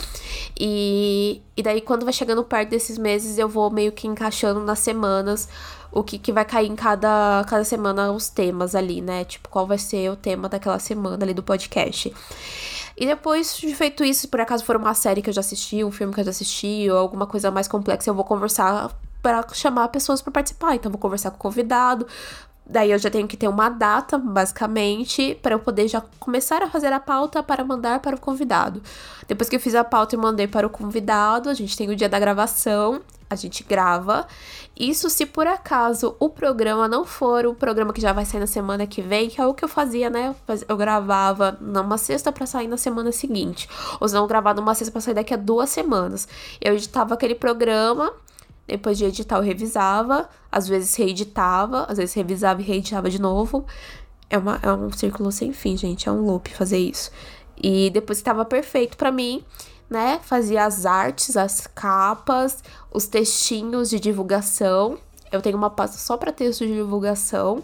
E, 0.60 1.42
e 1.56 1.62
daí, 1.62 1.82
quando 1.82 2.04
vai 2.04 2.14
chegando 2.14 2.44
perto 2.44 2.70
desses 2.70 2.98
meses, 2.98 3.38
eu 3.38 3.48
vou 3.48 3.70
meio 3.70 3.92
que 3.92 4.08
encaixando 4.08 4.60
nas 4.62 4.80
semanas 4.80 5.48
o 5.94 6.04
que, 6.04 6.18
que 6.18 6.32
vai 6.32 6.44
cair 6.44 6.70
em 6.70 6.76
cada, 6.76 7.46
cada 7.48 7.64
semana, 7.64 8.12
os 8.12 8.30
temas 8.30 8.76
ali, 8.76 9.02
né? 9.02 9.24
Tipo, 9.24 9.48
qual 9.50 9.68
vai 9.68 9.78
ser 9.78 10.10
o 10.12 10.16
tema 10.16 10.50
daquela 10.50 10.80
semana 10.80 11.24
ali 11.24 11.34
do 11.34 11.44
podcast. 11.44 12.14
E 12.98 13.06
depois 13.06 13.58
de 13.58 13.74
feito 13.76 14.04
isso, 14.04 14.28
por 14.28 14.42
acaso 14.42 14.66
for 14.66 14.76
uma 14.76 14.94
série 14.94 15.22
que 15.22 15.30
eu 15.30 15.34
já 15.34 15.42
assisti, 15.42 15.84
um 15.84 15.92
filme 15.92 16.14
que 16.14 16.20
eu 16.20 16.24
já 16.24 16.32
assisti, 16.32 16.90
ou 16.90 16.98
alguma 16.98 17.28
coisa 17.28 17.52
mais 17.52 17.68
complexa, 17.68 18.10
eu 18.10 18.14
vou 18.14 18.26
conversar 18.26 18.92
para 19.22 19.46
chamar 19.54 19.88
pessoas 19.90 20.22
para 20.22 20.32
participar. 20.32 20.76
Então, 20.76 20.92
vou 20.92 21.00
conversar 21.00 21.32
com 21.32 21.38
o 21.38 21.40
convidado, 21.40 22.08
Daí 22.66 22.92
eu 22.92 22.98
já 22.98 23.10
tenho 23.10 23.28
que 23.28 23.36
ter 23.36 23.48
uma 23.48 23.68
data, 23.68 24.18
basicamente, 24.18 25.38
para 25.42 25.54
eu 25.54 25.60
poder 25.60 25.88
já 25.88 26.02
começar 26.18 26.64
a 26.64 26.70
fazer 26.70 26.94
a 26.94 27.00
pauta 27.00 27.44
para 27.44 27.64
mandar 27.64 28.00
para 28.00 28.16
o 28.16 28.20
convidado. 28.20 28.82
Depois 29.28 29.50
que 29.50 29.56
eu 29.58 29.60
fiz 29.60 29.76
a 29.76 29.84
pauta 29.84 30.16
e 30.16 30.18
mandei 30.18 30.48
para 30.48 30.66
o 30.66 30.70
convidado, 30.70 31.50
a 31.50 31.54
gente 31.54 31.76
tem 31.76 31.90
o 31.90 31.96
dia 31.96 32.08
da 32.08 32.18
gravação, 32.18 33.02
a 33.30 33.36
gente 33.36 33.64
grava. 33.64 34.26
Isso 34.78 35.10
se 35.10 35.26
por 35.26 35.46
acaso 35.46 36.16
o 36.20 36.30
programa 36.30 36.88
não 36.88 37.06
for 37.06 37.46
o 37.46 37.54
programa 37.54 37.94
que 37.94 38.02
já 38.02 38.12
vai 38.12 38.26
sair 38.26 38.40
na 38.40 38.48
semana 38.48 38.88
que 38.88 39.02
vem, 39.02 39.30
que 39.30 39.40
é 39.40 39.46
o 39.46 39.54
que 39.54 39.64
eu 39.64 39.70
fazia, 39.70 40.10
né? 40.10 40.36
Eu 40.68 40.76
gravava 40.76 41.58
numa 41.62 41.98
sexta 41.98 42.32
para 42.32 42.48
sair 42.48 42.68
na 42.68 42.78
semana 42.78 43.12
seguinte. 43.12 43.70
Ou 44.00 44.08
se 44.08 44.16
não, 44.16 44.26
gravar 44.26 44.56
numa 44.56 44.74
sexta 44.74 44.92
para 44.92 45.02
sair 45.02 45.14
daqui 45.14 45.34
a 45.34 45.38
duas 45.38 45.70
semanas. 45.70 46.28
Eu 46.60 46.74
editava 46.74 47.14
aquele 47.14 47.36
programa 47.36 48.12
depois 48.68 48.98
de 48.98 49.06
editar, 49.06 49.38
eu 49.38 49.42
revisava, 49.42 50.30
às 50.52 50.68
vezes 50.68 50.96
reeditava, 50.96 51.86
às 51.90 51.98
vezes 51.98 52.16
revisava 52.16 52.62
e 52.62 52.64
reeditava 52.64 53.10
de 53.10 53.20
novo. 53.20 53.66
É, 54.30 54.38
uma, 54.38 54.60
é 54.64 54.72
um 54.72 54.92
círculo 54.92 55.32
sem 55.32 55.54
fim, 55.54 55.78
gente, 55.78 56.08
é 56.08 56.12
um 56.12 56.22
loop 56.22 56.50
fazer 56.56 56.78
isso. 56.78 57.12
E 57.62 57.90
depois 57.92 58.18
estava 58.18 58.44
perfeito 58.46 58.98
para 58.98 59.12
mim, 59.12 59.44
né, 59.90 60.20
fazia 60.24 60.66
as 60.66 60.86
artes, 60.86 61.38
as 61.38 61.68
capas, 61.68 62.64
os 62.94 63.08
textinhos 63.08 63.90
de 63.90 64.00
divulgação. 64.00 64.98
Eu 65.32 65.42
tenho 65.42 65.58
uma 65.58 65.70
pasta 65.70 65.98
só 65.98 66.16
para 66.16 66.32
texto 66.32 66.66
de 66.66 66.74
divulgação. 66.74 67.64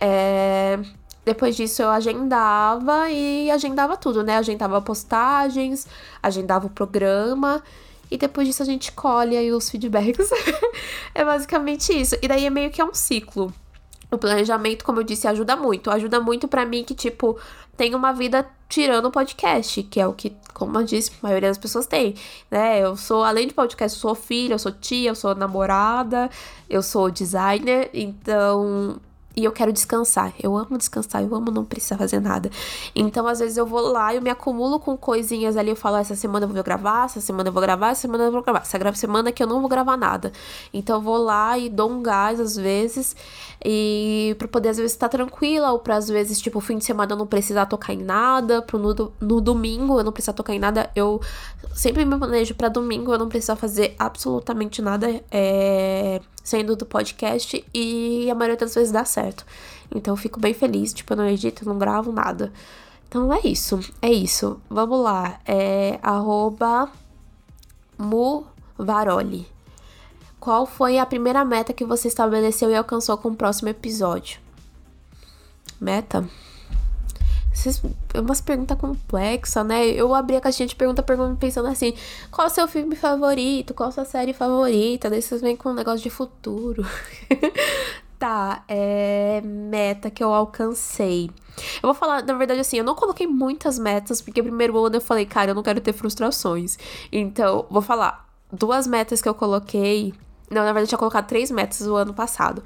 É... 0.00 0.78
Depois 1.24 1.56
disso 1.56 1.82
eu 1.82 1.90
agendava 1.90 3.10
e 3.10 3.50
agendava 3.50 3.96
tudo, 3.96 4.22
né? 4.22 4.36
Agendava 4.36 4.80
postagens, 4.80 5.86
agendava 6.22 6.66
o 6.66 6.70
programa 6.70 7.62
e 8.10 8.16
depois 8.16 8.46
disso 8.46 8.62
a 8.62 8.66
gente 8.66 8.92
colhe 8.92 9.36
aí 9.36 9.52
os 9.52 9.68
feedbacks. 9.68 10.30
é 11.14 11.24
basicamente 11.24 11.92
isso. 11.92 12.16
E 12.22 12.28
daí 12.28 12.46
é 12.46 12.50
meio 12.50 12.70
que 12.70 12.80
é 12.80 12.84
um 12.84 12.94
ciclo. 12.94 13.52
O 14.10 14.18
planejamento, 14.18 14.84
como 14.84 15.00
eu 15.00 15.04
disse, 15.04 15.26
ajuda 15.26 15.56
muito. 15.56 15.90
Ajuda 15.90 16.20
muito 16.20 16.46
para 16.46 16.64
mim 16.64 16.84
que, 16.84 16.94
tipo, 16.94 17.36
tem 17.76 17.94
uma 17.94 18.12
vida 18.12 18.48
tirando 18.68 19.06
o 19.06 19.10
podcast, 19.10 19.82
que 19.82 20.00
é 20.00 20.06
o 20.06 20.12
que, 20.12 20.32
como 20.56 20.78
eu 20.78 20.84
disse, 20.84 21.10
a 21.22 21.26
maioria 21.26 21.50
das 21.50 21.58
pessoas 21.58 21.86
tem, 21.86 22.14
né? 22.50 22.82
Eu 22.82 22.96
sou, 22.96 23.22
além 23.22 23.46
de 23.46 23.52
podcast, 23.52 23.94
eu 23.94 24.00
sou 24.00 24.14
filha, 24.14 24.54
eu 24.54 24.58
sou 24.58 24.72
tia, 24.72 25.10
eu 25.10 25.14
sou 25.14 25.34
namorada, 25.34 26.30
eu 26.68 26.82
sou 26.82 27.10
designer, 27.10 27.90
então 27.92 28.98
e 29.36 29.44
eu 29.44 29.52
quero 29.52 29.70
descansar. 29.70 30.32
Eu 30.42 30.56
amo 30.56 30.78
descansar, 30.78 31.22
eu 31.22 31.34
amo 31.34 31.50
não 31.50 31.64
precisar 31.64 31.98
fazer 31.98 32.20
nada. 32.20 32.50
Então, 32.94 33.26
às 33.26 33.38
vezes 33.38 33.58
eu 33.58 33.66
vou 33.66 33.80
lá, 33.80 34.14
eu 34.14 34.22
me 34.22 34.30
acumulo 34.30 34.80
com 34.80 34.96
coisinhas 34.96 35.56
ali, 35.58 35.68
eu 35.68 35.76
falo, 35.76 35.96
essa 35.96 36.16
semana 36.16 36.46
eu 36.46 36.48
vou 36.48 36.62
gravar, 36.64 37.04
essa 37.04 37.20
semana 37.20 37.50
eu 37.50 37.52
vou 37.52 37.60
gravar, 37.60 37.90
essa 37.90 38.00
semana 38.00 38.24
eu 38.24 38.32
vou 38.32 38.42
gravar. 38.42 38.60
Essa 38.60 38.94
semana 38.94 39.30
que 39.30 39.42
eu 39.42 39.46
não 39.46 39.60
vou 39.60 39.68
gravar 39.68 39.96
nada. 39.98 40.32
Então, 40.72 40.96
eu 40.96 41.02
vou 41.02 41.18
lá 41.18 41.58
e 41.58 41.68
dou 41.68 41.90
um 41.90 42.02
gás 42.02 42.40
às 42.40 42.56
vezes, 42.56 43.14
e 43.62 44.34
para 44.38 44.48
poder 44.48 44.70
às 44.70 44.78
vezes 44.78 44.92
estar 44.92 45.10
tranquila, 45.10 45.70
ou 45.72 45.80
para 45.80 45.96
às 45.96 46.08
vezes, 46.08 46.40
tipo, 46.40 46.58
fim 46.60 46.78
de 46.78 46.84
semana 46.84 47.12
eu 47.12 47.16
não 47.16 47.26
precisar 47.26 47.66
tocar 47.66 47.92
em 47.92 48.02
nada, 48.02 48.62
pro 48.62 48.78
no, 48.78 49.12
no 49.20 49.40
domingo 49.40 49.98
eu 50.00 50.04
não 50.04 50.12
precisar 50.12 50.32
tocar 50.32 50.54
em 50.54 50.58
nada. 50.58 50.90
Eu 50.96 51.20
sempre 51.74 52.06
me 52.06 52.16
planejo 52.16 52.54
para 52.54 52.68
domingo 52.68 53.12
eu 53.12 53.18
não 53.18 53.28
precisar 53.28 53.56
fazer 53.56 53.94
absolutamente 53.98 54.80
nada. 54.80 55.22
É 55.30 56.20
saindo 56.46 56.76
do 56.76 56.86
podcast 56.86 57.64
e 57.74 58.30
a 58.30 58.34
maioria 58.36 58.56
das 58.56 58.72
vezes 58.72 58.92
dá 58.92 59.04
certo. 59.04 59.44
Então 59.92 60.12
eu 60.12 60.16
fico 60.16 60.38
bem 60.38 60.54
feliz, 60.54 60.94
tipo, 60.94 61.12
eu 61.12 61.16
não 61.16 61.28
edito, 61.28 61.66
não 61.66 61.76
gravo 61.76 62.12
nada. 62.12 62.52
Então 63.08 63.32
é 63.34 63.40
isso, 63.42 63.80
é 64.00 64.12
isso. 64.12 64.60
Vamos 64.70 65.02
lá, 65.02 65.40
é 65.44 65.98
arroba 66.00 66.88
Muvaroli. 67.98 69.44
Qual 70.38 70.66
foi 70.66 71.00
a 71.00 71.06
primeira 71.06 71.44
meta 71.44 71.72
que 71.72 71.84
você 71.84 72.06
estabeleceu 72.06 72.70
e 72.70 72.76
alcançou 72.76 73.18
com 73.18 73.30
o 73.30 73.36
próximo 73.36 73.68
episódio? 73.68 74.38
Meta? 75.80 76.28
É 78.12 78.20
umas 78.20 78.40
perguntas 78.40 78.78
complexas, 78.78 79.66
né? 79.66 79.86
Eu 79.86 80.14
abri 80.14 80.36
a 80.36 80.40
caixinha 80.40 80.66
de 80.66 80.76
pergunta, 80.76 81.02
pensando 81.38 81.68
assim: 81.68 81.94
qual 82.30 82.46
o 82.46 82.50
seu 82.50 82.68
filme 82.68 82.94
favorito? 82.94 83.72
Qual 83.72 83.88
a 83.88 83.92
sua 83.92 84.04
série 84.04 84.32
favorita? 84.32 85.08
Daí 85.08 85.22
vocês 85.22 85.40
vêm 85.40 85.56
com 85.56 85.70
um 85.70 85.74
negócio 85.74 86.02
de 86.02 86.10
futuro. 86.10 86.84
tá, 88.18 88.62
é. 88.68 89.40
Meta 89.42 90.10
que 90.10 90.22
eu 90.22 90.32
alcancei. 90.32 91.30
Eu 91.82 91.88
vou 91.88 91.94
falar, 91.94 92.22
na 92.22 92.34
verdade, 92.34 92.60
assim, 92.60 92.76
eu 92.76 92.84
não 92.84 92.94
coloquei 92.94 93.26
muitas 93.26 93.78
metas, 93.78 94.20
porque 94.20 94.42
primeiro 94.42 94.76
ano 94.78 94.96
eu 94.96 95.00
falei, 95.00 95.24
cara, 95.24 95.52
eu 95.52 95.54
não 95.54 95.62
quero 95.62 95.80
ter 95.80 95.92
frustrações. 95.92 96.78
Então, 97.10 97.66
vou 97.70 97.82
falar. 97.82 98.26
Duas 98.52 98.86
metas 98.86 99.20
que 99.20 99.28
eu 99.28 99.34
coloquei. 99.34 100.14
Não, 100.50 100.62
na 100.62 100.66
verdade, 100.66 100.84
eu 100.84 100.88
tinha 100.88 100.98
colocado 100.98 101.26
três 101.26 101.50
metas 101.50 101.80
o 101.86 101.96
ano 101.96 102.14
passado. 102.14 102.62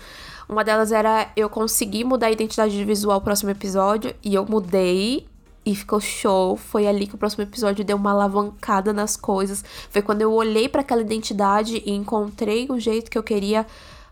Uma 0.48 0.62
delas 0.62 0.92
era 0.92 1.30
eu 1.36 1.48
conseguir 1.48 2.04
mudar 2.04 2.26
a 2.26 2.30
identidade 2.30 2.84
visual 2.84 3.18
no 3.18 3.24
próximo 3.24 3.50
episódio. 3.50 4.14
E 4.22 4.34
eu 4.34 4.44
mudei. 4.44 5.26
E 5.64 5.74
ficou 5.74 6.00
show. 6.00 6.56
Foi 6.56 6.86
ali 6.86 7.06
que 7.06 7.14
o 7.14 7.18
próximo 7.18 7.42
episódio 7.42 7.84
deu 7.84 7.96
uma 7.96 8.10
alavancada 8.10 8.92
nas 8.92 9.16
coisas. 9.16 9.64
Foi 9.90 10.02
quando 10.02 10.22
eu 10.22 10.32
olhei 10.32 10.68
para 10.68 10.80
aquela 10.80 11.00
identidade 11.00 11.82
e 11.84 11.92
encontrei 11.92 12.66
o 12.70 12.78
jeito 12.78 13.10
que 13.10 13.16
eu 13.16 13.22
queria 13.22 13.66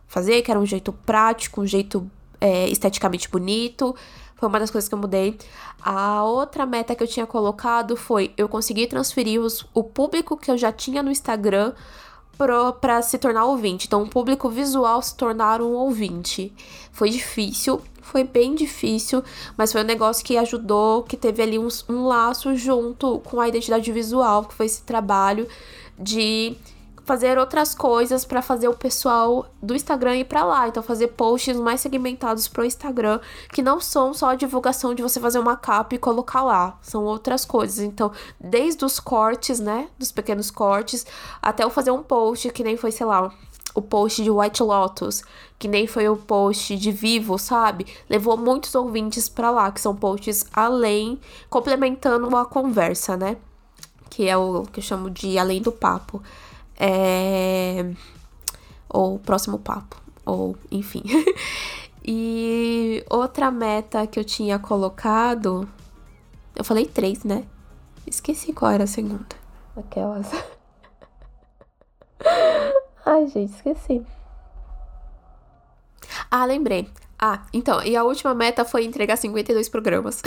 fazer, 0.06 0.42
que 0.42 0.50
era 0.50 0.60
um 0.60 0.66
jeito 0.66 0.92
prático, 0.92 1.60
um 1.60 1.66
jeito 1.66 2.10
é, 2.40 2.68
esteticamente 2.68 3.28
bonito. 3.28 3.94
Foi 4.36 4.48
uma 4.48 4.60
das 4.60 4.70
coisas 4.70 4.88
que 4.88 4.94
eu 4.94 4.98
mudei. 4.98 5.36
A 5.82 6.22
outra 6.22 6.64
meta 6.64 6.94
que 6.94 7.02
eu 7.02 7.08
tinha 7.08 7.26
colocado 7.26 7.96
foi 7.96 8.32
eu 8.36 8.48
conseguir 8.48 8.86
transferir 8.86 9.40
os, 9.40 9.66
o 9.74 9.82
público 9.82 10.36
que 10.36 10.50
eu 10.50 10.56
já 10.56 10.70
tinha 10.70 11.02
no 11.02 11.10
Instagram 11.10 11.72
para 12.38 13.02
se 13.02 13.18
tornar 13.18 13.44
ouvinte. 13.44 13.86
Então, 13.86 14.04
o 14.04 14.08
público 14.08 14.48
visual 14.48 15.02
se 15.02 15.16
tornar 15.16 15.60
um 15.60 15.72
ouvinte. 15.72 16.52
Foi 16.92 17.10
difícil, 17.10 17.82
foi 18.00 18.24
bem 18.24 18.54
difícil, 18.54 19.22
mas 19.56 19.72
foi 19.72 19.82
um 19.82 19.86
negócio 19.86 20.24
que 20.24 20.36
ajudou, 20.36 21.02
que 21.02 21.16
teve 21.16 21.42
ali 21.42 21.58
um, 21.58 21.68
um 21.88 22.06
laço 22.06 22.56
junto 22.56 23.18
com 23.20 23.40
a 23.40 23.48
identidade 23.48 23.90
visual, 23.92 24.44
que 24.44 24.54
foi 24.54 24.66
esse 24.66 24.82
trabalho 24.82 25.46
de 25.98 26.56
fazer 27.08 27.38
outras 27.38 27.74
coisas 27.74 28.26
para 28.26 28.42
fazer 28.42 28.68
o 28.68 28.74
pessoal 28.74 29.46
do 29.62 29.74
Instagram 29.74 30.16
ir 30.16 30.26
para 30.26 30.44
lá. 30.44 30.68
Então, 30.68 30.82
fazer 30.82 31.08
posts 31.08 31.56
mais 31.56 31.80
segmentados 31.80 32.46
pro 32.46 32.66
Instagram, 32.66 33.18
que 33.50 33.62
não 33.62 33.80
são 33.80 34.12
só 34.12 34.28
a 34.28 34.34
divulgação 34.34 34.94
de 34.94 35.02
você 35.02 35.18
fazer 35.18 35.38
uma 35.38 35.56
capa 35.56 35.94
e 35.94 35.98
colocar 35.98 36.42
lá. 36.42 36.78
São 36.82 37.04
outras 37.04 37.46
coisas. 37.46 37.78
Então, 37.78 38.12
desde 38.38 38.84
os 38.84 39.00
cortes, 39.00 39.58
né? 39.58 39.88
Dos 39.98 40.12
pequenos 40.12 40.50
cortes, 40.50 41.06
até 41.40 41.64
eu 41.64 41.70
fazer 41.70 41.90
um 41.90 42.02
post 42.02 42.50
que 42.50 42.62
nem 42.62 42.76
foi, 42.76 42.92
sei 42.92 43.06
lá, 43.06 43.32
o 43.74 43.80
post 43.80 44.22
de 44.22 44.30
White 44.30 44.62
Lotus, 44.62 45.22
que 45.58 45.66
nem 45.66 45.86
foi 45.86 46.10
o 46.10 46.16
post 46.16 46.76
de 46.76 46.92
Vivo, 46.92 47.38
sabe? 47.38 47.86
Levou 48.06 48.36
muitos 48.36 48.74
ouvintes 48.74 49.30
para 49.30 49.50
lá, 49.50 49.72
que 49.72 49.80
são 49.80 49.96
posts 49.96 50.44
além, 50.52 51.18
complementando 51.48 52.36
a 52.36 52.44
conversa, 52.44 53.16
né? 53.16 53.38
Que 54.10 54.28
é 54.28 54.36
o 54.36 54.64
que 54.70 54.80
eu 54.80 54.84
chamo 54.84 55.08
de 55.08 55.38
além 55.38 55.62
do 55.62 55.72
papo. 55.72 56.22
É... 56.78 57.90
Ou 58.88 59.18
próximo 59.18 59.58
papo. 59.58 60.00
Ou, 60.24 60.56
enfim. 60.70 61.02
e 62.04 63.04
outra 63.10 63.50
meta 63.50 64.06
que 64.06 64.18
eu 64.18 64.24
tinha 64.24 64.58
colocado. 64.58 65.68
Eu 66.54 66.64
falei 66.64 66.86
três, 66.86 67.24
né? 67.24 67.44
Esqueci 68.06 68.52
qual 68.52 68.70
era 68.70 68.84
a 68.84 68.86
segunda. 68.86 69.36
Aquelas. 69.76 70.30
Ai, 73.04 73.26
gente, 73.28 73.54
esqueci. 73.54 74.04
Ah, 76.30 76.44
lembrei. 76.44 76.88
Ah, 77.18 77.42
então, 77.52 77.82
e 77.82 77.96
a 77.96 78.04
última 78.04 78.34
meta 78.34 78.64
foi 78.64 78.84
entregar 78.84 79.16
52 79.16 79.68
programas. 79.68 80.22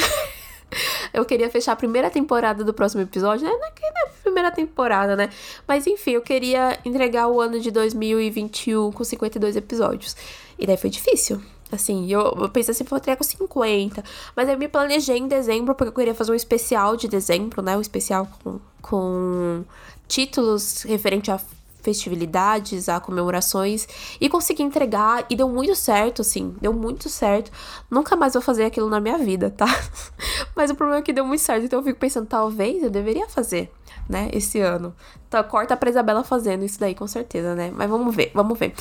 eu 1.14 1.24
queria 1.26 1.49
fechar 1.49 1.74
a 1.74 1.76
primeira 1.76 2.10
temporada 2.10 2.64
do 2.64 2.74
próximo 2.74 3.02
episódio, 3.02 3.45
né? 3.45 3.52
Não 3.52 3.66
é 3.66 3.70
a 3.70 4.11
primeira 4.32 4.51
temporada, 4.51 5.15
né? 5.15 5.29
Mas 5.67 5.86
enfim, 5.86 6.11
eu 6.11 6.21
queria 6.21 6.79
entregar 6.84 7.27
o 7.27 7.39
ano 7.39 7.59
de 7.59 7.69
2021 7.69 8.91
com 8.91 9.03
52 9.03 9.55
episódios. 9.55 10.15
E 10.57 10.65
daí 10.65 10.77
foi 10.77 10.89
difícil. 10.89 11.41
Assim, 11.71 12.11
eu, 12.11 12.21
eu 12.38 12.49
pensei 12.49 12.71
assim, 12.73 12.84
vou 12.84 12.97
entregar 12.97 13.17
com 13.17 13.23
50. 13.23 14.03
Mas 14.36 14.49
eu 14.49 14.57
me 14.57 14.67
planejei 14.67 15.17
em 15.17 15.27
dezembro, 15.27 15.73
porque 15.73 15.89
eu 15.89 15.93
queria 15.93 16.15
fazer 16.15 16.32
um 16.32 16.36
especial 16.36 16.97
de 16.97 17.07
dezembro, 17.07 17.61
né? 17.61 17.77
Um 17.77 17.82
especial 17.82 18.27
com, 18.43 18.59
com 18.82 19.63
títulos 20.07 20.84
referente 20.84 21.32
a 21.32 21.39
festividades, 21.82 22.88
a 22.88 22.99
comemorações 22.99 23.88
e 24.19 24.29
consegui 24.29 24.63
entregar 24.63 25.25
e 25.29 25.36
deu 25.36 25.49
muito 25.49 25.75
certo, 25.75 26.21
assim, 26.21 26.55
deu 26.61 26.73
muito 26.73 27.09
certo. 27.09 27.51
Nunca 27.89 28.15
mais 28.15 28.34
vou 28.34 28.41
fazer 28.41 28.65
aquilo 28.65 28.89
na 28.89 28.99
minha 28.99 29.17
vida, 29.17 29.49
tá? 29.49 29.65
Mas 30.55 30.69
o 30.69 30.75
problema 30.75 30.99
é 30.99 31.03
que 31.03 31.13
deu 31.13 31.25
muito 31.25 31.41
certo, 31.41 31.65
então 31.65 31.79
eu 31.79 31.84
fico 31.84 31.99
pensando, 31.99 32.27
talvez 32.27 32.84
eu 32.84 32.89
deveria 32.89 33.27
fazer, 33.27 33.71
né, 34.12 34.30
esse 34.34 34.59
ano. 34.59 34.93
Então, 35.28 35.41
corta 35.45 35.78
pra 35.78 35.89
Isabela 35.89 36.24
fazendo 36.24 36.66
isso 36.66 36.80
daí, 36.80 36.93
com 36.93 37.07
certeza, 37.07 37.55
né? 37.55 37.72
Mas 37.74 37.89
vamos 37.89 38.14
ver, 38.14 38.32
vamos 38.36 38.59
ver. 38.59 38.76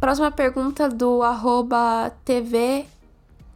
Próxima 0.00 0.30
pergunta 0.30 0.88
do 0.88 1.22
arroba 1.22 2.10
TV 2.24 2.86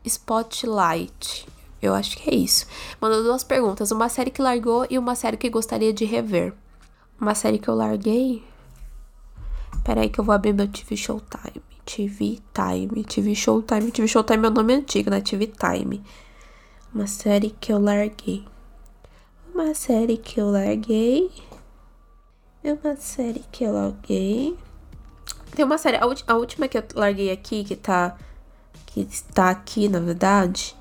Spotlight. 0.05 1.47
Eu 1.81 1.95
acho 1.95 2.17
que 2.17 2.31
é 2.31 2.35
isso. 2.35 2.67
Mandou 3.01 3.23
duas 3.23 3.43
perguntas. 3.43 3.91
Uma 3.91 4.09
série 4.09 4.31
que 4.31 4.43
largou 4.43 4.87
e 4.91 4.99
uma 4.99 5.15
série 5.15 5.37
que 5.37 5.49
gostaria 5.49 5.93
de 5.93 6.05
rever. 6.05 6.53
Uma 7.21 7.35
série 7.35 7.59
que 7.59 7.69
eu 7.69 7.75
larguei? 7.75 8.45
Peraí 9.83 10.09
que 10.09 10.19
eu 10.19 10.25
vou 10.25 10.35
abrir 10.35 10.53
meu 10.53 10.69
TV 10.69 10.97
Showtime. 10.97 11.63
TV 11.85 12.41
Time. 12.53 13.05
TV 13.05 13.35
Showtime. 13.35 13.91
TV 13.91 14.09
Showtime 14.09 14.45
é 14.45 14.49
o 14.49 14.51
nome 14.51 14.75
antigo, 14.75 15.11
né? 15.11 15.21
TV 15.21 15.47
Time. 15.47 16.03
Uma 16.93 17.07
série 17.07 17.51
que 17.51 17.73
eu 17.73 17.79
larguei. 17.79 18.45
Uma 19.57 19.73
série 19.73 20.19
que 20.19 20.39
eu 20.39 20.51
larguei. 20.51 21.31
É 22.63 22.75
uma 22.75 22.95
série 22.95 23.43
que 23.51 23.65
eu 23.65 23.73
larguei. 23.73 24.55
Tem 25.55 25.65
uma 25.65 25.79
série. 25.79 25.97
A, 25.97 26.03
a 26.03 26.37
última 26.37 26.69
que 26.69 26.77
eu 26.77 26.85
larguei 26.95 27.31
aqui, 27.31 27.65
que 27.65 27.75
tá. 27.75 28.19
Que 28.85 29.01
está 29.01 29.49
aqui, 29.49 29.89
na 29.89 29.99
verdade. 29.99 30.77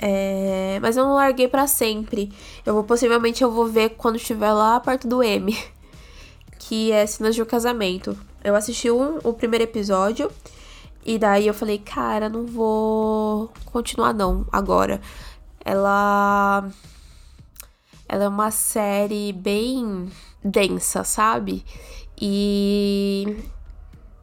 É, 0.00 0.80
mas 0.82 0.96
eu 0.96 1.04
não 1.04 1.14
larguei 1.14 1.46
para 1.46 1.68
sempre. 1.68 2.32
Eu 2.66 2.74
vou 2.74 2.82
possivelmente 2.82 3.44
eu 3.44 3.52
vou 3.52 3.68
ver 3.68 3.90
quando 3.90 4.16
estiver 4.16 4.52
lá 4.52 4.80
perto 4.80 5.06
do 5.06 5.22
M, 5.22 5.56
que 6.58 6.90
é 6.90 7.06
Cenas 7.06 7.36
de 7.36 7.42
um 7.42 7.46
Casamento. 7.46 8.18
Eu 8.42 8.56
assisti 8.56 8.90
um, 8.90 9.18
o 9.22 9.32
primeiro 9.32 9.62
episódio 9.62 10.28
e 11.06 11.20
daí 11.20 11.46
eu 11.46 11.54
falei, 11.54 11.78
cara, 11.78 12.28
não 12.28 12.46
vou 12.46 13.52
continuar 13.66 14.12
não 14.12 14.44
agora. 14.50 15.00
Ela 15.64 16.68
ela 18.12 18.24
é 18.24 18.28
uma 18.28 18.50
série 18.50 19.32
bem 19.32 20.06
densa, 20.44 21.02
sabe? 21.02 21.64
E 22.20 23.38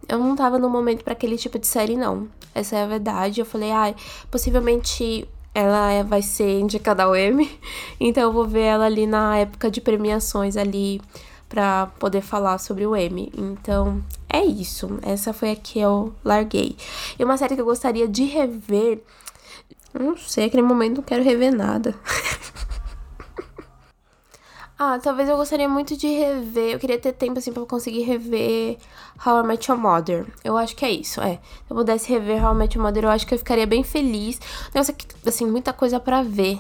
eu 0.07 0.19
não 0.19 0.35
tava 0.35 0.59
no 0.59 0.69
momento 0.69 1.03
para 1.03 1.13
aquele 1.13 1.35
tipo 1.37 1.57
de 1.57 1.65
série 1.65 1.97
não. 1.97 2.27
Essa 2.53 2.75
é 2.75 2.83
a 2.83 2.87
verdade. 2.87 3.41
Eu 3.41 3.47
falei, 3.47 3.71
ai, 3.71 3.95
ah, 3.97 4.27
possivelmente 4.29 5.27
ela 5.55 5.91
é, 5.91 6.03
vai 6.03 6.21
ser 6.21 6.59
indicada 6.59 7.01
ao 7.01 7.15
M, 7.15 7.49
então 7.99 8.21
eu 8.21 8.31
vou 8.31 8.45
ver 8.45 8.61
ela 8.61 8.85
ali 8.85 9.07
na 9.07 9.37
época 9.37 9.71
de 9.71 9.81
premiações 9.81 10.55
ali 10.55 11.01
para 11.49 11.87
poder 11.97 12.21
falar 12.21 12.59
sobre 12.59 12.85
o 12.85 12.95
M. 12.95 13.31
Então, 13.35 14.03
é 14.31 14.45
isso. 14.45 14.99
Essa 15.01 15.33
foi 15.33 15.49
a 15.49 15.55
que 15.55 15.79
eu 15.79 16.13
larguei. 16.23 16.77
E 17.17 17.23
uma 17.23 17.37
série 17.37 17.55
que 17.55 17.61
eu 17.61 17.65
gostaria 17.65 18.07
de 18.07 18.23
rever, 18.25 19.01
não 19.91 20.15
sei, 20.15 20.45
aquele 20.45 20.61
momento 20.61 20.97
não 20.97 21.03
quero 21.03 21.23
rever 21.23 21.51
nada. 21.51 21.95
Ah, 24.81 24.97
talvez 24.97 25.27
eu 25.27 25.35
gostaria 25.35 25.67
muito 25.67 25.97
de 25.97 26.07
rever. 26.07 26.71
Eu 26.71 26.79
queria 26.79 26.97
ter 26.97 27.11
tempo 27.11 27.37
assim 27.37 27.51
pra 27.51 27.65
conseguir 27.65 28.03
rever 28.03 28.77
How 29.25 29.43
I 29.43 29.43
Met 29.45 29.69
Your 29.69 29.77
Mother. 29.77 30.25
Eu 30.41 30.55
acho 30.55 30.73
que 30.73 30.85
é 30.85 30.89
isso, 30.89 31.19
é. 31.19 31.33
Se 31.33 31.69
eu 31.69 31.75
pudesse 31.75 32.09
rever 32.09 32.41
How 32.41 32.53
I 32.53 32.57
Met 32.59 32.77
Your 32.77 32.85
Mother, 32.85 33.03
eu 33.03 33.09
acho 33.09 33.27
que 33.27 33.33
eu 33.33 33.37
ficaria 33.37 33.67
bem 33.67 33.83
feliz. 33.83 34.39
Nossa, 34.73 34.95
assim, 35.27 35.45
muita 35.45 35.73
coisa 35.73 35.99
para 35.99 36.23
ver. 36.23 36.59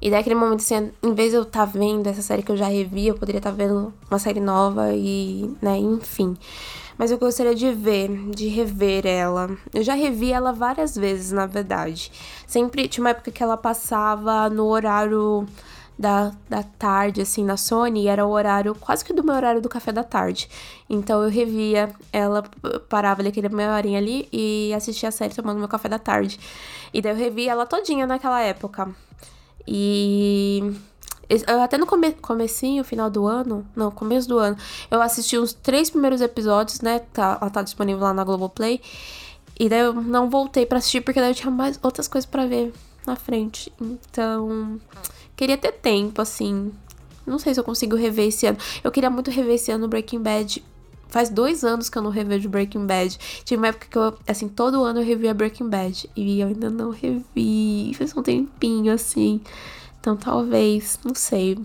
E 0.00 0.08
daí 0.08 0.20
aquele 0.20 0.36
momento 0.36 0.60
assim, 0.60 0.92
em 1.02 1.12
vez 1.12 1.30
de 1.32 1.38
eu 1.38 1.42
estar 1.42 1.66
tá 1.66 1.72
vendo 1.72 2.06
essa 2.06 2.22
série 2.22 2.44
que 2.44 2.52
eu 2.52 2.56
já 2.56 2.68
revi, 2.68 3.08
eu 3.08 3.16
poderia 3.16 3.40
estar 3.40 3.50
tá 3.50 3.56
vendo 3.56 3.92
uma 4.08 4.18
série 4.20 4.38
nova 4.38 4.92
e, 4.94 5.52
né, 5.60 5.76
enfim. 5.76 6.36
Mas 6.96 7.10
eu 7.10 7.18
gostaria 7.18 7.54
de 7.54 7.72
ver, 7.72 8.30
de 8.30 8.46
rever 8.46 9.04
ela. 9.08 9.50
Eu 9.74 9.82
já 9.82 9.94
revi 9.94 10.30
ela 10.30 10.52
várias 10.52 10.94
vezes, 10.94 11.32
na 11.32 11.46
verdade. 11.46 12.12
Sempre 12.46 12.86
tinha 12.86 13.02
uma 13.02 13.10
época 13.10 13.32
que 13.32 13.42
ela 13.42 13.56
passava 13.56 14.48
no 14.48 14.66
horário 14.66 15.48
da, 15.98 16.32
da 16.48 16.62
tarde, 16.62 17.22
assim, 17.22 17.44
na 17.44 17.56
Sony, 17.56 18.06
era 18.06 18.26
o 18.26 18.30
horário, 18.30 18.74
quase 18.74 19.04
que 19.04 19.12
do 19.12 19.24
meu 19.24 19.34
horário 19.34 19.60
do 19.60 19.68
café 19.68 19.92
da 19.92 20.04
tarde. 20.04 20.48
Então 20.88 21.22
eu 21.22 21.30
revia 21.30 21.90
ela, 22.12 22.42
parava 22.88 23.22
ali 23.22 23.30
aquele 23.30 23.48
meia 23.48 23.74
horinha 23.74 23.98
ali 23.98 24.28
e 24.32 24.72
assistia 24.74 25.08
a 25.08 25.12
série 25.12 25.34
tomando 25.34 25.58
meu 25.58 25.68
café 25.68 25.88
da 25.88 25.98
tarde. 25.98 26.38
E 26.92 27.00
daí 27.00 27.12
eu 27.12 27.16
revia 27.16 27.52
ela 27.52 27.66
todinha 27.66 28.06
naquela 28.06 28.40
época. 28.40 28.94
E 29.66 30.72
até 31.62 31.76
no 31.76 31.86
come 31.86 32.12
comecinho, 32.12 32.84
final 32.84 33.10
do 33.10 33.26
ano, 33.26 33.66
não, 33.74 33.90
começo 33.90 34.28
do 34.28 34.38
ano, 34.38 34.56
eu 34.90 35.02
assisti 35.02 35.36
os 35.36 35.52
três 35.52 35.90
primeiros 35.90 36.20
episódios, 36.20 36.80
né? 36.80 37.00
Tá, 37.12 37.38
ela 37.40 37.50
tá 37.50 37.62
disponível 37.62 38.02
lá 38.02 38.14
na 38.14 38.22
Globoplay. 38.22 38.80
E 39.58 39.68
daí 39.68 39.80
eu 39.80 39.94
não 39.94 40.28
voltei 40.28 40.66
para 40.66 40.78
assistir 40.78 41.00
porque 41.00 41.18
daí 41.18 41.30
eu 41.30 41.34
tinha 41.34 41.50
mais 41.50 41.78
outras 41.82 42.06
coisas 42.06 42.28
para 42.28 42.46
ver 42.46 42.72
na 43.06 43.16
frente. 43.16 43.72
Então, 43.80 44.78
Queria 45.36 45.58
ter 45.58 45.72
tempo, 45.72 46.22
assim. 46.22 46.72
Não 47.26 47.38
sei 47.38 47.52
se 47.52 47.60
eu 47.60 47.64
consigo 47.64 47.94
rever 47.94 48.28
esse 48.28 48.46
ano. 48.46 48.56
Eu 48.82 48.90
queria 48.90 49.10
muito 49.10 49.30
rever 49.30 49.54
esse 49.54 49.70
ano 49.70 49.86
Breaking 49.86 50.22
Bad. 50.22 50.64
Faz 51.08 51.28
dois 51.28 51.62
anos 51.62 51.88
que 51.88 51.98
eu 51.98 52.02
não 52.02 52.10
revejo 52.10 52.48
Breaking 52.48 52.86
Bad. 52.86 53.18
Tive 53.44 53.58
uma 53.58 53.68
época 53.68 53.86
que 53.90 53.98
eu, 53.98 54.16
assim, 54.26 54.48
todo 54.48 54.82
ano 54.82 55.00
eu 55.00 55.04
revia 55.04 55.34
Breaking 55.34 55.68
Bad. 55.68 56.08
E 56.16 56.40
eu 56.40 56.48
ainda 56.48 56.70
não 56.70 56.90
revi. 56.90 57.92
Faz 57.94 58.16
um 58.16 58.22
tempinho, 58.22 58.92
assim. 58.92 59.40
Então 60.00 60.16
talvez, 60.16 60.98
não 61.04 61.14
sei. 61.14 61.58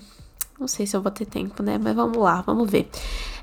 Não 0.60 0.68
sei 0.68 0.86
se 0.86 0.96
eu 0.96 1.02
vou 1.02 1.12
ter 1.12 1.26
tempo, 1.26 1.64
né? 1.64 1.80
Mas 1.82 1.96
vamos 1.96 2.18
lá, 2.18 2.42
vamos 2.42 2.70
ver. 2.70 2.90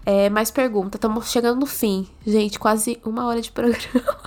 É, 0.04 0.28
mais 0.28 0.50
pergunta. 0.50 0.96
Estamos 0.96 1.30
chegando 1.30 1.60
no 1.60 1.66
fim. 1.66 2.06
Gente, 2.26 2.58
quase 2.58 2.98
uma 3.04 3.26
hora 3.26 3.40
de 3.40 3.50
programa. 3.50 4.18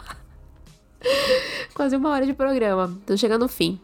quase 1.74 1.96
uma 1.96 2.10
hora 2.10 2.26
de 2.26 2.34
programa. 2.34 2.98
Tô 3.06 3.16
chegando 3.16 3.44
no 3.44 3.48
fim. 3.48 3.80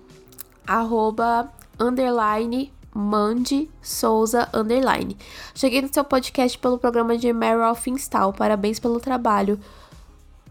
Arroba 0.65 1.51
underline 1.80 2.71
Mande 2.93 3.69
Souza 3.82 4.49
underline. 4.53 5.15
Cheguei 5.53 5.82
no 5.82 5.93
seu 5.93 6.03
podcast 6.03 6.57
pelo 6.57 6.80
programa 6.80 7.17
de 7.17 7.32
Meryl 7.32 7.75
Finstal. 7.75 8.34
Parabéns 8.34 8.80
pelo 8.80 8.99
trabalho. 8.99 9.59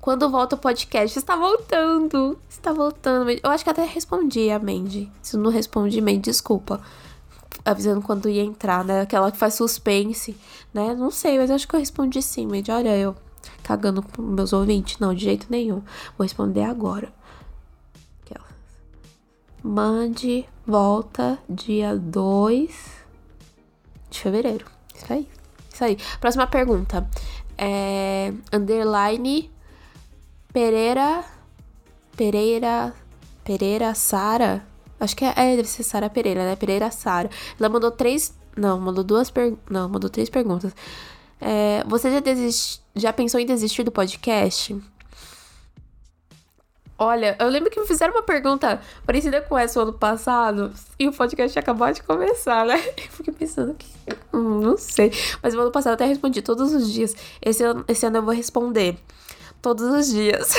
Quando 0.00 0.30
volta 0.30 0.54
o 0.54 0.58
podcast, 0.58 1.18
está 1.18 1.34
voltando. 1.34 2.38
Está 2.48 2.72
voltando. 2.72 3.30
Eu 3.30 3.50
acho 3.50 3.64
que 3.64 3.70
até 3.70 3.84
respondi 3.84 4.48
a 4.50 4.60
Mandy. 4.60 5.10
Se 5.20 5.36
não 5.36 5.50
respondi, 5.50 6.00
Mandy, 6.00 6.18
desculpa. 6.20 6.80
Avisando 7.64 8.00
quando 8.00 8.28
ia 8.28 8.44
entrar, 8.44 8.84
né? 8.84 9.00
Aquela 9.00 9.32
que 9.32 9.38
faz 9.38 9.54
suspense, 9.54 10.36
né? 10.72 10.94
Não 10.94 11.10
sei, 11.10 11.38
mas 11.38 11.50
acho 11.50 11.66
que 11.66 11.74
eu 11.74 11.80
respondi 11.80 12.22
sim, 12.22 12.46
Mandy. 12.46 12.70
Olha, 12.70 12.96
eu 12.96 13.16
cagando 13.64 14.02
com 14.02 14.22
meus 14.22 14.52
ouvintes. 14.52 15.00
Não, 15.00 15.12
de 15.12 15.24
jeito 15.24 15.48
nenhum. 15.50 15.82
Vou 16.16 16.22
responder 16.22 16.62
agora. 16.62 17.12
Mande 19.66 20.46
volta 20.66 21.38
dia 21.48 21.96
2 21.96 22.70
de 24.10 24.20
fevereiro. 24.20 24.66
Isso 24.94 25.12
aí. 25.12 25.28
Isso 25.72 25.84
aí. 25.84 25.96
Próxima 26.20 26.46
pergunta. 26.46 27.08
É, 27.56 28.32
underline 28.52 29.50
Pereira. 30.52 31.24
Pereira. 32.16 32.94
Pereira 33.44 33.94
Sara. 33.94 34.66
Acho 34.98 35.14
que 35.14 35.24
é, 35.24 35.34
é 35.36 35.56
deve 35.56 35.68
ser 35.68 35.82
Sara 35.82 36.08
Pereira, 36.08 36.44
né? 36.44 36.56
Pereira 36.56 36.90
Sara. 36.90 37.30
Ela 37.60 37.68
mandou 37.68 37.90
três. 37.90 38.34
Não, 38.56 38.80
mandou 38.80 39.04
duas 39.04 39.30
perguntas. 39.30 39.64
Não, 39.70 39.88
mandou 39.88 40.10
três 40.10 40.30
perguntas. 40.30 40.74
É, 41.40 41.84
você 41.86 42.10
já, 42.10 42.20
desist... 42.20 42.80
já 42.94 43.12
pensou 43.12 43.38
em 43.38 43.46
desistir 43.46 43.82
do 43.82 43.92
podcast? 43.92 44.80
Olha, 46.98 47.36
eu 47.38 47.48
lembro 47.48 47.70
que 47.70 47.78
me 47.78 47.86
fizeram 47.86 48.14
uma 48.14 48.22
pergunta 48.22 48.80
parecida 49.04 49.42
com 49.42 49.58
essa 49.58 49.82
ano 49.82 49.92
passado 49.92 50.72
e 50.98 51.06
o 51.06 51.12
podcast 51.12 51.58
acabou 51.58 51.92
de 51.92 52.02
começar, 52.02 52.64
né? 52.64 52.76
Eu 52.96 53.10
fiquei 53.10 53.34
pensando 53.34 53.74
que. 53.74 53.86
Hum, 54.32 54.60
não 54.60 54.78
sei. 54.78 55.12
Mas 55.42 55.54
o 55.54 55.60
ano 55.60 55.70
passado 55.70 55.92
eu 55.92 55.94
até 55.94 56.06
respondi 56.06 56.40
todos 56.40 56.72
os 56.72 56.90
dias. 56.90 57.14
Esse 57.42 57.62
ano, 57.62 57.84
esse 57.86 58.06
ano 58.06 58.18
eu 58.18 58.22
vou 58.22 58.32
responder 58.32 58.96
todos 59.60 59.84
os 59.86 60.08
dias. 60.08 60.54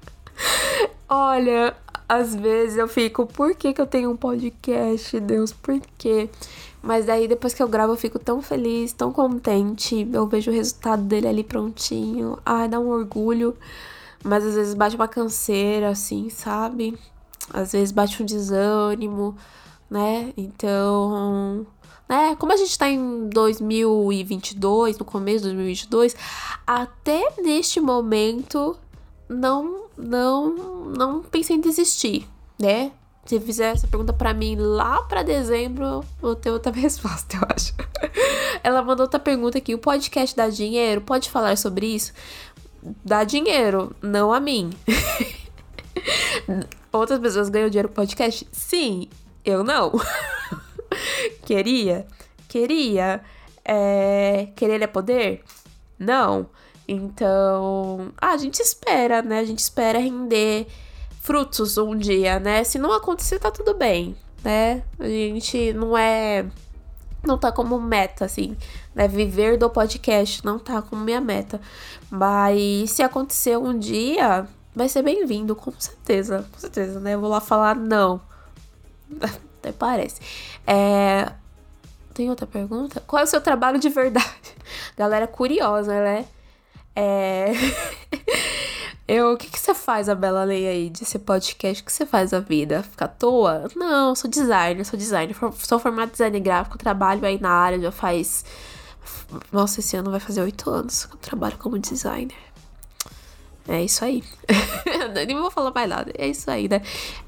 Olha, 1.08 1.74
às 2.08 2.34
vezes 2.34 2.76
eu 2.76 2.86
fico, 2.88 3.26
por 3.26 3.54
que, 3.54 3.72
que 3.72 3.80
eu 3.80 3.86
tenho 3.86 4.10
um 4.10 4.16
podcast, 4.16 5.18
Deus? 5.20 5.52
Por 5.52 5.80
quê? 5.96 6.28
Mas 6.82 7.06
daí 7.06 7.28
depois 7.28 7.54
que 7.54 7.62
eu 7.62 7.68
gravo 7.68 7.92
eu 7.92 7.96
fico 7.96 8.18
tão 8.18 8.42
feliz, 8.42 8.92
tão 8.92 9.12
contente. 9.12 10.08
Eu 10.12 10.26
vejo 10.26 10.50
o 10.50 10.54
resultado 10.54 11.02
dele 11.02 11.28
ali 11.28 11.44
prontinho. 11.44 12.38
Ai, 12.44 12.68
dá 12.68 12.78
um 12.78 12.88
orgulho. 12.88 13.56
Mas 14.22 14.44
às 14.44 14.54
vezes 14.54 14.74
bate 14.74 14.96
uma 14.96 15.08
canseira, 15.08 15.90
assim, 15.90 16.28
sabe? 16.28 16.98
Às 17.52 17.72
vezes 17.72 17.90
bate 17.90 18.22
um 18.22 18.26
desânimo, 18.26 19.36
né? 19.90 20.32
Então, 20.36 21.66
né? 22.08 22.36
Como 22.36 22.52
a 22.52 22.56
gente 22.56 22.78
tá 22.78 22.88
em 22.88 23.28
2022, 23.28 24.98
no 24.98 25.04
começo 25.04 25.38
de 25.38 25.44
2022, 25.44 26.16
até 26.66 27.32
neste 27.40 27.80
momento 27.80 28.76
não 29.28 29.84
não 29.96 30.54
não 30.96 31.22
pensei 31.22 31.56
em 31.56 31.60
desistir, 31.60 32.26
né? 32.58 32.92
Se 33.24 33.38
fizer 33.38 33.72
essa 33.72 33.86
pergunta 33.86 34.12
para 34.12 34.34
mim 34.34 34.56
lá 34.56 35.02
para 35.02 35.22
dezembro, 35.22 36.02
vou 36.20 36.34
ter 36.34 36.50
outra 36.50 36.72
resposta, 36.74 37.36
eu 37.36 37.42
acho. 37.54 37.74
Ela 38.64 38.82
mandou 38.82 39.04
outra 39.04 39.20
pergunta 39.20 39.58
aqui: 39.58 39.74
o 39.74 39.78
podcast 39.78 40.34
dá 40.34 40.48
dinheiro? 40.48 41.00
Pode 41.00 41.30
falar 41.30 41.56
sobre 41.56 41.86
isso? 41.86 42.12
Dá 43.04 43.24
dinheiro, 43.24 43.94
não 44.02 44.32
a 44.32 44.40
mim. 44.40 44.70
Outras 46.92 47.20
pessoas 47.20 47.48
ganham 47.48 47.68
dinheiro 47.68 47.88
com 47.88 47.94
podcast? 47.94 48.46
Sim, 48.52 49.08
eu 49.44 49.62
não. 49.62 49.92
Queria? 51.44 52.06
Queria. 52.48 53.20
É... 53.64 54.48
Querer 54.56 54.82
é 54.82 54.86
poder? 54.86 55.42
Não. 55.98 56.48
Então, 56.88 58.12
ah, 58.20 58.32
a 58.32 58.36
gente 58.36 58.60
espera, 58.60 59.22
né? 59.22 59.38
A 59.38 59.44
gente 59.44 59.60
espera 59.60 60.00
render 60.00 60.66
frutos 61.20 61.78
um 61.78 61.96
dia, 61.96 62.40
né? 62.40 62.64
Se 62.64 62.78
não 62.78 62.92
acontecer, 62.92 63.38
tá 63.38 63.50
tudo 63.50 63.74
bem, 63.74 64.16
né? 64.42 64.82
A 64.98 65.06
gente 65.06 65.72
não 65.72 65.96
é. 65.96 66.46
Não 67.22 67.36
tá 67.36 67.52
como 67.52 67.80
meta, 67.80 68.24
assim, 68.24 68.56
né? 68.94 69.06
Viver 69.06 69.58
do 69.58 69.68
podcast 69.68 70.44
não 70.44 70.58
tá 70.58 70.80
como 70.80 71.04
minha 71.04 71.20
meta. 71.20 71.60
Mas 72.10 72.90
se 72.92 73.02
acontecer 73.02 73.58
um 73.58 73.78
dia, 73.78 74.46
vai 74.74 74.88
ser 74.88 75.02
bem-vindo, 75.02 75.54
com 75.54 75.72
certeza. 75.78 76.46
Com 76.52 76.58
certeza, 76.58 76.98
né? 77.00 77.14
Eu 77.14 77.20
vou 77.20 77.28
lá 77.30 77.40
falar 77.40 77.76
não. 77.76 78.20
Até 79.60 79.72
parece. 79.72 80.20
É. 80.66 81.30
Tem 82.14 82.30
outra 82.30 82.46
pergunta? 82.46 83.02
Qual 83.06 83.20
é 83.20 83.24
o 83.24 83.26
seu 83.26 83.40
trabalho 83.40 83.78
de 83.78 83.88
verdade? 83.88 84.56
Galera 84.96 85.26
curiosa, 85.26 85.92
né? 85.92 86.26
É. 86.96 87.52
Eu, 89.12 89.32
o 89.32 89.36
que, 89.36 89.50
que 89.50 89.58
você 89.58 89.74
faz, 89.74 90.08
a 90.08 90.14
Bela 90.14 90.44
Lei 90.44 90.68
aí, 90.68 90.88
de 90.88 91.04
ser 91.04 91.18
podcast? 91.18 91.82
O 91.82 91.84
que 91.84 91.92
você 91.92 92.06
faz 92.06 92.32
a 92.32 92.38
vida? 92.38 92.84
Fica 92.84 93.06
à 93.06 93.08
toa? 93.08 93.66
Não, 93.74 94.14
sou 94.14 94.30
designer, 94.30 94.84
sou 94.84 94.96
designer. 94.96 95.34
Sou 95.58 95.80
formado 95.80 96.10
em 96.10 96.12
design 96.12 96.38
gráfico, 96.38 96.78
trabalho 96.78 97.26
aí 97.26 97.36
na 97.40 97.50
área 97.50 97.80
já 97.80 97.90
faz. 97.90 98.44
Nossa, 99.50 99.80
esse 99.80 99.96
ano 99.96 100.12
vai 100.12 100.20
fazer 100.20 100.42
oito 100.42 100.70
anos 100.70 101.06
que 101.06 101.14
eu 101.14 101.18
trabalho 101.18 101.58
como 101.58 101.76
designer. 101.76 102.36
É 103.66 103.82
isso 103.82 104.04
aí. 104.04 104.22
Nem 105.26 105.36
vou 105.36 105.50
falar 105.50 105.72
mais 105.74 105.88
nada. 105.90 106.12
É 106.16 106.28
isso 106.28 106.48
aí, 106.48 106.68
né? 106.68 106.80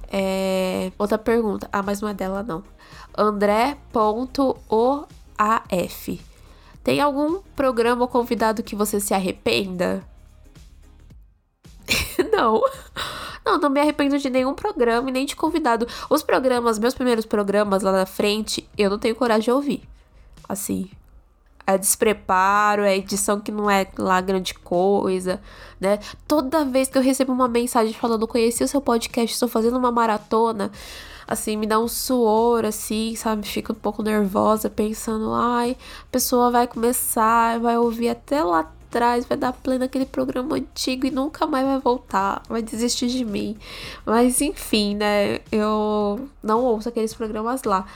É... 0.07 0.93
Outra 0.97 1.19
pergunta. 1.19 1.69
Ah, 1.73 1.83
mas 1.83 2.01
não 2.01 2.09
é 2.09 2.15
dela, 2.15 2.45
não. 2.45 2.63
André.oaf. 3.19 3.91
Tem 6.85 7.01
algum 7.01 7.41
programa 7.57 8.03
ou 8.03 8.09
convidado 8.09 8.63
que 8.63 8.77
você 8.77 9.01
se 9.01 9.13
arrependa? 9.13 10.12
não. 12.33 12.63
Não, 13.45 13.59
não 13.59 13.71
me 13.71 13.81
arrependo 13.81 14.19
de 14.19 14.31
nenhum 14.31 14.55
programa 14.55 15.09
e 15.09 15.13
nem 15.13 15.27
de 15.27 15.35
convidado. 15.35 15.87
Os 16.09 16.23
programas, 16.23 16.79
meus 16.79 16.95
primeiros 16.95 17.27
programas 17.27 17.83
lá 17.83 17.93
na 17.93 18.07
frente, 18.07 18.69
eu 18.79 18.89
não 18.89 18.99
tenho 18.99 19.17
coragem 19.17 19.45
de 19.45 19.51
ouvir. 19.51 19.83
Assim. 20.49 20.91
É 21.67 21.79
despreparo, 21.79 22.83
é 22.83 22.97
edição 22.97 23.39
que 23.39 23.53
não 23.53 23.71
é 23.71 23.87
lá 23.97 24.21
grande 24.21 24.53
coisa, 24.53 25.41
né? 25.81 26.01
Toda 26.27 26.65
vez 26.65 26.89
que 26.89 26.99
eu 26.99 27.03
recebo 27.03 27.33
uma 27.33 27.47
mensagem 27.47 27.95
falando, 27.95 28.27
conheci 28.27 28.65
o 28.65 28.69
seu 28.69 28.81
podcast, 28.81 29.33
estou 29.33 29.49
fazendo 29.49 29.79
uma 29.79 29.93
maratona, 29.93 30.73
assim, 31.27 31.57
me 31.57 31.65
dá 31.65 31.79
um 31.79 31.87
suor, 31.87 32.65
assim, 32.65 33.15
sabe? 33.15 33.47
Fico 33.47 33.73
um 33.73 33.77
pouco 33.77 34.03
nervosa, 34.03 34.69
pensando, 34.69 35.33
ai, 35.33 35.77
a 36.03 36.07
pessoa 36.11 36.51
vai 36.51 36.67
começar, 36.67 37.61
vai 37.61 37.79
ouvir 37.79 38.09
até 38.09 38.43
lá 38.43 38.69
atrás, 38.93 39.25
vai 39.25 39.39
dar 39.39 39.53
play 39.55 39.79
naquele 39.79 40.05
programa 40.05 40.57
antigo 40.57 41.07
e 41.07 41.11
nunca 41.11 41.47
mais 41.47 41.67
vai 41.67 41.79
voltar, 41.81 42.43
vai 42.49 42.61
desistir 42.61 43.09
de 43.09 43.25
mim. 43.25 43.57
Mas 44.05 44.41
enfim, 44.43 44.95
né? 44.95 45.41
Eu 45.51 46.29
não 46.43 46.63
ouço 46.63 46.91
aqueles 46.91 47.15
programas 47.15 47.65
lá. 47.65 47.87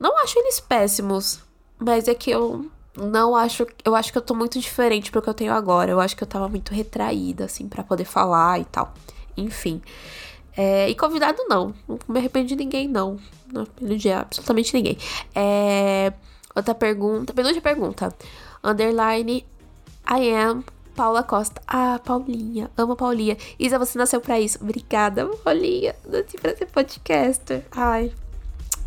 Não 0.00 0.18
acho 0.18 0.36
eles 0.40 0.58
péssimos, 0.58 1.40
mas 1.78 2.08
é 2.08 2.14
que 2.14 2.30
eu 2.30 2.66
não 2.96 3.36
acho. 3.36 3.66
Eu 3.84 3.94
acho 3.94 4.10
que 4.10 4.18
eu 4.18 4.22
tô 4.22 4.34
muito 4.34 4.58
diferente 4.58 5.10
pro 5.12 5.22
que 5.22 5.28
eu 5.28 5.34
tenho 5.34 5.52
agora. 5.52 5.92
Eu 5.92 6.00
acho 6.00 6.16
que 6.16 6.24
eu 6.24 6.28
tava 6.28 6.48
muito 6.48 6.74
retraída, 6.74 7.44
assim, 7.44 7.68
para 7.68 7.84
poder 7.84 8.04
falar 8.04 8.60
e 8.60 8.64
tal. 8.64 8.92
Enfim. 9.36 9.80
É, 10.56 10.90
e 10.90 10.94
convidado 10.94 11.38
não. 11.48 11.72
Não 11.88 11.98
me 12.08 12.18
arrependo 12.18 12.48
de 12.48 12.56
ninguém, 12.56 12.88
não. 12.88 13.18
Não 13.50 13.62
me 13.62 13.68
arrependo 13.68 13.96
de 13.96 14.10
absolutamente 14.10 14.74
ninguém. 14.74 14.98
É, 15.34 16.12
outra 16.54 16.74
pergunta. 16.74 17.32
Penúltima 17.32 17.62
pergunta. 17.62 18.14
Underline 18.62 19.44
I 20.08 20.32
am 20.34 20.64
Paula 20.94 21.22
Costa. 21.22 21.60
Ah, 21.66 21.98
Paulinha. 22.04 22.70
Amo 22.76 22.96
Paulinha. 22.96 23.36
Isa, 23.58 23.78
você 23.78 23.98
nasceu 23.98 24.20
pra 24.20 24.38
isso. 24.38 24.58
Obrigada, 24.62 25.26
Paulinha. 25.44 25.94
Nasci 26.06 26.36
pra 26.38 26.56
ser 26.56 26.66
podcaster. 26.66 27.66
Ai. 27.72 28.12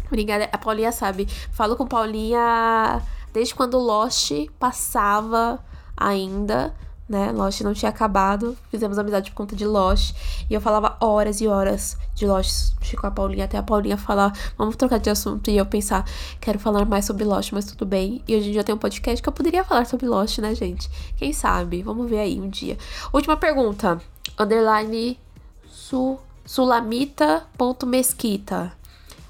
Obrigada. 0.08 0.50
A 0.52 0.58
Paulinha 0.58 0.92
sabe. 0.92 1.28
Falo 1.52 1.76
com 1.76 1.88
Paulinha 1.88 3.02
desde 3.34 3.56
quando 3.56 3.78
Lost 3.78 4.32
passava 4.60 5.60
ainda 5.98 6.74
né? 7.08 7.32
Lost 7.32 7.62
não 7.62 7.74
tinha 7.74 7.90
acabado, 7.90 8.58
fizemos 8.70 8.98
amizade 8.98 9.32
por 9.32 9.38
conta 9.38 9.56
de 9.56 9.66
Lost. 9.66 10.16
E 10.50 10.54
eu 10.54 10.62
falava 10.62 10.98
horas 11.00 11.40
e 11.40 11.48
horas 11.48 11.98
de 12.14 12.26
Lost 12.26 12.74
com 13.00 13.08
a 13.08 13.12
Paulinha, 13.12 13.46
até 13.46 13.58
a 13.58 13.64
Paulinha 13.64 13.98
falar, 13.98 14.34
vamos 14.58 14.76
trocar 14.76 15.00
de 15.00 15.10
assunto. 15.10 15.50
E 15.50 15.58
eu 15.58 15.66
pensar, 15.66 16.06
quero 16.40 16.60
falar 16.60 16.86
mais 16.86 17.06
sobre 17.06 17.24
Lost, 17.24 17.52
mas 17.52 17.66
tudo 17.66 17.86
bem. 17.86 18.22
E 18.28 18.36
hoje 18.36 18.50
em 18.50 18.52
dia 18.52 18.62
eu 18.62 18.66
tenho 18.66 18.76
um 18.76 18.80
podcast 18.80 19.22
que 19.22 19.30
eu 19.30 19.34
poderia 19.34 19.64
falar 19.64 19.86
sobre 19.86 20.08
Lost, 20.08 20.40
né, 20.40 20.56
gente? 20.56 20.90
Quem 21.18 21.32
sabe? 21.32 21.84
Vamos 21.84 22.10
ver 22.10 22.20
aí 22.20 22.40
um 22.40 22.50
dia. 22.50 22.78
Última 23.14 23.38
pergunta. 23.38 24.02
Underline 24.40 25.20
su, 25.68 26.18
sulamita.mesquita. 26.46 28.72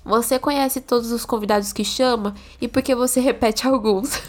Você 0.04 0.38
conhece 0.38 0.82
todos 0.82 1.12
os 1.12 1.26
convidados 1.26 1.74
que 1.74 1.84
chama 1.84 2.36
e 2.62 2.68
por 2.68 2.84
que 2.84 2.94
você 2.94 3.20
repete 3.20 3.66
alguns? 3.68 4.22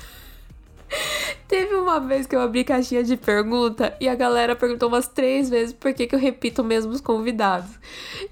Teve 1.49 1.77
uma 1.77 2.01
vez 2.01 2.27
que 2.27 2.35
eu 2.35 2.41
abri 2.41 2.65
caixinha 2.65 3.05
de 3.05 3.17
pergunta 3.17 3.97
e 4.01 4.09
a 4.09 4.15
galera 4.15 4.57
perguntou 4.57 4.89
umas 4.89 5.07
três 5.07 5.49
vezes 5.49 5.73
por 5.73 5.93
que, 5.95 6.07
que 6.07 6.15
eu 6.15 6.19
repito 6.19 6.65
mesmo 6.65 6.93
os 6.93 7.01
convidados. 7.01 7.71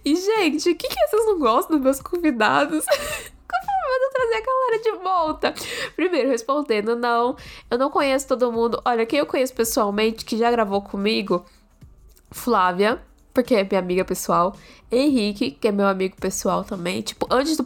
E, 0.05 0.17
gente, 0.17 0.71
o 0.71 0.75
que, 0.75 0.89
que 0.89 1.09
vocês 1.09 1.27
não 1.27 1.39
gostam 1.39 1.77
dos 1.77 1.85
meus 1.85 2.01
convidados? 2.01 2.85
Eu 3.95 4.11
trazer 4.11 4.35
a 4.35 4.47
galera 4.47 4.83
de 4.83 5.05
volta? 5.05 5.55
Primeiro, 5.95 6.29
respondendo, 6.29 6.97
não, 6.97 7.37
eu 7.71 7.79
não 7.79 7.91
conheço 7.91 8.27
todo 8.27 8.51
mundo. 8.51 8.81
Olha, 8.85 9.07
quem 9.07 9.19
eu 9.19 9.27
conheço 9.27 9.55
pessoalmente, 9.55 10.25
que 10.25 10.37
já 10.37 10.51
gravou 10.51 10.83
comigo, 10.83 11.45
Flávia, 12.31 13.01
porque 13.33 13.55
é 13.55 13.65
minha 13.65 13.81
amiga 13.81 14.05
pessoal. 14.05 14.57
Henrique, 14.91 15.51
que 15.51 15.69
é 15.69 15.73
meu 15.73 15.87
amigo 15.87 16.17
pessoal 16.17 16.65
também. 16.65 17.03
Tipo, 17.03 17.27
antes 17.31 17.57
do 17.57 17.65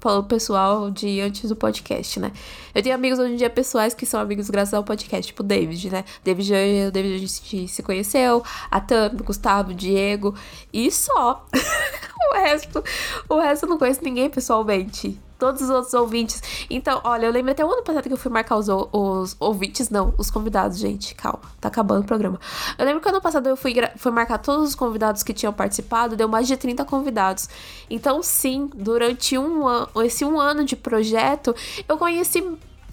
falo 0.00 0.24
pessoal 0.24 0.90
de 0.90 1.20
antes 1.20 1.48
do 1.48 1.56
podcast, 1.56 2.18
né? 2.18 2.32
Eu 2.74 2.82
tenho 2.82 2.94
amigos 2.94 3.18
hoje 3.18 3.34
em 3.34 3.36
dia 3.36 3.50
pessoais 3.50 3.94
que 3.94 4.04
são 4.04 4.20
amigos 4.20 4.50
graças 4.50 4.74
ao 4.74 4.82
podcast, 4.82 5.26
tipo 5.26 5.42
David, 5.42 5.90
né? 5.90 6.04
David, 6.24 6.52
o 6.88 6.92
David 6.92 7.14
a 7.14 7.18
gente 7.18 7.68
se 7.68 7.82
conheceu, 7.82 8.42
a 8.70 8.80
Tami, 8.80 9.22
Gustavo, 9.22 9.72
Diego 9.72 10.34
e 10.72 10.90
só. 10.90 11.46
o 12.32 12.34
resto, 12.34 12.82
o 13.28 13.38
resto 13.38 13.64
eu 13.66 13.70
não 13.70 13.78
conheço 13.78 14.02
ninguém 14.02 14.28
pessoalmente 14.28 15.18
todos 15.44 15.60
os 15.60 15.70
outros 15.70 15.92
ouvintes. 15.92 16.42
Então, 16.70 17.00
olha, 17.04 17.26
eu 17.26 17.32
lembro 17.32 17.52
até 17.52 17.64
o 17.64 17.70
ano 17.70 17.82
passado 17.82 18.04
que 18.04 18.12
eu 18.12 18.16
fui 18.16 18.30
marcar 18.30 18.56
os, 18.56 18.66
os 18.68 19.36
ouvintes, 19.38 19.90
não, 19.90 20.14
os 20.16 20.30
convidados, 20.30 20.78
gente. 20.78 21.14
Calma, 21.14 21.40
tá 21.60 21.68
acabando 21.68 22.02
o 22.02 22.06
programa. 22.06 22.40
Eu 22.78 22.84
lembro 22.86 23.02
que 23.02 23.08
ano 23.08 23.20
passado 23.20 23.48
eu 23.48 23.56
fui, 23.56 23.74
fui 23.96 24.10
marcar 24.10 24.38
todos 24.38 24.70
os 24.70 24.74
convidados 24.74 25.22
que 25.22 25.34
tinham 25.34 25.52
participado, 25.52 26.16
deu 26.16 26.28
mais 26.28 26.46
de 26.46 26.53
30 26.56 26.84
convidados. 26.84 27.48
Então, 27.88 28.22
sim, 28.22 28.70
durante 28.74 29.36
um 29.38 29.64
esse 30.04 30.24
um 30.24 30.40
ano 30.40 30.64
de 30.64 30.76
projeto, 30.76 31.54
eu 31.88 31.96
conheci 31.96 32.42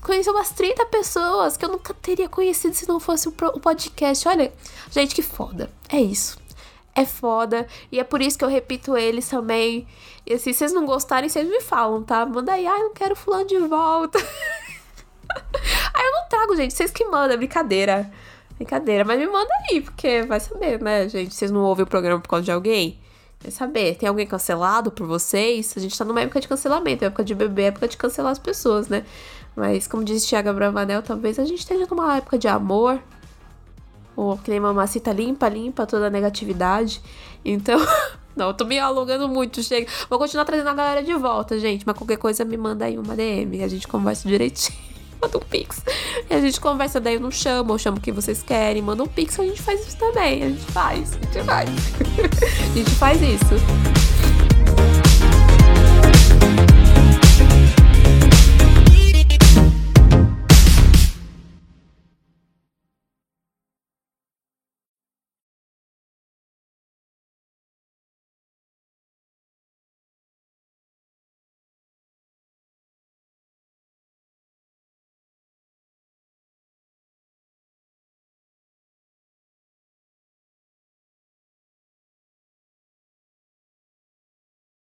conheci 0.01 0.30
umas 0.30 0.49
30 0.49 0.86
pessoas 0.88 1.55
que 1.55 1.64
eu 1.64 1.70
nunca 1.70 1.93
teria 1.93 2.28
conhecido 2.28 2.74
se 2.74 2.88
não 2.88 2.99
fosse 2.99 3.30
o 3.30 3.32
podcast. 3.32 4.28
Olha, 4.28 4.51
gente, 4.89 5.14
que 5.14 5.22
foda. 5.22 5.70
É 5.89 6.01
isso 6.01 6.41
é 6.95 7.05
foda. 7.05 7.68
E 7.91 7.99
é 7.99 8.03
por 8.03 8.22
isso 8.22 8.38
que 8.38 8.43
eu 8.43 8.49
repito 8.49 8.97
eles 8.97 9.28
também. 9.28 9.88
E 10.26 10.34
assim, 10.34 10.53
se 10.53 10.59
vocês 10.59 10.74
não 10.74 10.86
gostarem, 10.86 11.30
vocês 11.30 11.47
me 11.47 11.62
falam, 11.62 12.03
tá? 12.03 12.26
Manda 12.26 12.53
aí, 12.53 12.68
ah, 12.68 12.78
não 12.78 12.93
quero 12.93 13.16
fulano 13.16 13.45
de 13.45 13.57
volta. 13.59 14.20
aí 15.93 16.05
eu 16.05 16.12
não 16.12 16.30
trago, 16.30 16.55
gente. 16.55 16.74
Vocês 16.74 16.91
que 16.91 17.05
mandam, 17.05 17.34
é 17.34 17.38
brincadeira. 17.38 18.12
Brincadeira, 18.55 19.03
mas 19.03 19.20
me 19.20 19.26
manda 19.26 19.49
aí, 19.70 19.82
porque 19.82 20.22
vai 20.24 20.39
saber, 20.39 20.80
né, 20.80 21.09
gente? 21.09 21.34
Vocês 21.34 21.49
não 21.49 21.62
ouvem 21.62 21.84
o 21.84 21.88
programa 21.88 22.22
por 22.22 22.30
causa 22.30 22.45
de 22.45 22.51
alguém? 22.51 23.01
Vai 23.42 23.52
saber. 23.52 23.96
Tem 23.96 24.08
alguém 24.08 24.28
cancelado 24.28 24.92
por 24.92 25.08
vocês? 25.08 25.74
A 25.76 25.80
gente 25.80 25.98
tá 25.98 26.06
numa 26.06 26.22
época 26.22 26.39
de 26.39 26.48
cancelamento, 26.48 27.04
época 27.04 27.24
de 27.24 27.34
bebê, 27.34 27.64
época 27.64 27.88
de 27.88 27.98
cancelar 27.98 28.32
as 28.32 28.39
pessoas, 28.39 28.88
né? 28.88 29.04
Mas, 29.56 29.88
como 29.88 30.04
disse 30.04 30.28
Thiago 30.28 30.54
Bravanel, 30.54 31.02
talvez 31.02 31.38
a 31.39 31.46
gente 31.46 31.60
esteja 31.60 31.88
numa 31.89 32.18
época 32.18 32.38
de 32.38 32.48
amor, 32.48 33.02
ou 34.16 34.38
que 34.38 34.52
nem 34.52 34.60
mamacita 34.60 35.12
limpa, 35.12 35.50
limpa 35.50 35.86
toda 35.86 36.08
a 36.08 36.10
negatividade. 36.10 37.02
Então, 37.44 37.80
não, 38.36 38.48
eu 38.48 38.54
tô 38.54 38.64
me 38.64 38.78
alongando 38.80 39.28
muito, 39.28 39.64
chega. 39.64 39.89
Vou 40.10 40.20
continuar 40.20 40.46
trazendo 40.46 40.70
a 40.70 40.74
galera 40.74 41.04
de 41.04 41.14
volta, 41.16 41.60
gente. 41.60 41.86
Mas 41.86 41.98
qualquer 41.98 42.18
coisa 42.18 42.46
me 42.46 42.56
manda 42.56 42.86
aí 42.86 42.98
uma 42.98 43.16
DM. 43.16 43.64
A 43.64 43.68
gente 43.68 43.88
conversa 43.88 44.28
direitinho. 44.28 44.91
Manda 45.22 45.38
um 45.38 45.42
pix. 45.42 45.82
E 46.30 46.34
a 46.34 46.42
gente 46.42 46.60
conversa, 46.60 47.00
daí 47.00 47.16
eu 47.16 47.20
não 47.20 47.32
chamo, 47.32 47.74
ou 47.74 47.80
chamo 47.80 47.98
o 47.98 48.02
que 48.02 48.12
vocês 48.12 48.42
querem. 48.42 48.82
Manda 48.82 49.04
um 49.04 49.08
pix, 49.08 49.40
a 49.40 49.44
gente 49.44 49.62
faz 49.62 49.88
isso 49.88 49.98
também. 49.98 50.44
A 50.44 50.50
gente 50.50 50.72
faz, 50.72 51.14
a 51.14 51.26
gente 51.26 51.46
faz. 51.46 51.70
a 52.72 52.78
gente 52.78 52.92
faz 52.92 53.22
isso. 53.22 53.56